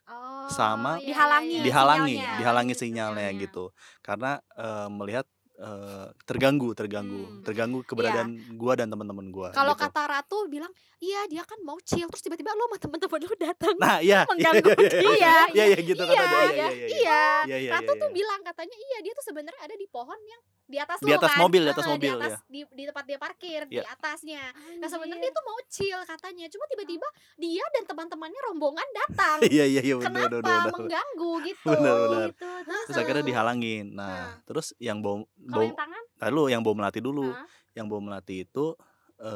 Oh, 0.07 0.49
Sama- 0.49 0.99
iya, 0.99 1.05
iya, 1.05 1.07
Dihalangi. 1.07 1.53
iya. 1.53 1.63
dihalangi, 1.63 2.15
sinyalnya. 2.17 2.37
dihalangi 2.37 2.75
sinyalnya 2.75 3.27
Sinyalnya. 3.29 3.43
gitu. 3.45 3.65
Karena 4.01 4.31
eh, 4.53 4.89
melihat 4.91 5.27
eh, 5.57 6.07
terganggu 6.25 6.73
terganggu 6.73 7.21
Hmm. 7.21 7.45
terganggu 7.45 7.85
keberadaan 7.85 8.33
gua 8.57 8.75
dan 8.75 8.89
teman-teman 8.89 9.29
gua 9.29 9.53
Kalau 9.53 9.77
gitu. 9.77 9.85
kata 9.85 10.03
Ratu 10.09 10.49
bilang, 10.49 10.73
iya 10.99 11.23
dia 11.27 11.45
kan 11.45 11.61
mau 11.61 11.77
chill, 11.79 12.09
terus 12.09 12.25
tiba-tiba 12.25 12.51
lo 12.51 12.65
sama 12.65 12.81
temen-temen 12.81 13.21
lu 13.23 13.37
datang. 13.39 13.77
nah 13.77 14.01
iya 14.01 14.25
mengganggu 14.33 14.73
dia. 14.73 15.37
iya 15.53 15.65
iya 15.69 15.79
gitu 15.79 16.01
kata 16.01 16.17
dia 16.17 16.25
iya 16.25 16.49
iya 16.49 16.67
iya 16.67 16.87
Iya, 16.91 17.23
iya 17.45 17.57
iya 17.61 17.71
Ratu 17.77 17.93
iya, 17.93 18.01
tuh 18.01 18.09
iya. 18.09 18.17
bilang 18.17 18.41
katanya 18.43 18.77
iya 18.81 18.99
dia 19.01 19.13
tuh 19.13 19.23
sebenarnya 19.23 19.61
ada 19.61 19.77
di 19.77 19.87
pohon 19.87 20.17
yang 20.19 20.41
di 20.71 20.79
atas 20.79 20.99
Di 20.99 21.07
lu 21.07 21.19
atas 21.19 21.29
kan. 21.29 21.41
mobil, 21.41 21.63
di 21.63 21.71
atas 21.71 21.85
mobil, 21.85 22.07
di 22.07 22.17
atas 22.17 22.33
ya. 22.33 22.39
di, 22.47 22.61
di 22.71 22.83
tempat 22.87 23.05
dia 23.05 23.19
parkir 23.19 23.61
di 23.67 23.77
Iya. 23.77 23.91
atasnya. 23.91 24.43
Nah 24.79 24.87
sebenarnya 24.87 25.19
dia 25.21 25.33
tuh 25.33 25.43
mau 25.43 25.59
chill 25.67 26.01
katanya, 26.05 26.47
cuma 26.47 26.65
tiba-tiba 26.67 27.09
dia 27.37 27.65
dan 27.71 27.85
teman-temannya 27.85 28.41
rombongan 28.47 28.89
datang. 28.97 29.39
iya 29.51 29.67
iya 29.67 29.83
iya 29.83 29.95
Kenapa 29.99 30.31
benar 30.31 30.41
benar 30.41 30.71
mengganggu 30.73 31.33
gitu? 31.45 31.67
Benar, 31.67 31.95
benar. 32.01 32.29
Gitu. 32.31 32.51
terus 32.87 32.97
akhirnya 32.97 33.25
dihalangin 33.25 33.87
nah 33.93 34.09
Nah. 34.31 34.31
terus 34.43 34.71
yang 34.79 34.99
Kalau 35.01 35.27
bau 35.49 35.65
yang 35.65 35.75
tangan 35.75 36.03
Tadi 36.15 36.31
lu 36.31 36.43
yang 36.47 36.61
bau 36.61 36.75
melati 36.75 37.01
dulu 37.01 37.33
yang 37.73 37.87
bau 37.87 37.99
melati 37.99 38.43
itu 38.43 38.77
ke 39.15 39.33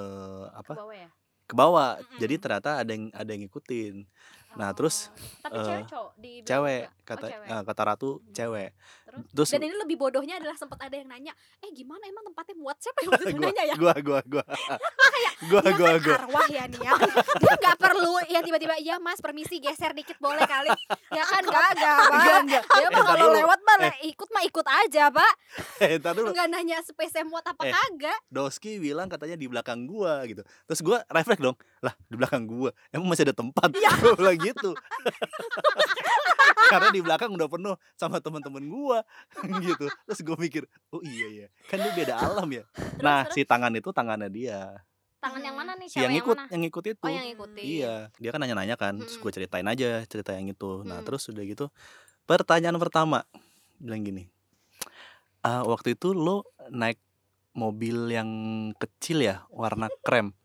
apa 0.53 0.73
bawah 0.75 0.95
ya? 0.95 1.09
ke 1.45 1.55
bawah 1.55 1.91
Mm-mm. 1.97 2.19
jadi 2.19 2.35
ternyata 2.37 2.71
ada 2.79 2.91
yang 2.91 3.09
ada 3.11 3.29
yang 3.29 3.43
ngikutin 3.43 4.07
Nah, 4.55 4.71
terus, 4.71 5.11
Oh. 5.11 5.19
Tapi 5.43 5.51
eh, 5.53 5.67
cewek 5.67 5.87
cowok 5.91 6.13
di 6.15 6.33
cewek? 6.41 6.83
Oh, 6.85 7.03
kata 7.05 7.27
cewek. 7.27 7.47
eh, 7.51 7.63
kata 7.67 7.83
ratu 7.85 8.11
Hmm. 8.15 8.31
cewek 8.31 8.71
Terus? 9.15 9.31
terus 9.31 9.49
Dan 9.51 9.61
ini 9.63 9.77
lebih 9.77 9.97
bodohnya 9.97 10.35
adalah 10.37 10.55
sempat 10.55 10.79
ada 10.79 10.93
yang 10.93 11.07
nanya, 11.07 11.33
eh 11.59 11.71
gimana 11.71 12.03
emang 12.05 12.25
tempatnya 12.25 12.55
buat 12.57 12.77
siapa 12.77 12.99
yang 13.01 13.11
waktu 13.15 13.25
itu 13.25 13.37
gua, 13.37 13.47
nanya 13.47 13.65
ya? 13.65 13.75
gua 13.77 13.95
gua 13.97 14.21
gua 14.25 14.45
gua 15.51 15.61
Dia 15.63 15.73
gua 15.79 15.89
kan 15.89 16.01
gua 16.01 16.17
arwah 16.17 16.49
ya 16.49 16.65
nih 16.67 16.81
ya. 16.81 16.93
Dia 17.37 17.55
nggak 17.57 17.77
perlu 17.77 18.15
ya 18.27 18.41
tiba-tiba 18.41 18.75
iya 18.77 18.97
mas 18.97 19.19
permisi 19.19 19.59
geser 19.59 19.93
dikit 19.93 20.19
boleh 20.19 20.43
kali. 20.43 20.71
Ya 21.11 21.23
kan 21.23 21.43
enggak 21.43 21.71
pak. 21.73 21.99
Dia 22.17 22.39
Eh, 22.81 22.91
mah 22.91 23.05
kalau 23.05 23.29
lewat 23.31 23.61
mah 23.61 23.77
le- 23.81 24.03
ikut 24.05 24.29
mah 24.29 24.43
ikut 24.43 24.67
aja 24.67 25.09
pak. 25.09 25.33
eh 25.79 25.99
dulu 25.99 26.31
Enggak 26.31 26.49
nanya 26.49 26.79
space 26.81 27.23
muat 27.25 27.45
apa 27.45 27.63
Eh. 27.63 27.73
kagak. 27.73 28.19
Doski 28.27 28.77
bilang 28.79 29.07
katanya 29.07 29.35
di 29.35 29.47
belakang 29.47 29.85
gua 29.85 30.25
gitu 30.25 30.41
terus 30.65 30.81
gua 30.81 31.05
refleks 31.07 31.39
dong 31.39 31.55
lah 31.79 31.93
di 32.03 32.17
belakang 32.17 32.43
gua 32.45 32.73
emang 32.89 33.07
masih 33.07 33.25
ada 33.25 33.37
tempat 33.37 33.69
gua 33.71 34.15
bilang 34.17 34.39
gitu 34.39 34.73
karena 36.67 36.89
di 36.91 37.01
belakang 37.01 37.31
udah 37.31 37.47
penuh 37.47 37.77
sama 37.95 38.19
teman-teman 38.19 38.65
gua 38.65 39.04
gitu 39.67 39.87
terus 40.07 40.21
gua 40.23 40.37
mikir 40.39 40.63
oh 40.95 41.03
iya 41.03 41.47
ya 41.47 41.47
kan 41.67 41.79
dia 41.81 41.93
beda 41.93 42.15
alam 42.19 42.49
ya 42.51 42.65
nah 43.05 43.25
terus? 43.27 43.35
si 43.37 43.41
tangan 43.45 43.73
itu 43.75 43.91
tangannya 43.91 44.31
dia 44.31 44.61
Tangan 45.25 45.41
yang 45.41 45.57
mana 45.57 45.73
nih? 45.81 45.89
Si 45.89 45.97
Cewek 45.97 46.05
yang 46.05 46.13
yang 46.13 46.21
ikut 46.21 46.37
mana? 46.37 46.53
yang 46.53 46.63
ikut 46.69 46.85
itu 46.85 47.01
Oh 47.01 47.09
yang 47.09 47.29
ikutin. 47.33 47.65
Iya, 47.65 47.95
dia 48.21 48.29
kan 48.29 48.45
nanya-nanya 48.45 48.77
kan, 48.77 48.93
terus 49.01 49.17
gue 49.17 49.33
ceritain 49.33 49.65
aja 49.65 50.05
cerita 50.05 50.37
yang 50.37 50.53
itu. 50.53 50.85
Nah, 50.85 51.01
Mm. 51.01 51.07
terus 51.09 51.25
udah 51.33 51.41
gitu, 51.49 51.73
pertanyaan 52.29 52.77
pertama 52.77 53.25
bilang 53.81 54.05
gini, 54.05 54.29
"Ah, 55.41 55.65
waktu 55.65 55.97
itu 55.97 56.13
lo 56.13 56.45
naik 56.69 57.01
mobil 57.57 58.13
yang 58.13 58.29
kecil 58.77 59.25
ya, 59.25 59.49
warna 59.49 59.89
krem. 60.05 60.37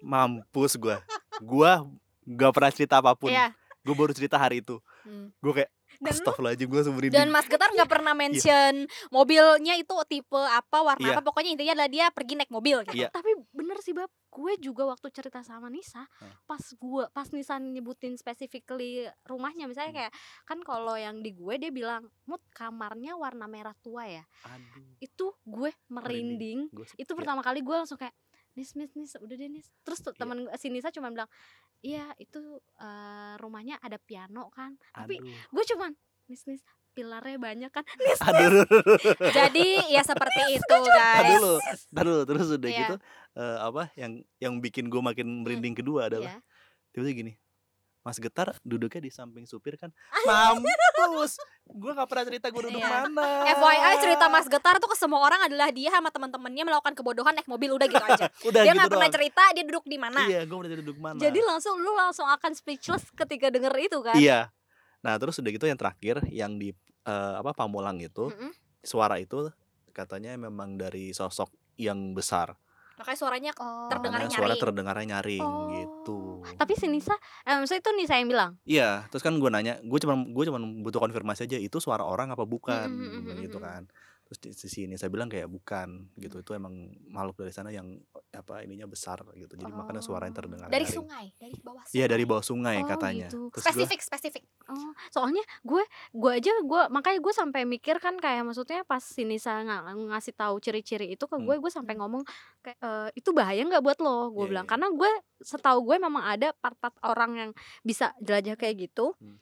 Mampus 0.00 0.80
gua, 0.80 1.04
gua 1.44 1.84
gak 2.24 2.52
pernah 2.54 2.72
cerita 2.72 3.02
apa 3.02 3.12
pun. 3.18 3.30
Iya. 3.34 3.52
Gue 3.82 3.94
baru 3.98 4.14
cerita 4.14 4.38
hari 4.38 4.62
itu. 4.62 4.78
Hmm. 5.02 5.34
Gue 5.42 5.52
kayak 5.58 5.70
Dan 6.02 6.12
Astagfirullahaladzim 6.12 6.66
gue 6.66 6.76
Dan 6.76 6.86
semerinding. 6.90 7.28
Mas 7.30 7.46
Getar 7.46 7.70
nggak 7.70 7.90
pernah 7.90 8.12
mention 8.12 8.74
mobilnya 9.08 9.74
itu 9.78 9.94
tipe 10.04 10.34
apa 10.36 10.78
warna 10.82 11.06
Iya. 11.06 11.14
apa 11.14 11.22
pokoknya 11.22 11.50
intinya 11.54 11.72
adalah 11.78 11.90
dia 11.90 12.06
pergi 12.10 12.34
naik 12.34 12.50
mobil 12.50 12.82
gitu. 12.84 12.98
Iya. 12.98 13.08
Tapi 13.08 13.30
bener 13.54 13.78
sih 13.78 13.94
bab, 13.94 14.10
gue 14.28 14.52
juga 14.58 14.82
waktu 14.84 15.08
cerita 15.08 15.40
sama 15.40 15.70
Nisa, 15.70 16.02
Hah. 16.02 16.34
pas 16.44 16.58
gue 16.58 17.04
pas 17.08 17.28
Nisa 17.30 17.56
nyebutin 17.56 18.18
specifically 18.18 19.06
rumahnya, 19.22 19.70
misalnya 19.70 19.90
Hmm. 19.90 19.98
kayak 20.02 20.12
kan 20.42 20.58
kalau 20.60 20.98
yang 20.98 21.22
di 21.22 21.30
gue 21.30 21.54
dia 21.56 21.70
bilang, 21.70 22.02
mut 22.24 22.42
kamarnya 22.50 23.14
warna 23.14 23.46
merah 23.46 23.76
tua 23.78 24.02
ya, 24.04 24.24
Aduh, 24.48 24.98
itu 24.98 25.26
gue 25.44 25.70
merinding. 25.86 26.66
Gua, 26.72 26.82
Itu 26.96 27.12
ya, 27.12 27.16
pertama 27.16 27.40
kali 27.40 27.62
gue 27.62 27.76
langsung 27.76 27.94
kayak 27.96 28.14
Nis, 28.52 28.72
Nis, 28.72 28.92
Nis, 28.92 29.12
udah 29.16 29.32
deh 29.32 29.48
Nis 29.48 29.68
Terus 29.82 29.98
tuh 29.98 30.12
Iya. 30.12 30.20
temen 30.20 30.36
gue- 30.42 30.54
si 30.56 30.68
Nisa 30.68 30.88
cuma 30.88 31.08
bilang 31.08 31.28
Iya 31.80 32.12
itu 32.16 32.40
eh, 32.76 33.34
rumahnya 33.36 33.78
ada 33.78 33.96
piano 33.98 34.48
kan 34.48 34.76
Tapi 34.90 35.16
aduh, 35.16 35.32
gue 35.50 35.64
cuman 35.66 35.90
Nis, 36.24 36.44
Nis, 36.44 36.62
pilarnya 36.92 37.36
banyak 37.36 37.70
kan 37.70 37.84
Nis, 37.98 38.20
aduh, 38.20 38.62
Jadi 39.34 39.66
ya 39.88 40.02
seperti 40.02 40.40
itu 40.52 40.76
guys. 40.86 41.32
dulu, 41.32 41.52
tar 41.90 42.04
dulu, 42.04 42.22
terus 42.24 42.46
udah 42.50 42.68
Iya. 42.68 42.80
gitu 42.82 42.94
eh, 43.34 43.58
apa 43.58 43.82
yang 43.94 44.12
yang 44.38 44.54
bikin 44.58 44.86
gue 44.86 45.00
makin 45.00 45.40
merinding 45.40 45.72
kedua 45.72 46.06
adalah 46.06 46.30
Iya. 46.30 46.40
tiba-tiba 46.92 47.16
gini 47.18 47.32
Mas 48.02 48.18
Getar 48.18 48.58
duduknya 48.60 48.98
di 48.98 49.08
samping 49.08 49.44
supir 49.44 49.74
kan 49.74 49.94
mampus 50.26 51.38
gue 51.64 51.92
gak 51.92 52.04
pernah 52.04 52.24
cerita 52.26 52.46
gue 52.48 52.62
duduk 52.64 52.78
Iya. 52.78 53.06
mana 53.06 53.26
FYI 53.48 53.92
cerita 53.98 54.24
Mas 54.26 54.46
Getar 54.46 54.76
tuh 54.76 54.86
ke 54.86 54.96
semua 54.96 55.20
orang 55.20 55.40
adalah 55.42 55.70
dia 55.70 55.88
sama 55.88 56.10
teman-temannya 56.10 56.64
melakukan 56.64 56.92
kebodohan 56.92 57.32
naik 57.32 57.46
mobil 57.46 57.70
udah 57.72 57.86
gitu 57.86 58.02
aja. 58.02 58.26
udah 58.48 58.60
dia 58.60 58.72
gitu 58.72 58.88
pernah 58.88 59.06
doang. 59.06 59.14
cerita 59.14 59.42
dia 59.52 59.64
duduk 59.64 59.84
di 59.84 59.96
mana. 59.96 60.20
iya 60.24 60.42
gue 60.42 60.56
pernah 60.56 60.76
duduk 60.76 60.98
mana 60.98 61.16
Jadi 61.16 61.38
langsung 61.40 61.74
lu 61.76 61.92
langsung 61.92 62.26
akan 62.26 62.52
speechless 62.52 63.06
ketika 63.14 63.48
denger 63.48 63.72
itu 63.78 63.98
kan 64.00 64.14
iya 64.14 64.50
nah 64.98 65.14
terus 65.16 65.34
udah 65.36 65.50
gitu 65.50 65.66
yang 65.66 65.74
terakhir 65.76 66.22
yang 66.28 66.52
di 66.56 66.70
eh, 67.02 67.34
apa 67.34 67.50
Pamulang 67.52 67.98
itu 67.98 68.28
Mm-mm. 68.28 68.50
suara 68.80 69.18
itu 69.18 69.50
katanya 69.90 70.34
memang 70.36 70.74
dari 70.74 71.10
sosok 71.10 71.50
yang 71.76 72.12
besar 72.12 72.54
Makanya 73.02 73.18
suaranya 73.18 73.50
Oh. 73.58 73.90
Terdengar 73.90 74.22
nyaring. 74.22 74.38
suara 74.38 74.54
terdengarnya 74.54 75.06
nyaring 75.18 75.42
Oh. 75.42 75.66
gitu 75.74 76.20
Tapi 76.54 76.72
si 76.74 76.86
Nisa, 76.86 77.14
eh, 77.42 77.58
maksudnya 77.58 77.82
itu 77.82 77.90
Nisa 77.98 78.14
yang 78.16 78.30
bilang 78.30 78.50
Iya, 78.62 79.10
terus 79.10 79.22
kan 79.22 79.34
gue 79.34 79.50
nanya, 79.50 79.82
gue 79.82 79.98
cuma 79.98 80.14
gue 80.14 80.44
cuma 80.46 80.58
butuh 80.58 81.02
konfirmasi 81.02 81.50
aja 81.50 81.58
itu 81.58 81.78
suara 81.78 82.06
orang 82.06 82.30
apa 82.30 82.46
bukan, 82.46 82.86
Mm, 82.86 82.98
mm, 82.98 83.10
mm, 83.10 83.20
Gua 83.22 83.34
mm, 83.34 83.42
gitu 83.42 83.58
mm. 83.58 83.64
kan. 83.66 83.82
Terus 84.22 84.38
di 84.38 84.50
sisi 84.54 84.78
ini 84.86 84.94
saya 84.96 85.10
bilang 85.10 85.28
kayak 85.28 85.44
bukan, 85.44 86.08
gitu. 86.16 86.40
Itu 86.40 86.54
emang 86.54 86.72
makhluk 87.10 87.36
dari 87.36 87.52
sana 87.52 87.68
yang 87.68 88.00
apa 88.32 88.64
ininya 88.64 88.84
besar 88.84 89.20
gitu. 89.30 89.52
Jadi 89.52 89.68
makanya 89.70 90.00
suaranya 90.00 90.32
Oh. 90.32 90.38
terdengar. 90.38 90.66
dari 90.66 90.82
nyaring. 90.82 90.96
sungai, 90.96 91.26
dari 91.36 91.56
bawah 91.58 91.82
sungai. 91.82 91.94
Iya 91.94 92.06
dari 92.08 92.24
bawah 92.24 92.40
sungai 92.42 92.76
Oh, 92.78 92.88
katanya. 92.88 93.28
gitu. 93.28 93.40
Terus 93.50 93.60
gue, 93.60 93.62
Spesifik, 93.62 94.00
spesifik. 94.00 94.42
Oh, 94.66 94.90
soalnya 95.08 95.44
gue 95.62 95.84
gue 96.10 96.32
aja 96.32 96.52
gue 96.58 96.82
makanya 96.88 97.18
gue 97.18 97.34
sampai 97.34 97.62
mikir 97.64 97.96
kan 97.98 98.16
kayak 98.16 98.42
maksudnya 98.42 98.82
pas 98.82 99.00
si 99.00 99.22
Nisa 99.22 99.60
ng- 99.60 100.08
ngasih 100.08 100.32
tahu 100.32 100.56
ciri-ciri 100.58 101.10
itu 101.10 101.22
ke 101.22 101.34
Hmm. 101.34 101.44
gue 101.44 101.56
gue 101.58 101.70
sampai 101.70 101.92
ngomong 101.94 102.24
kayak 102.60 102.78
"Eh, 102.78 103.08
itu 103.14 103.30
bahaya 103.30 103.60
nggak 103.60 103.80
buat 103.80 103.98
lo 103.98 104.30
gue 104.30 104.42
Iya, 104.42 104.50
bilang 104.50 104.64
iya. 104.64 104.70
karena 104.70 104.86
gue 104.90 105.10
setahu 105.38 105.78
gue 105.84 105.96
memang 105.98 106.24
ada 106.24 106.48
part-part 106.54 106.96
orang 107.02 107.32
yang 107.36 107.50
bisa 107.82 108.16
jelajah 108.18 108.56
kayak 108.56 108.88
gitu 108.88 109.12
Hmm. 109.14 109.36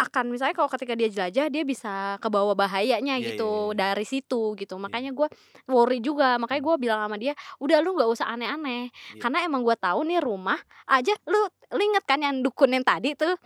Akan 0.00 0.24
misalnya 0.28 0.52
kalau 0.52 0.68
ketika 0.68 0.92
dia 0.92 1.06
jelajah 1.06 1.46
dia 1.46 1.62
bisa 1.62 1.92
ke 2.16 2.26
bawah 2.26 2.52
bahayanya 2.52 3.16
Iya, 3.16 3.26
gitu 3.32 3.44
iya, 3.44 3.68
iya. 3.68 3.76
dari 3.92 4.04
situ 4.04 4.54
gitu 4.54 4.74
makanya 4.76 5.10
gue 5.10 5.28
worry 5.66 6.00
juga 6.00 6.36
makanya 6.36 6.62
gue 6.62 6.74
bilang 6.78 7.00
sama 7.00 7.16
dia 7.16 7.32
udah 7.58 7.78
lu 7.78 7.94
nggak 7.94 8.10
usah 8.10 8.26
aneh-aneh 8.28 8.88
Iya. 8.88 9.20
karena 9.20 9.38
emang 9.44 9.60
gue 9.60 9.76
tahu 9.76 10.00
nih 10.02 10.18
rumah 10.18 10.56
aja 10.86 11.12
lu 11.24 11.40
lu 11.70 11.82
inget 11.82 12.02
kan 12.02 12.18
yang 12.18 12.40
dukun 12.40 12.70
yang 12.70 12.82
tadi 12.82 13.12
tuh 13.12 13.36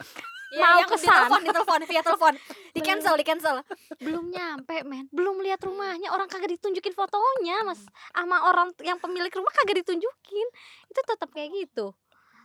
Ya, 0.54 0.70
Mau 0.70 0.78
yang 0.78 0.86
ke 0.86 0.94
sana. 0.94 1.26
ditelepon, 1.26 1.42
ditelepon 1.42 1.80
via 1.82 1.98
telepon. 1.98 2.34
Di 2.70 2.78
cancel, 2.78 3.18
di 3.18 3.26
cancel. 3.26 3.56
belum 3.98 4.30
nyampe 4.30 4.86
men 4.86 5.10
belum 5.10 5.42
lihat 5.42 5.58
rumahnya 5.58 6.14
orang 6.14 6.30
kagak 6.30 6.46
ditunjukin 6.52 6.94
fotonya 6.94 7.66
mas 7.66 7.82
sama 8.14 8.38
orang 8.46 8.70
yang 8.78 9.02
pemilik 9.02 9.34
rumah 9.34 9.50
kagak 9.50 9.82
ditunjukin 9.82 10.46
itu 10.86 11.00
tetap 11.02 11.26
kayak 11.34 11.50
gitu 11.50 11.90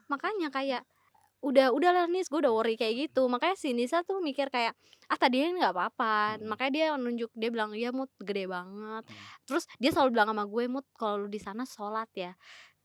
makanya 0.08 0.50
kayak 0.50 0.82
udah 1.40 1.72
udah 1.72 1.92
lah 1.96 2.06
nis 2.12 2.28
gue 2.28 2.40
udah 2.40 2.52
worry 2.52 2.76
kayak 2.76 3.10
gitu. 3.10 3.28
Makanya 3.32 3.56
si 3.56 3.72
Nisa 3.72 4.04
tuh 4.04 4.20
mikir 4.20 4.52
kayak 4.52 4.76
ah 5.10 5.18
tadinya 5.18 5.68
nggak 5.68 5.74
apa-apa. 5.74 6.38
Hmm. 6.38 6.48
makanya 6.52 6.72
dia 6.72 6.86
nunjuk 7.00 7.32
dia 7.34 7.50
bilang 7.50 7.72
iya 7.74 7.90
mut 7.96 8.12
gede 8.22 8.46
banget. 8.46 9.04
Hmm. 9.08 9.18
terus 9.48 9.64
dia 9.82 9.90
selalu 9.90 10.10
bilang 10.20 10.30
sama 10.32 10.44
gue 10.46 10.64
mut 10.68 10.86
kalau 10.96 11.26
lu 11.26 11.28
di 11.32 11.40
sana 11.42 11.64
sholat 11.64 12.10
ya. 12.14 12.32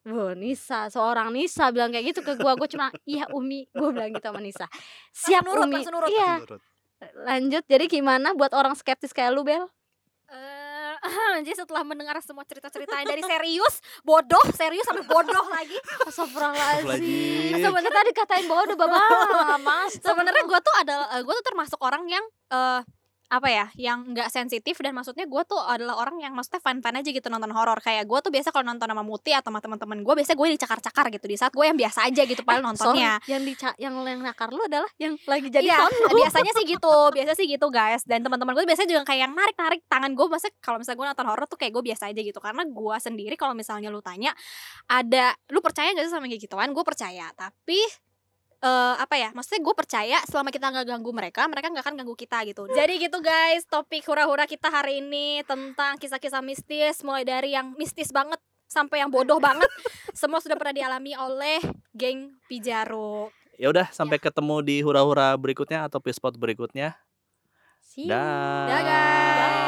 Wah 0.05 0.37
Nisa, 0.37 0.93
seorang 0.93 1.33
Nisa 1.33 1.73
bilang 1.73 1.89
kayak 1.89 2.13
gitu 2.13 2.21
ke 2.21 2.37
gue 2.37 2.53
Gue 2.61 2.69
cuma, 2.69 2.93
iya 3.09 3.25
Umi 3.33 3.65
Gue 3.73 3.89
bilang 3.89 4.13
gitu 4.13 4.29
sama 4.29 4.37
Nisa. 4.45 4.69
Siap 5.17 5.41
nurut, 5.49 5.65
Umi. 5.65 5.81
nurut. 5.81 6.11
Iya. 6.13 6.33
Lanjut 7.25 7.65
jadi 7.65 7.85
gimana 7.89 8.37
buat 8.37 8.53
orang 8.53 8.77
skeptis 8.77 9.17
kayak 9.17 9.33
lu 9.33 9.49
Bel? 9.49 9.65
Eh, 10.29 10.64
jadi 11.45 11.55
setelah 11.57 11.83
mendengar 11.85 12.17
semua 12.25 12.45
cerita-cerita 12.49 12.93
yang 13.01 13.09
dari 13.09 13.23
serius, 13.23 13.75
bodoh, 14.01 14.45
serius 14.57 14.85
sampai 14.89 15.05
bodoh 15.05 15.47
lagi. 15.53 15.77
Astagfirullahaladzim. 16.09 17.61
Sebenernya 17.61 17.93
tadi 17.93 18.11
katain 18.17 18.47
bahwa 18.49 18.63
udah 18.73 18.77
babak 18.79 19.59
mas 19.67 19.93
Sebenarnya 20.01 20.43
gue 20.45 20.59
tuh 20.61 20.75
adalah 20.81 21.07
gue 21.21 21.35
tuh 21.41 21.47
termasuk 21.47 21.79
orang 21.81 22.05
yang 22.09 22.25
eh 22.53 22.81
apa 23.29 23.49
ya 23.51 23.67
yang 23.77 24.15
nggak 24.15 24.29
sensitif 24.31 24.79
dan 24.81 24.95
maksudnya 24.95 25.27
gue 25.29 25.43
tuh 25.45 25.59
adalah 25.59 25.99
orang 25.99 26.21
yang 26.23 26.33
maksudnya 26.37 26.61
fan 26.63 26.79
fan 26.81 26.97
aja 26.97 27.11
gitu 27.11 27.27
nonton 27.29 27.51
horor 27.51 27.81
kayak 27.81 28.07
gue 28.07 28.19
tuh 28.25 28.31
biasa 28.31 28.55
kalau 28.55 28.65
nonton 28.69 28.87
sama 28.87 29.03
Muti 29.05 29.33
atau 29.35 29.51
sama 29.51 29.61
teman-teman 29.61 30.01
gue 30.01 30.15
biasa 30.23 30.33
gue 30.39 30.49
dicakar-cakar 30.55 31.07
gitu 31.13 31.27
di 31.29 31.37
saat 31.37 31.53
gue 31.53 31.65
yang 31.67 31.77
biasa 31.77 32.09
aja 32.09 32.23
gitu 32.25 32.43
paling 32.47 32.65
nontonnya 32.65 33.19
Sorry, 33.21 33.33
yang 33.35 33.43
dica 33.45 33.71
yang 33.77 33.95
yang 34.05 34.21
nakar 34.23 34.49
lu 34.55 34.63
adalah 34.65 34.89
yang 34.97 35.15
lagi 35.29 35.49
jadi 35.51 35.65
Iya, 35.65 35.79
lu. 35.89 36.17
biasanya 36.21 36.53
sih 36.55 36.65
gitu, 36.69 36.95
biasa 37.11 37.33
sih 37.37 37.47
gitu 37.49 37.67
guys. 37.73 38.03
Dan 38.05 38.21
teman-teman 38.21 38.53
gue 38.53 38.65
biasanya 38.69 38.89
juga 38.97 39.03
kayak 39.09 39.21
yang 39.29 39.33
narik-narik 39.33 39.81
tangan 39.89 40.13
gue. 40.13 40.27
Maksudnya 40.29 40.55
kalau 40.61 40.79
misalnya 40.81 40.99
gue 41.01 41.09
nonton 41.15 41.27
horor 41.27 41.47
tuh 41.49 41.59
kayak 41.59 41.73
gue 41.73 41.85
biasa 41.89 42.03
aja 42.13 42.21
gitu. 42.21 42.39
Karena 42.39 42.63
gue 42.69 42.97
sendiri 43.01 43.35
kalau 43.41 43.55
misalnya 43.57 43.89
lu 43.89 44.05
tanya 44.05 44.31
ada, 44.87 45.33
lu 45.51 45.65
percaya 45.65 45.91
gak 45.97 46.05
sih 46.07 46.13
sama 46.13 46.29
kayak 46.29 46.43
gituan? 46.45 46.69
Gue 46.77 46.85
percaya, 46.85 47.33
tapi 47.35 47.81
eh, 48.65 48.95
apa 48.97 49.15
ya 49.21 49.29
maksudnya 49.37 49.61
gue 49.61 49.75
percaya 49.77 50.19
selama 50.25 50.49
kita 50.49 50.73
nggak 50.73 50.87
ganggu 50.89 51.11
mereka 51.13 51.45
mereka 51.45 51.69
nggak 51.69 51.85
akan 51.85 51.95
ganggu 52.01 52.17
kita 52.17 52.41
gitu 52.49 52.65
jadi 52.73 52.97
gitu 52.97 53.21
guys 53.21 53.69
topik 53.69 54.09
hura-hura 54.09 54.49
kita 54.49 54.73
hari 54.73 55.05
ini 55.05 55.45
tentang 55.45 56.01
kisah-kisah 56.01 56.41
mistis 56.41 57.05
mulai 57.05 57.29
dari 57.29 57.53
yang 57.53 57.77
mistis 57.77 58.09
banget 58.09 58.41
sampai 58.65 59.05
yang 59.05 59.13
bodoh 59.13 59.37
banget 59.47 59.69
semua 60.17 60.41
sudah 60.41 60.57
pernah 60.57 60.73
dialami 60.73 61.13
oleh 61.13 61.61
geng 61.93 62.41
Pijaro 62.49 63.29
Ya 63.55 63.71
udah 63.71 63.87
sampai 63.95 64.19
ketemu 64.19 64.67
di 64.67 64.77
hura-hura 64.83 65.31
berikutnya 65.39 65.87
atau 65.87 66.03
spot 66.03 66.35
berikutnya. 66.35 66.99
See. 67.79 68.11
Dah, 68.11 68.67
guys. 68.83 69.64